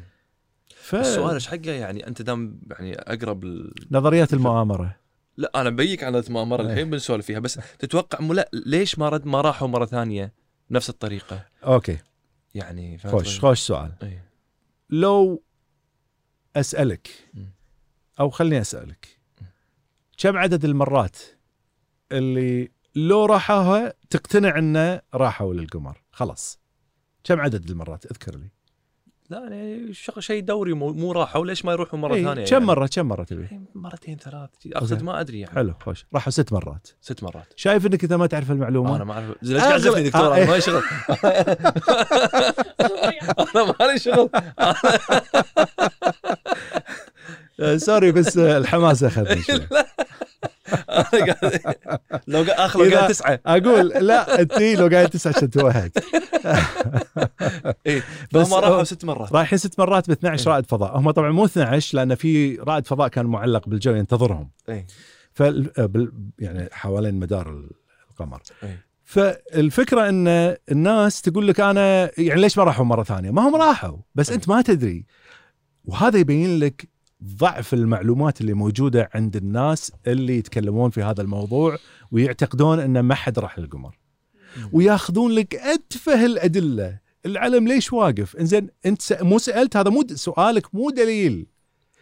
[0.85, 3.75] ف السؤال إيش حقه؟ يعني أنت دام يعني أقرب ال...
[3.91, 4.97] نظريات المؤامرة.
[5.37, 6.73] لا أنا بيك على المؤامرة إيه.
[6.73, 10.33] الحين بنسولف فيها بس تتوقع مو لا ليش ما رد ما راحوا مرة ثانية
[10.71, 11.99] بنفس الطريقة؟ okay.
[12.55, 13.93] يعني خوش؟ خوش سؤال.
[14.03, 14.31] إيه.
[14.91, 15.43] لو
[16.57, 17.09] أسألك.
[18.21, 19.09] أو خليني أسألك
[20.19, 21.17] كم عدد المرات
[22.13, 26.59] اللي لو راحوها تقتنع إنه راحوا للقمر؟ خلاص.
[27.25, 28.49] كم عدد المرات؟ اذكر لي.
[29.31, 32.87] لا يعني شيء دوري مو, مو راحوا ليش ما يروحوا مرة ثانية كم يعني؟ مره
[32.87, 35.03] كم مرة تبي؟ مرتين ثلاث اقصد.
[35.03, 35.55] ما أدري يعني.
[35.55, 36.07] حلو خوش.
[36.15, 36.89] راحوا ست مرات.
[37.01, 37.53] ست مرات.
[37.57, 39.37] شايف إنك انت ما تعرف المعلومة؟ أنا ما أعرف.
[39.43, 40.83] ليش قاعد تزفني دكتور؟ آه، أنا ما لي شغل.
[43.57, 44.31] أنا ما لي شغل.
[47.81, 49.43] sorry بس الحماس أخذني
[52.29, 53.41] لو قاعد اخ لو قاعد تسعة.
[53.47, 55.91] أقول لا انت لو قاعد تسعى عشان توهق
[57.87, 59.33] اي بس ما راحوا ست مرات.
[59.33, 60.53] رايحين ست مرات ب 12 إيه.
[60.55, 60.99] رائد فضاء.
[60.99, 64.51] هم طبعا مو 12 لأن في رائد فضاء كان معلق بالجو ينتظرهم.
[64.69, 64.87] اي
[65.33, 67.65] فال بال- يعني حوالين مدار
[68.11, 68.43] القمر.
[68.63, 73.57] اي فالفكرة إن الناس تقول لك أنا يعني ليش ما راحوا مرة ثانية؟ ما هم
[73.57, 73.97] راحوا.
[74.15, 75.07] بس أنت ما تدري.
[75.85, 76.89] وهذا يبين لك
[77.27, 81.79] ضعف المعلومات اللي موجودة عند الناس اللي يتكلمون في هذا الموضوع
[82.11, 83.99] ويعتقدون ان ما حد راح للقمر
[84.73, 86.99] وياخذون لك أتفه الأدلة.
[87.27, 91.47] العلم ليش واقف؟ إنزين أنت مو سألت هذا مو سؤالك مو دليل.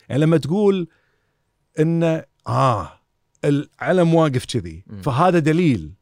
[0.09, 0.89] يعني لما تقول
[1.78, 2.93] ان آه
[3.44, 4.85] العلم واقف كذي.
[5.03, 5.93] فهذا دليل.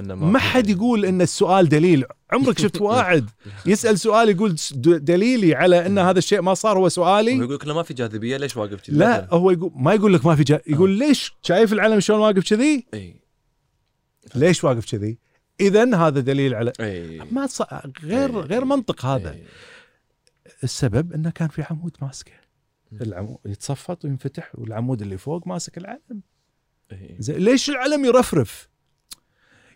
[0.00, 0.70] ما حد.
[0.70, 3.30] يقول إن السؤال دليل عمرك شفت واحد
[3.66, 7.82] يسأل سؤال يقول دليلي على إن هذا الشيء ما صار هو سؤالي يقول لك ما
[7.82, 10.60] في جاذبية ليش واقف كذي لا هو يقول ما يقول لك ما في جا...
[10.66, 11.06] يقول آه.
[11.06, 13.14] ليش شايف العلم شلون واقف كذي إي
[14.34, 15.18] ليش واقف كذي
[15.60, 16.72] اذا هذا دليل على
[17.30, 17.62] ما ص...
[18.02, 18.40] غير.
[18.40, 19.36] غير منطق هذا.
[20.64, 22.32] السبب إنه كان في عمود ماسكه.
[22.92, 26.22] العمود يتصفط وينفتح والعمود اللي فوق ماسك العلم.
[27.18, 28.67] زين ليش العلم يرفرف؟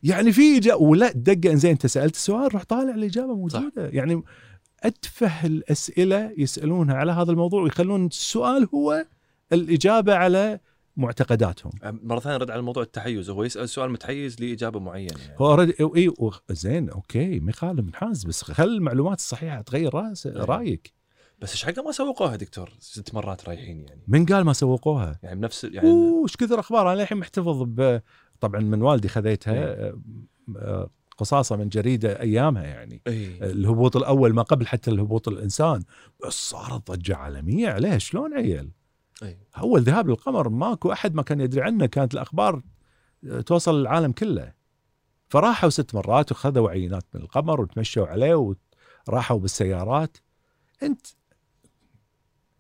[0.03, 3.73] يعني في اجابه ولا دقة زين أنت سألت السؤال روح طالع الإجابة موجودة.
[3.77, 4.23] يعني
[4.83, 9.07] أتفه الأسئلة يسألونها على هذا الموضوع ويخلون السؤال هو
[9.53, 10.61] الإجابة على
[10.97, 11.73] معتقداتهم.
[11.83, 13.31] مرة ثانية رد على موضوع التحيز.
[13.31, 15.37] هو يسأل سؤال متحيز لإجابة معينة يعني.
[15.39, 16.12] هو already إي
[16.51, 20.93] زين okay ما يخالف منحاز بس خل المعلومات الصحيحه تغير راس رأيك.
[21.39, 24.03] بس إيش حقه ما سوقوها دكتور؟ ست مرات رايحين يعني.
[24.09, 28.01] من قال ما سوقوها؟ يعني بنفس يعني أوه إيش كثر أخبار أنا الحين محتفظ ب
[28.43, 29.64] طبعا من والدي خذيتها إيه.
[29.64, 29.98] آه،
[30.56, 33.02] آه، قصاصة من جريدة أيامها يعني.
[33.06, 35.82] اي الهبوط الأول ما قبل حتى الهبوط الإنسان.
[36.27, 38.70] بس صارت ضجة عالمية عليه شلون عيل؟
[39.23, 42.62] اي أول ذهاب للقمر ماكو أحد ما كان يدري عنه كانت الأخبار
[43.47, 44.52] توصل للعالم كله.
[45.28, 48.55] فراحوا ست مرات وخذوا عينات من القمر وتمشوا عليه
[49.09, 50.16] وراحوا بالسيارات.
[50.82, 51.06] أنت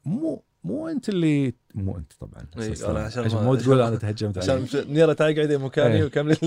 [0.04, 4.50] مو مو أنت اللي مو أنت طبعا إي، أنا عشان مو تقول أنا تهجمت عليك.
[4.68, 6.04] عشان نيرة تعال قاعدين مكاني إيه.
[6.04, 6.36] وكمل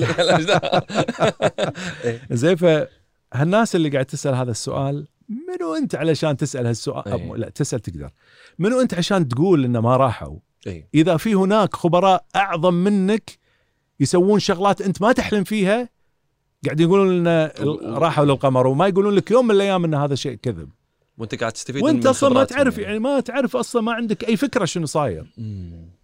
[2.31, 7.13] زين فهالناس اللي قاعد تسأل هذا السؤال منو أنت علشان تسأل هالسؤال؟ إيه.
[7.29, 8.09] أو لا تسأل تقدر.
[8.59, 10.37] منو أنت عشان تقول إنه ما راحوا؟
[10.67, 13.31] اي إذا في هناك خبراء أعظم منك
[13.99, 15.89] يسوون شغلات أنت ما تحلم فيها
[16.65, 20.35] قاعدين يقولون إن ال- راحوا للقمر وما يقولون لك يوم من الأيام إن هذا شيء
[20.35, 20.69] كذب.
[21.17, 22.99] وانت قاعد تستفيد وانت من أصلا ما تعرف يعني.
[22.99, 25.33] ما تعرف أصلا ما عندك أي فكرة شنو صاير.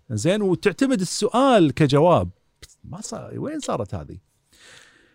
[0.09, 2.29] زين وتعتمد السؤال كجواب.
[2.83, 4.17] ما صار وين صارت هذه؟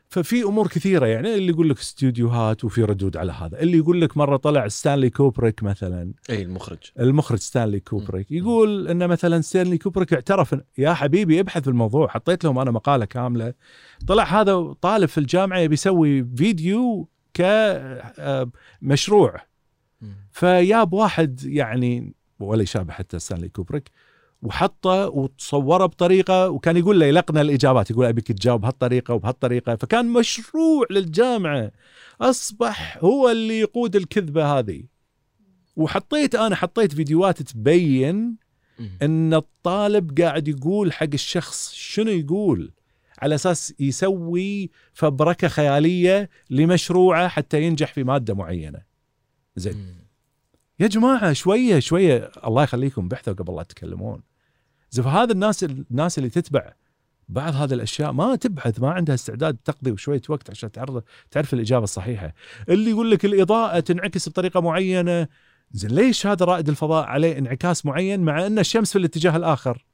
[0.09, 3.60] ففي أمور كثيرة يعني اللي يقول لك استديوهات وفي ردود على هذا.
[3.60, 6.12] اللي يقول لك مرة طلع ستانلي كوبريك مثلا.
[6.31, 6.78] اي المخرج.
[7.01, 8.31] المخرج ستانلي كوبريك.
[8.31, 12.09] يقول إن مثلا ستانلي كوبريك اعترف يا حبيبي ابحث في الموضوع.
[12.09, 13.55] حطيت لهم أنا مقالة كاملة.
[14.06, 19.40] طلع هذا طالب في الجامعة يبي يسوي فيديو كمشروع مم.
[20.31, 23.90] فياب واحد يعني ولا يشابه حتى ستانلي كوبريك
[24.43, 30.86] وحطه وتصوره بطريقة وكان يقول له يلقنا الإجابات يقول أبيك تجاوب بهالطريقه وبهالطريقة فكان مشروع
[30.90, 31.70] للجامعة
[32.20, 34.82] أصبح هو اللي يقود الكذبة هذه
[35.77, 38.36] وحطيت أنا حطيت فيديوهات تبين.
[39.02, 42.73] إن الطالب قاعد يقول حق الشخص شنو يقول
[43.18, 48.95] على أساس يسوي فبركة خيالية لمشروعه حتى ينجح في مادة معينة.
[49.57, 49.97] زين.
[50.81, 54.23] يا جماعة شوية شوية الله يخليكم بحثوا قبل لا تتكلمون.
[54.91, 56.73] زين فهذا الناس الناس اللي تتبع
[57.28, 61.85] بعض هذه الأشياء ما تبحث ما عندها استعداد تقضي شوية وقت عشان تعرف تعرف الإجابة
[61.85, 62.35] الصحيحة.
[62.69, 65.28] اللي يقول لك الإضاءة تنعكس بطريقة معينة
[65.73, 69.85] زين ليش هذا رائد الفضاء عليه انعكاس معين مع أن الشمس في الاتجاه الآخر؟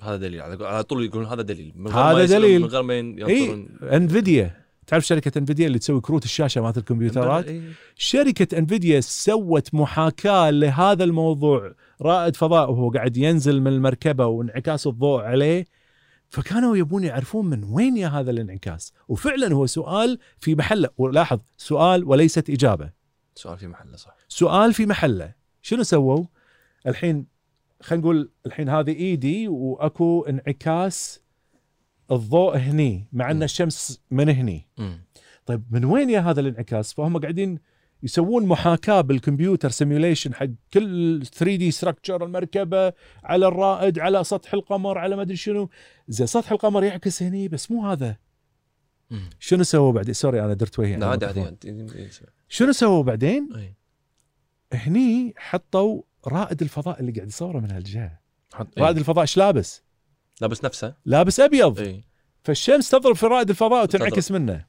[0.00, 2.60] هذا دليل على طول يقولون هذا دليل من غير هذا ما دليل.
[2.60, 7.62] من غير ما ينطرون إنفيديا تعرف شركة انفيديا اللي تسوي كروت الشاشة مالت الكمبيوترات؟ إي.
[7.96, 11.74] شركة انفيديا سوت محاكاة لهذا الموضوع.
[12.02, 15.66] رائد فضاء وهو قاعد ينزل من المركبة وانعكاس الضوء عليه.
[16.28, 18.92] فكانوا يبون يعرفون من وين يا هذا الانعكاس.
[19.08, 20.88] وفعلا هو سؤال في محله.
[20.98, 22.90] ولاحظ سؤال وليست إجابة.
[23.34, 24.16] سؤال في محله صح.
[24.28, 25.32] سؤال في محله.
[25.62, 26.24] شنو سووا؟
[26.86, 27.26] الحين
[27.82, 31.23] خلينا نقول الحين هذه إيدي وأكو انعكاس
[32.12, 33.42] الضوء هني مع أن.
[33.42, 34.68] الشمس من هني.
[35.46, 37.58] طيب من وين يا هذا الانعكاس؟ فهم قاعدين
[38.02, 42.92] يسوون محاكاة بالكمبيوتر simulation حق كل 3D structure المركبة
[43.24, 45.70] على الرائد على سطح القمر على ما أدري شنو.
[46.08, 48.16] زين سطح القمر يعكس هني بس مو هذا.
[49.38, 50.96] شنو سووا بعدين sorry أنا درت وجهي.
[50.96, 52.08] لا عادي عادي
[52.48, 53.74] شنو سووا بعدين.
[54.72, 58.20] هني حطوا رائد الفضاء اللي قاعد يصوره من هالجهة.
[58.78, 58.96] رائد.
[58.98, 59.83] الفضاء إيش لابس؟
[60.40, 60.94] لابس نفسه.
[61.04, 61.78] لابس أبيض.
[61.80, 62.04] إي.
[62.44, 64.64] فالشمس تضرب في رائد الفضاء وتنعكس منه.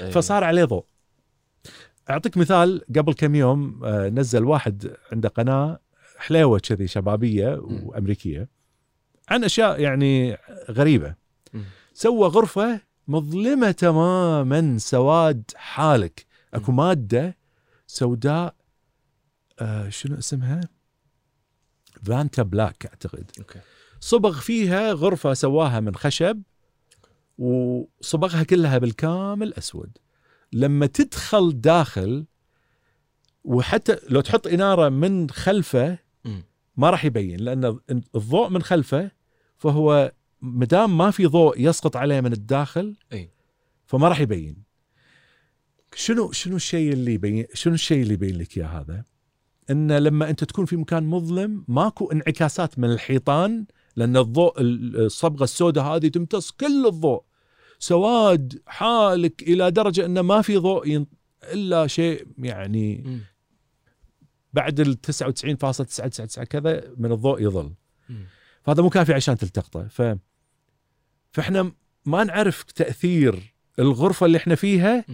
[0.00, 0.10] إي.
[0.10, 0.84] فصار عليه ضوء.
[2.10, 5.80] أعطيك مثال قبل كم يوم آه، نزل واحد عنده قناة
[6.16, 7.58] حليوة كذي شبابية.
[7.60, 8.48] وأمريكية
[9.28, 10.38] عن أشياء يعني
[10.70, 11.14] غريبة.
[11.94, 16.26] سوى غرفة مظلمة تماما سواد حالك.
[16.54, 17.36] أكو مادة
[17.86, 18.54] سوداء
[19.60, 20.60] آه شنو اسمها؟
[22.02, 23.30] فانتا بلاك أعتقد.
[23.38, 23.60] okay.
[24.00, 26.42] صبغ فيها غرفة سواها من خشب
[27.38, 29.98] وصبغها كلها بالكامل أسود
[30.52, 32.26] لما تدخل داخل
[33.44, 35.98] وحتى لو تحط إنارة من خلفه.
[36.76, 37.78] ما راح يبين لأن
[38.14, 39.10] الضوء من خلفه
[39.56, 40.12] فهو
[40.42, 43.30] مدام ما في ضوء يسقط عليه من الداخل أي
[43.86, 44.56] فما راح يبين
[45.94, 49.04] شنو شنو الشيء اللي يبين شنو الشيء اللي يبين لك إياه هذا؟
[49.70, 53.66] إن لما أنت تكون في مكان مظلم ماكو انعكاسات من الحيطان
[53.98, 57.22] لأن الضوء الصبغة السوداء هذه تمتص كل الضوء
[57.78, 61.06] سواد حالك إلى درجة انه ما في ضوء.
[61.42, 63.20] إلا شيء يعني.
[64.52, 67.72] بعد ال 99.999 كذا من الضوء يظل.
[68.62, 70.02] فهذا مو كافي عشان تلتقطه ف
[71.32, 71.72] فإحنا
[72.04, 75.04] ما نعرف تأثير الغرفة اللي إحنا فيها.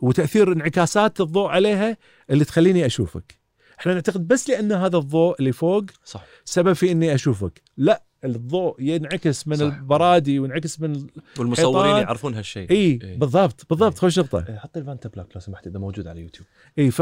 [0.00, 1.96] وتأثير انعكاسات الضوء عليها
[2.30, 3.38] اللي تخليني أشوفك
[3.78, 6.24] إحنا نعتقد بس لأن هذا الضوء اللي فوق صح.
[6.44, 7.62] سبب في إني أشوفك.
[7.76, 9.62] لا الضوء ينعكس من صح.
[9.64, 11.06] البرادي وينعكس من
[11.38, 12.02] والمصورين حيطان.
[12.02, 12.70] يعرفون هالشيء.
[12.70, 13.16] إي إي.
[13.16, 16.46] بالضبط بالضبط خوش نقطه إيه، حط الفانتا بلاك لو سمحت إذا موجود على يوتيوب.
[16.78, 16.98] إي ف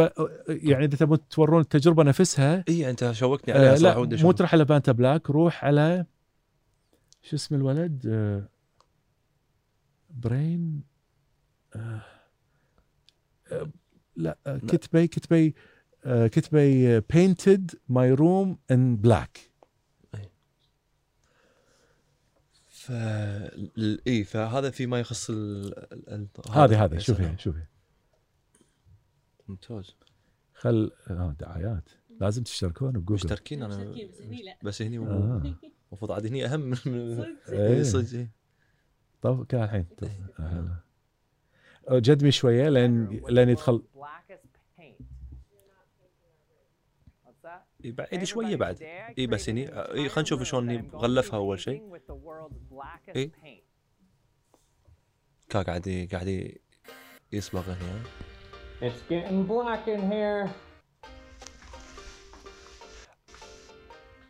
[0.48, 4.32] يعني إذا تبون تورون التجربة نفسها إي أنت شوقتني عليها آه لا صراحة ودي مو.
[4.32, 6.06] تروح على فانتا بلاك روح على
[7.22, 8.48] شو اسم الولد؟ آه
[10.10, 10.82] برين
[11.76, 12.02] آه
[13.52, 13.70] آه
[14.16, 15.46] لا آه كتبي كتبي.
[15.46, 15.73] آه
[16.06, 19.50] كتبي painted my room in black
[22.68, 25.74] ف ال- اي فهذا فيما يخص ال...
[26.50, 27.34] هذه هذه يا شوفي.
[27.38, 27.62] شوفي
[29.48, 29.94] ممتاز
[30.54, 31.88] خل آه دعايات
[32.20, 35.54] لازم تشتركون بجوجل مشتركين أنا مشتركين بس هني لا بس هني آه.
[35.90, 36.76] المفروض عاد هني أهم من
[37.16, 37.76] صدق إيه.
[37.76, 38.28] إي، صدق إي.
[39.22, 39.86] طب كان الحين.
[40.38, 40.76] آه.
[41.88, 45.02] آه، جدمي شوية لين لين يدخل blackest paint.
[47.26, 47.48] What's that?
[47.48, 48.82] اي بعد إي شوية بعد.
[49.18, 52.00] اي بس هني اي خلينا نشوف شلون غلفها أول شيء.
[53.16, 53.30] إيه.
[55.48, 56.52] كان قاعد قاعد
[57.32, 58.02] يصبغ هنا؟
[58.82, 60.48] It's getting black in here.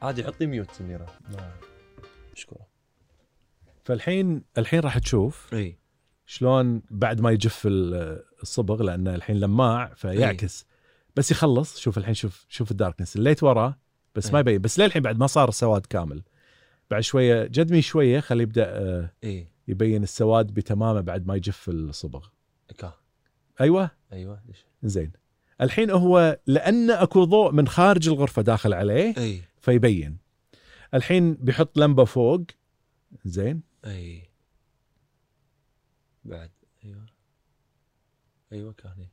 [0.03, 1.53] عادي حطي ميوت سميره ما
[2.33, 2.67] مشكورة.
[3.85, 5.79] فالحين الحين راح تشوف إي.
[6.27, 10.67] شلون بعد ما يجف ال- الصبغ لأنه الحين لماع فيعكس.
[11.17, 13.17] بس يخلص شوف الحين شوف شوف ال darkness.
[13.17, 13.79] ال light وراه
[14.15, 14.41] بس ما إيه.
[14.41, 14.59] يبين.
[14.59, 16.23] بس للحين بعد ما صار السواد كامل.
[16.91, 22.27] بعد شوية جدمي شوية خليه يبدأ آه، اي يبين السواد بتمامه بعد ما يجف الصبغ.
[23.61, 23.91] أيوه.
[24.13, 25.13] أيوه ليش؟ زين.
[25.61, 29.43] الحين هو لأن أكو ضوء من خارج الغرفة داخل عليه إي.
[29.61, 30.19] فيبين.
[30.95, 32.43] الحين بيحط لمبة فوق.
[33.25, 33.63] زين.
[33.85, 34.23] إي.
[36.25, 36.51] بعد.
[36.85, 37.07] أيوه.
[38.53, 39.07] أيوه كان هي.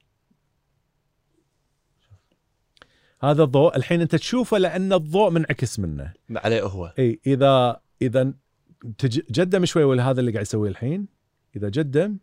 [3.23, 6.14] هذا الضوء الحين أنت تشوفه لأن الضوء منعكس منه.
[6.35, 6.93] عليه هو.
[6.99, 8.34] إي إذا إذا
[9.31, 11.07] جدم شوي ولا هذا اللي قاعد يسويه الحين؟
[11.56, 12.18] إذا جدم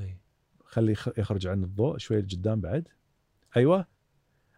[0.00, 0.16] إي.
[0.64, 2.88] خليه يخ- يخرج عن الضوء شوي لقدام بعد.
[3.56, 3.86] أيوه.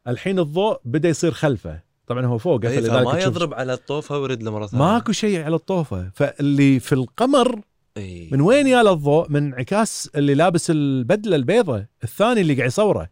[0.09, 1.81] الحين الضوء بدأ يصير خلفه.
[2.07, 4.85] طبعا هو فوق فما تشوف- يضرب على الطوفة ويرد له مرة ثانية.
[4.85, 6.11] ماكو شيء على الطوفة.
[6.15, 7.61] فاللي في القمر
[7.97, 8.29] إي.
[8.33, 13.09] من وين يا الضوء؟ من انعكاس اللي لابس البدلة البيضة الثاني اللي قاعد يصوره.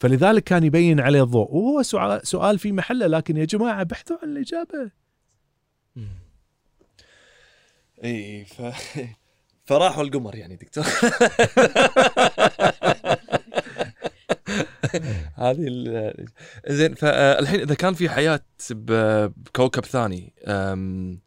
[0.00, 1.50] فلذلك كان يبين عليه الضوء.
[1.54, 4.90] وهو سؤال, سؤال في محله لكن يا جماعة بحثوا عن الإجابة.
[8.04, 8.62] إي ف
[9.68, 10.84] فراحوا القمر يعني دكتور.
[15.34, 16.26] هذه ال-
[16.68, 18.40] زين فالحين إذا كان في حياة
[18.70, 21.20] ب- بكوكب ثاني أم،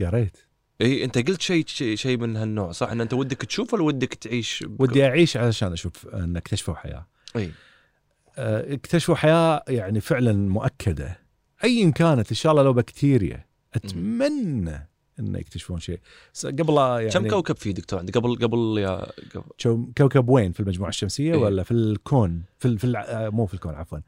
[0.00, 0.36] يا ريت.
[0.80, 4.14] إي أنت قلت شيء شيء شيء من هالنوع صح؟ إن أنت ودك تشوف ولا ودك
[4.14, 7.06] تعيش ودي أعيش علشان أشوف أن أكتشفوا حياة.
[7.36, 7.44] إي.
[7.44, 7.50] آه،
[8.38, 11.18] اكتشفوا حياة يعني فعلا مؤكدة.
[11.64, 13.46] ايا كانت إن شاء الله لو بكتيريا.
[13.74, 14.88] أتمنى
[15.20, 16.00] إن يكتشفون شيء.
[16.44, 20.88] قبل يعني كم كوكب في دكتور؟ عندك قبل قبل يا قبل كوكب وين؟ في المجموعة
[20.88, 21.38] الشمسية إيه.
[21.38, 23.98] ولا في الكون؟ في في الع- آه، مو في الكون عفوا.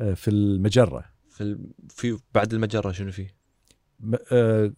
[0.00, 1.04] آه، في المجرة.
[1.30, 3.26] في ال- في بعد المجرة شنو في
[4.00, 4.72] م- آه،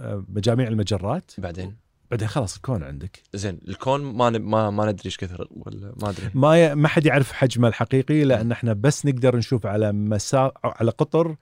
[0.00, 1.30] آه، مجاميع المجرات.
[1.38, 1.76] بعدين؟
[2.14, 6.10] بعدين خلاص الكون عندك زين الكون ما ن- ما ما ندري إيش كثر ولا ما
[6.10, 6.74] أدري ما ي...
[6.74, 11.36] ما حد يعرف حجمه الحقيقي لأن إحنا بس نقدر نشوف على مسا على قطر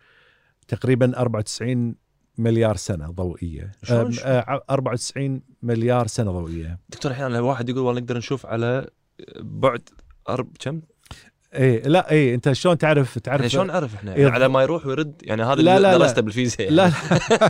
[0.68, 1.94] تقريبا 94
[2.38, 8.16] مليار سنة ضوئية شلون؟ آه، 94 مليار سنة ضوئية دكتور أحيانا الواحد يقول والله نقدر
[8.18, 8.86] نشوف على
[9.40, 9.88] بعد
[10.28, 10.80] أرب كم؟
[11.54, 14.22] إيه لا إيه أنت شلون تعرف تعرف يعني شلون نعرف إحنا؟ إيه.
[14.22, 15.98] يعني على ما يروح ويرد يعني هذا لا، اللي لا،.
[15.98, 16.76] درسته بالفيزياء يعني.
[16.76, 16.92] لا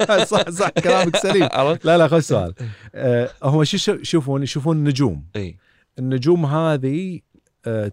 [0.08, 1.48] لا صح صح كلامك سليم؟
[1.84, 2.54] لا لا خذ سؤال
[2.94, 5.56] آه هم شو شو- يشوفون يشوفون النجوم اي
[5.98, 7.20] النجوم هذه
[7.66, 7.92] آه،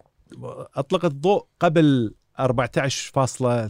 [0.75, 3.69] أطلقت ضوء قبل 14 فاصلة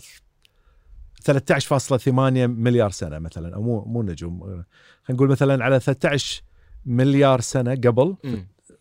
[1.23, 2.09] 13.8
[2.47, 4.65] مليار سنة مثلا أو مو مو نجوم آه، خلينا
[5.09, 6.41] نقول مثلا على 13
[6.85, 8.15] مليار سنة قبل.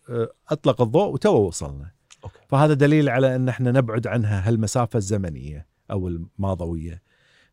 [0.09, 1.91] آه، أطلق الضوء وتو وصلنا
[2.23, 2.39] أوكي.
[2.49, 7.01] فهذا دليل على أن إحنا نبعد عنها هالمسافة الزمنية أو الماضوية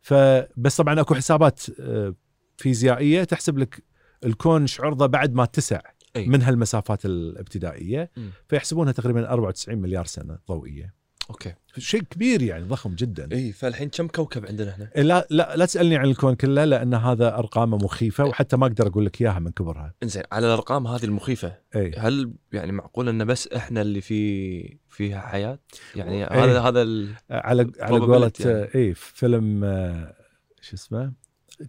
[0.01, 2.14] فبس طبعا أكو حسابات آه،
[2.56, 3.82] فيزيائية تحسب لك
[4.24, 5.80] الكون إيش عرضه بعد ما اتسع
[6.16, 6.26] أي.
[6.26, 8.10] من هالمسافات الابتدائية.
[8.48, 10.94] فيحسبونها تقريبا 94 مليار سنة ضوئية
[11.30, 15.66] أوكي شيء كبير يعني ضخم جدا إي فالحين كم كوكب عندنا إحنا؟ لا لا لا
[15.66, 19.51] تسألني عن الكون كله لأن هذا أرقامه مخيفة وحتى ما أقدر أقول لك إياها من
[19.51, 24.77] كبرها إنزين على الأرقام هذه المخيفة إي هل يعني معقول إن بس إحنا اللي في
[24.89, 25.59] فيها حياة؟
[25.97, 26.44] يعني إيه.
[26.44, 27.07] هذا هذا.
[27.31, 28.69] على على قولة يعني.
[28.74, 30.15] إي فيلم آه،
[30.61, 31.12] شو اسمه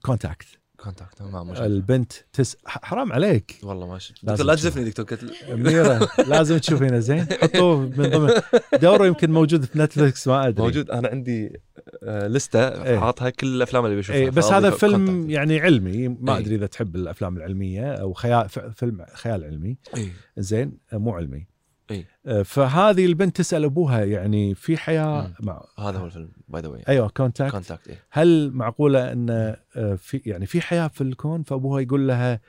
[0.01, 0.47] Contact
[0.77, 1.65] Contact ما مشكلة.
[1.65, 4.55] البنت تس حرام عليك والله ماشي لازم دكتور لا.
[4.55, 8.41] تزفني دكتور قلت منيره لازم تشوفينه زين حطوه من ضمن
[8.81, 11.61] دوره يمكن موجود في نتفلكس ما أدري موجود أنا عندي
[12.03, 12.99] آه، لستة إيه.
[12.99, 15.29] حاطها كل الأفلام اللي بشوفها اي بس هذا فيلم Contact.
[15.29, 16.39] يعني علمي ما إيه.
[16.39, 20.11] أدري إذا تحب الأفلام العلمية أو خيال فيلم خيال علمي إيه.
[20.37, 21.47] زين مو علمي
[21.91, 22.07] إيه.
[22.25, 25.33] آه، فهذه البنت تسأل أبوها يعني في حياة.
[25.39, 28.03] مع هذا هو الفيلم by the way أيوه Contact Contact إيه.
[28.09, 29.29] هل معقولة إن
[29.75, 32.41] آه، في يعني في حياة في الكون فأبوها يقول لها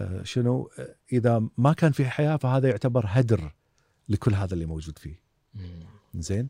[0.00, 0.70] آه، شنو
[1.12, 3.54] إذا ما كان في حياة فهذا يعتبر هدر
[4.08, 5.20] لكل هذا اللي موجود فيه.
[6.14, 6.48] زين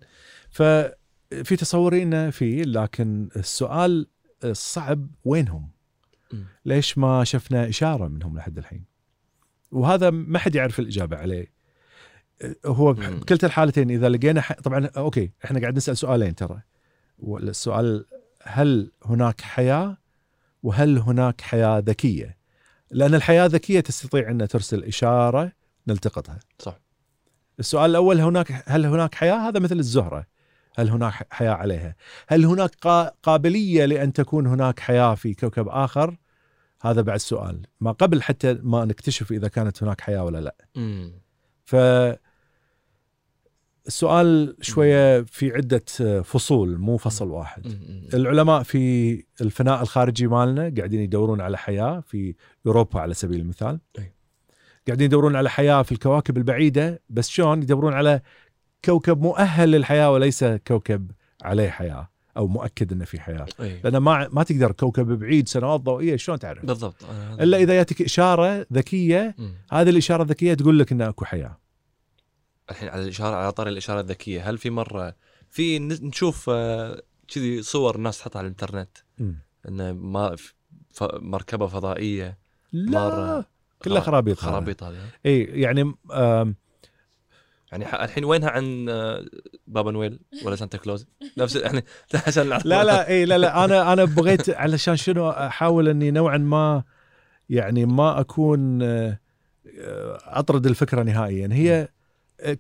[0.51, 4.07] ففي تصوري انه في لكن السؤال
[4.45, 5.71] الصعب وينهم؟
[6.65, 8.85] ليش ما شفنا إشارة منهم لحد الحين؟
[9.71, 11.60] وهذا ما حد يعرف الإجابة عليه.
[12.67, 13.21] هو مم.
[13.21, 14.53] بكلتا الحالتين إذا لقينا ح...
[14.53, 16.63] طبعا أوكي إحنا قاعد نسأل سؤالين ترى.
[17.19, 18.07] والسؤال
[18.43, 19.97] هل هناك حياة
[20.63, 22.37] وهل هناك حياة ذكية؟
[22.91, 25.53] لأن الحياة الذكيه تستطيع أن ترسل إشارة
[25.87, 26.39] نلتقطها.
[26.59, 26.79] صح
[27.59, 30.27] السؤال الأول هناك هل هناك حياة؟ هذا مثل الزهرة.
[30.79, 31.95] هل هناك حياة عليها؟
[32.29, 36.17] هل هناك قا- قابلية لأن تكون هناك حياة في كوكب آخر؟
[36.83, 40.55] هذا بعد سؤال، ما قبل حتى ما نكتشف إذا كانت هناك حياة ولا لا.
[40.75, 41.13] مم.
[41.65, 41.77] ف
[43.87, 45.85] السؤال شوية في عدة
[46.23, 47.67] فصول مو فصل واحد.
[48.15, 52.35] العلماء في الفناء الخارجي مالنا قاعدين يدورون على حياة في
[52.67, 53.81] أوروبا على سبيل المثال.
[53.99, 54.13] أي.
[54.87, 58.21] قاعدين يدورون على حياة في الكواكب البعيدة بس شلون يدورون على
[58.85, 61.11] كوكب مؤهل للحياة وليس كوكب
[61.43, 63.81] عليه حياة أو مؤكد إنه في حياة إيه.
[63.85, 68.03] لأن ما ما تقدر كوكب بعيد سنوات ضوئية شلون تعرف بالضبط هذا- إلا إذا جاتك
[68.03, 69.53] إشارة ذكية مم.
[69.73, 71.59] هذه الإشارة الذكية تقول لك ان أكو حياة
[72.71, 74.51] الحين على الاشاره على طاري الإشارة الذكية.
[74.51, 75.15] هل في مره
[75.51, 78.99] في نشوف آه، كذي صور الناس تحطها على الإنترنت؟
[79.69, 80.37] انه ما
[81.03, 82.39] مركبة فضائية
[82.73, 83.45] لا مرة
[83.83, 84.39] كلها خرابيط.
[84.39, 85.95] خرابيط هذا إي يعني
[87.73, 89.25] يعني الحين وينها عن آه،
[89.67, 91.07] بابا نويل ولا سانتا كلوز؟
[91.39, 91.85] نفس يعني
[92.27, 96.83] عشان لا لا إي لا لا أنا أنا بغيت علشان شنو أحاول إني نوعا ما
[97.51, 99.19] يعني ما أكون آه،
[100.25, 101.49] أطرد الفكرة نهائيا.
[101.53, 101.89] هي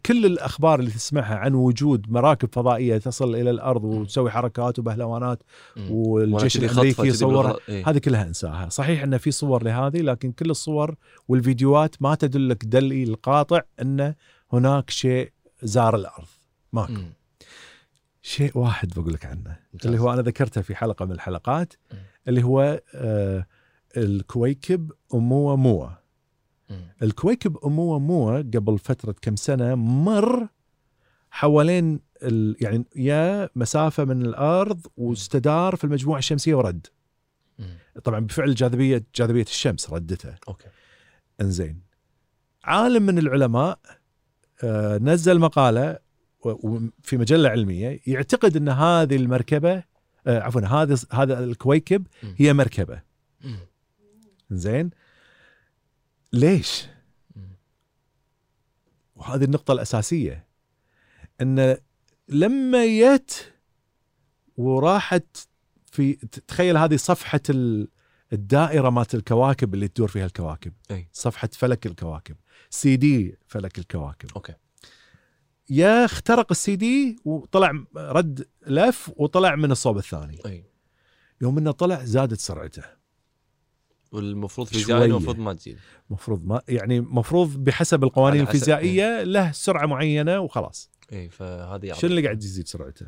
[0.06, 5.42] كل الأخبار اللي تسمعها عن وجود مراكب فضائية تصل إلى الأرض وتسوي حركات وبهلوانات.
[5.90, 7.62] والجيش الأمريكي يصورها بالغلط.
[7.68, 7.90] إيه.
[7.90, 10.94] هذه كلها أنساها صحيح إن في صور لهذه لكن كل الصور
[11.28, 14.14] والفيديوهات ما تدلك دليل القاطع إن
[14.52, 15.32] هناك شيء
[15.62, 16.28] زار الأرض
[16.72, 17.12] ماكو مم.
[18.22, 19.86] شيء واحد بقول لك عنه ممتاز.
[19.86, 21.72] اللي هو أنا ذكرته في حلقة من الحلقات.
[22.28, 23.46] اللي هو آه
[23.96, 25.92] الكويكب أموموا مم.
[27.02, 30.48] الكويكب أموموا قبل فترة كم سنة مر
[31.30, 32.56] حوالين ال...
[32.60, 36.86] يعني يا مسافة من الأرض واستدار في المجموعة الشمسية ورد.
[38.04, 40.34] طبعا بفعل جاذبية جاذبية الشمس ردته.
[40.48, 40.68] أوكي.
[41.40, 41.80] إنزين.
[42.64, 43.78] عالم من العلماء
[44.64, 45.98] آه، نزل مقالة
[46.40, 49.82] وفي مجلة علمية يعتقد أن هذه المركبة
[50.26, 52.06] آه، عفوا هذا هذا الكويكب.
[52.36, 53.02] هي مركبة.
[54.50, 54.90] زين
[56.32, 56.86] ليش؟
[59.16, 60.46] وهذه النقطة الأساسية
[61.40, 61.76] أن
[62.28, 63.52] لما جت
[64.56, 65.36] وراحت
[65.92, 66.12] في
[66.48, 67.88] تخيل هذه صفحة ال-
[68.32, 71.08] الدائرة مالت الكواكب اللي تدور فيها الكواكب أي.
[71.12, 72.36] صفحة فلك الكواكب
[72.70, 74.28] سي دي فلك الكواكب.
[74.36, 74.54] أوكي.
[75.70, 80.38] يا اخترق السي دي وطلع رد لف وطلع من الصوب الثاني.
[80.46, 80.64] أي.
[81.40, 82.82] يوم إنه طلع زادت سرعته.
[84.12, 84.98] والمفروض في شوية.
[84.98, 85.78] زايد المفروض ما تزيد
[86.10, 91.92] مفروض ما يعني مفروض بحسب القوانين الفيزيائية له سرعة معينة وخلاص اي فهذه.
[91.92, 93.06] شنو اللي قاعد يزيد سرعته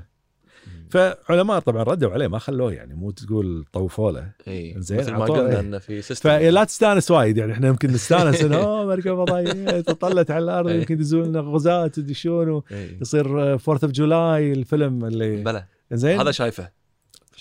[0.66, 0.88] مم.
[0.90, 5.24] فعلماء طبعا ردوا عليه ما خلوه يعني مو تقول طوفوا له اي زين، مثل ما
[5.24, 5.60] قلنا إيه.
[5.60, 10.30] إنه في system فلا تستانس وايد يعني إحنا يمكن نستانس إنه أوه مركبه فضائية تطلت
[10.30, 10.78] على الأرض إيه.
[10.78, 12.98] يمكن يدزون لنا غزات يدشون إي.
[13.00, 16.81] يصير Fourth of July الفيلم اللي بلى زين هذا شايفه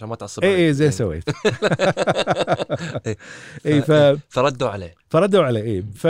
[0.02, 0.68] عشان ما تعصب اي.
[0.68, 0.92] اي زين إي.
[0.92, 1.24] سويت
[3.08, 3.18] إيه.
[3.66, 3.92] اي ف
[4.30, 6.06] فردوا عليه فردوا عليه اي ف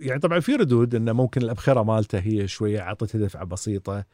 [0.00, 4.04] يعني طبعا في ردود إنه ممكن الأبخرة مالته هي شوية عطته دفعة بسيطة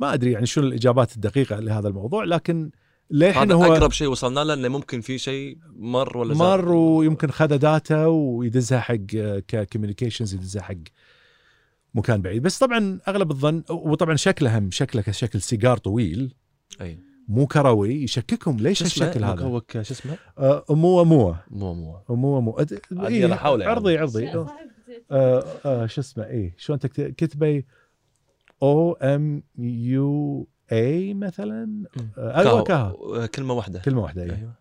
[0.00, 2.70] ما أدري يعني شنو الإجابات الدقيقة لهذا الموضوع لكن
[3.10, 6.34] للحين هذا هو أقرب شيء وصلنا له إنه ممكن في شيء مر ولا.
[6.34, 8.94] مر ويمكن خذ data ويدزها حق
[9.48, 10.74] ك communications يدزها حق
[11.94, 16.34] مكان بعيد بس طبعا أغلب الظن وطبعا شكله هم شكله كشكل سيجار طويل
[16.80, 21.34] أي مو كروي يشككهم ليش شو؟ هالشكل هذا؟ مكوك شو اسمه؟ آه، مو مو.
[21.50, 22.00] مو مو.
[22.08, 22.52] مو مو.
[22.52, 23.72] أد- عادي إيه، أنا أحاول يعني.
[23.72, 24.28] عرضي عرضي.
[25.10, 27.62] آه آه شو اسمه؟ اي شلون تكتب كتبه
[28.62, 31.84] أو ام يو اي مثلا؟
[32.18, 33.26] آه، أيوه كاها.
[33.26, 33.78] كلمة واحدة.
[33.80, 34.30] كلمة واحدة أي.
[34.30, 34.52] أيوه.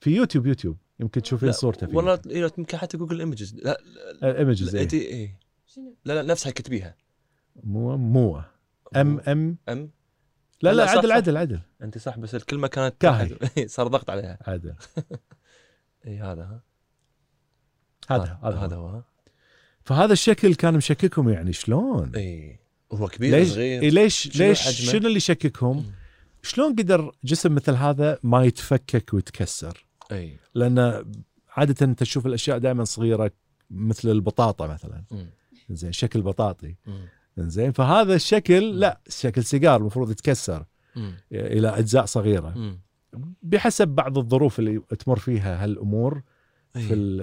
[0.00, 0.76] في يوتيوب يوتيوب.
[1.00, 3.80] يمكن تشوفين صورته في والله إيه، يمكن حتى جوجل images لا
[4.22, 5.00] ال images لا اي إيه.
[5.12, 5.38] إيه.
[6.04, 6.94] لا لا نفسها كتبيها.
[7.64, 8.40] مو مو.
[8.96, 9.90] M M M
[10.62, 11.12] لا لا، عدل.
[11.12, 13.28] عدل عدل انت صح بس الكلمة كانت كاهي.
[13.28, 13.60] تحت.
[13.76, 14.74] صار ضغط عليها عدل
[16.06, 16.62] اي هذا ها
[18.08, 19.02] هذا هذا هذا هو
[19.84, 22.58] فهذا الشكل كان مشككهم يعني شلون؟ اي
[22.92, 25.92] هو كبير ليش صغير إيه ليش ليش؟ شنو اللي يشككهم؟ مم.
[26.42, 31.04] شلون قدر جسم مثل هذا ما يتفكك ويتكسر؟ اي لأن
[31.48, 33.30] عادة أنت تشوف الأشياء دائما صغيرة
[33.70, 35.04] مثل البطاطا مثلا.
[35.70, 37.08] زين شكل بطاطي مم.
[37.38, 40.64] زين فهذا الشكل لا شكل سيجار المفروض يتكسر.
[41.32, 42.78] إلى أجزاء صغيرة.
[43.42, 46.22] بحسب بعض الظروف اللي تمر فيها هالأمور
[46.76, 46.82] إي.
[46.82, 47.18] في ال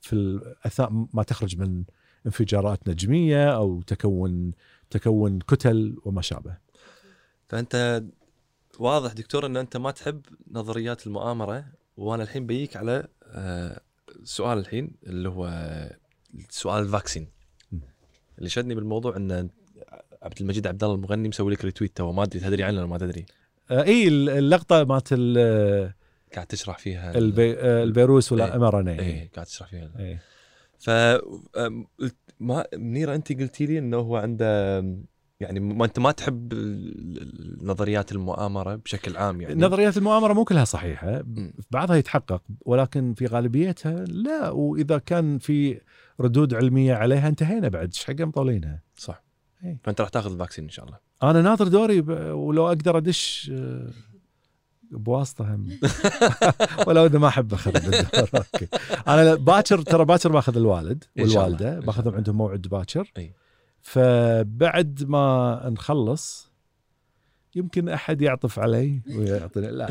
[0.00, 1.84] في ال اثناء ما تخرج من
[2.26, 4.52] انفجارات نجمية أو تكون
[4.90, 6.56] تكون كتل وما شابه.
[7.48, 8.04] فأنت
[8.78, 10.20] واضح دكتور إن أنت ما تحب
[10.50, 11.64] نظريات المؤامرة
[11.96, 13.80] وأنا الحين بيك على آه،
[14.24, 15.50] سؤال الحين اللي هو
[16.50, 17.37] سؤال ال vaccine.
[18.38, 19.48] اللي شدني بالموضوع إن
[20.22, 22.98] عبد المجيد عبد الله المغني مسوي لك retweet تو ما أدري تدري عنه ولا ما
[22.98, 23.26] تدري
[23.70, 25.92] آه، إي اللقطة مالت ال-
[26.34, 28.42] قاعد تشرح فيها ال- البي آه، الفيروس إيه.
[28.42, 30.22] وال mRNA إيه قاعد تشرح فيها إيه.
[30.78, 30.90] ف
[32.40, 34.78] ما منيرة انت قلتي لي إنه هو عنده
[35.40, 36.54] يعني ما أنت ما تحب
[37.62, 41.22] نظريات المؤامرة بشكل عام يعني نظريات المؤامرة مو كلها صحيحة.
[41.70, 45.80] بعضها يتحقق ولكن في غالبيتها لا وإذا كان في
[46.20, 49.22] ردود علمية عليها انتهينا بعد إيش حق مطولينها صح
[49.64, 49.78] إيه.
[49.84, 52.08] فأنت راح تاخذ ال vaccine إن شاء الله أنا ناظر دوري ب...
[52.34, 53.90] ولو أقدر أدش آه،
[54.90, 55.68] بواسطة هم
[56.86, 58.68] ولو اذا ما أحب أخذ الدور أوكي
[59.08, 61.04] أنا باكر ترى باكر باخذ الوالد.
[61.18, 62.14] والوالدة باخذهم.
[62.14, 63.34] عندهم موعد باكر إي.
[63.80, 66.48] فبعد ما نخلص
[67.54, 69.88] يمكن أحد يعطف علي ويعطيني لا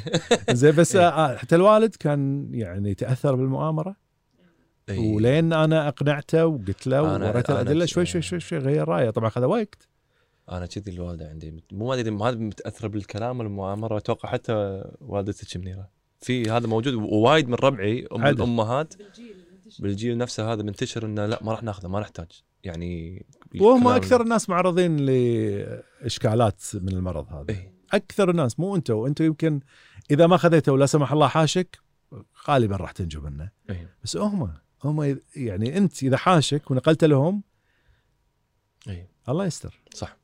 [0.50, 1.08] زين بس إيه.
[1.08, 3.96] آه، حتى الوالد كان يعني تأثر بالمؤامرة
[4.88, 5.14] إيه.
[5.14, 9.10] ولين أنا أقنعته وقلت له ووريته أنا الادله شوي شوي شوي شوي غير رأيه.
[9.10, 9.88] طبعا خذ وقت
[10.50, 11.64] أنا كذي الوالدة عندي.
[11.72, 15.88] مو ما أدري ما هذا متاثره بالكلام والمؤامره أتوقع حتى والدتك منيره
[16.20, 18.36] في هذا موجود ووايد من ربعي أم عدل.
[18.36, 18.94] الأمهات.
[19.78, 20.52] بالجيل نفسه.
[20.52, 22.42] هذا منتشر إنه لا ما راح ناخذه ما نحتاج.
[22.64, 23.24] يعني
[23.60, 27.44] وهم أكثر الناس معرضين لإشكالات من المرض هذا.
[27.48, 27.72] إيه.
[27.92, 29.60] أكثر الناس مو أنتم أنتم يمكن
[30.10, 31.78] إذا ما خذيته ولا سمح الله حاشك
[32.48, 33.50] غالبا راح تنجو منه.
[33.70, 33.94] إيه.
[34.04, 34.54] بس هم
[34.84, 37.42] هم يعني أنت إذا حاشك ونقلت لهم
[38.88, 39.08] إيه.
[39.28, 39.80] الله يستر.
[39.94, 40.16] صح.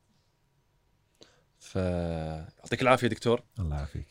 [1.58, 3.42] فيعطيك العافية دكتور.
[3.58, 4.06] الله يعافيك.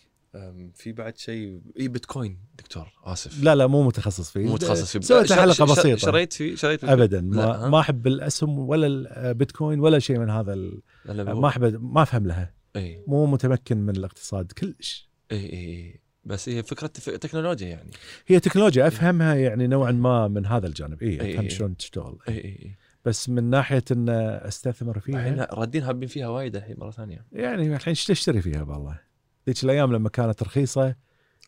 [0.76, 3.44] في بعد شيء إي بيتكوين دكتور آسف.
[3.44, 4.45] لا لا مو متخصص فيه.
[4.45, 4.99] مو متخصص فيه.
[4.99, 5.98] سويت حلقة بسيطة.
[5.98, 7.22] شريت فيه شريت فيه؟ ابدا.
[7.22, 12.28] ما؟ ما أحب الاسهم ولا البيتكوين ولا شيء من هذا ال- ما أحب ما أفهم
[12.28, 12.53] لها.
[12.76, 13.03] إي.
[13.07, 15.10] مو متمكن من الاقتصاد كلش.
[15.32, 16.02] إي إي.
[16.28, 17.91] بس هي فكرة تكنولوجيا يعني.
[18.28, 21.04] هي تكنولوجيا أفهمها يعني نوعا ما من هذا الجانب.
[21.04, 21.49] اي إي، أفهم إي.
[21.49, 22.18] شلون تشتغل.
[22.28, 22.76] اي اي اي
[23.06, 27.26] بس من ناحية إن أستثمر الحين فيها رادين هابين فيها وايد الحين مرة ثانية.
[27.32, 28.99] يعني الحين إيش تشتري فيها والله
[29.48, 30.95] ذيك الأيام لما كانت رخيصة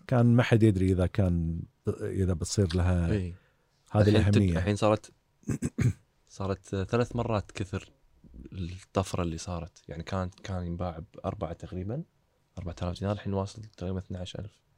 [0.08, 1.60] كان ما حد يدري إذا كان
[2.02, 3.08] إذا بتصير لها
[3.92, 4.58] هذه الأهمية.
[4.58, 5.12] الحين صارت
[6.38, 7.92] صارت ثلاث مرات كثر
[8.54, 9.82] الطفرة اللي صارت.
[9.88, 12.04] يعني كانت كان ينباع بأربعة تقريبا
[12.58, 14.69] 4000 دينار الحين واصل تقريبا 12000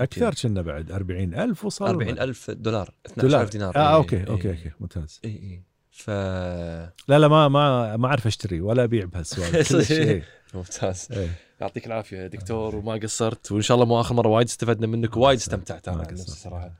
[0.00, 3.42] أكثر كنا بعد 40000 وصار 40000 دولار دولار.
[3.42, 3.76] 12000 دينار.
[3.76, 4.48] آه إي، أوكي إي، أوكي.
[4.50, 5.20] أوكي ممتاز.
[5.24, 10.22] اي اي ف لا لا ما ما ما أعرف أشتري ولا أبيع بهالسوالف إيه،
[10.54, 11.08] ممتاز.
[11.12, 11.28] إيه.
[11.60, 15.16] يعطيك العافية يا دكتور وما قصرت وإن شاء الله مو اخر مرة وايد استفدنا منك
[15.16, 16.30] ووايد استمتعت أنا نفسي.
[16.30, 16.72] صراحة.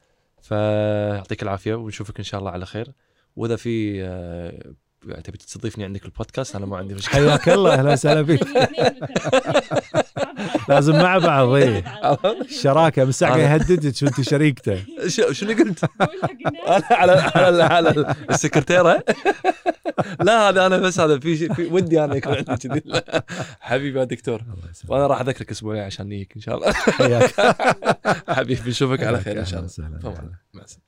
[0.43, 2.93] فيعطيك العافية ونشوفك إن شاء الله على خير.
[3.37, 4.73] وإذا في آه،
[5.25, 7.29] تبي تستضيفني عندك البودكاست؟ أنا ما عندي مشكلة.
[7.29, 8.41] حياك الله أهلا وسهلا فيك.
[10.69, 11.85] لازم مع بعض اي
[12.41, 14.85] الشراكه من ساعة أنا- يهددك وانت شريكته.
[15.33, 15.85] شنو قلت؟
[16.69, 19.05] أنا على على على السكرتيرة.
[20.21, 22.83] لا هذا أنا بس هذا في في ودي أنا يكون عندي كذي.
[23.61, 24.41] حبيبي يا دكتور.
[24.89, 26.73] وأنا راح أذكرك أسبوعين عشان نيجي إن شاء الله.
[26.73, 27.35] حياك.
[28.29, 29.71] حبيبي نشوفك على خير إن شاء الله.
[30.55, 30.87] مع السلامة.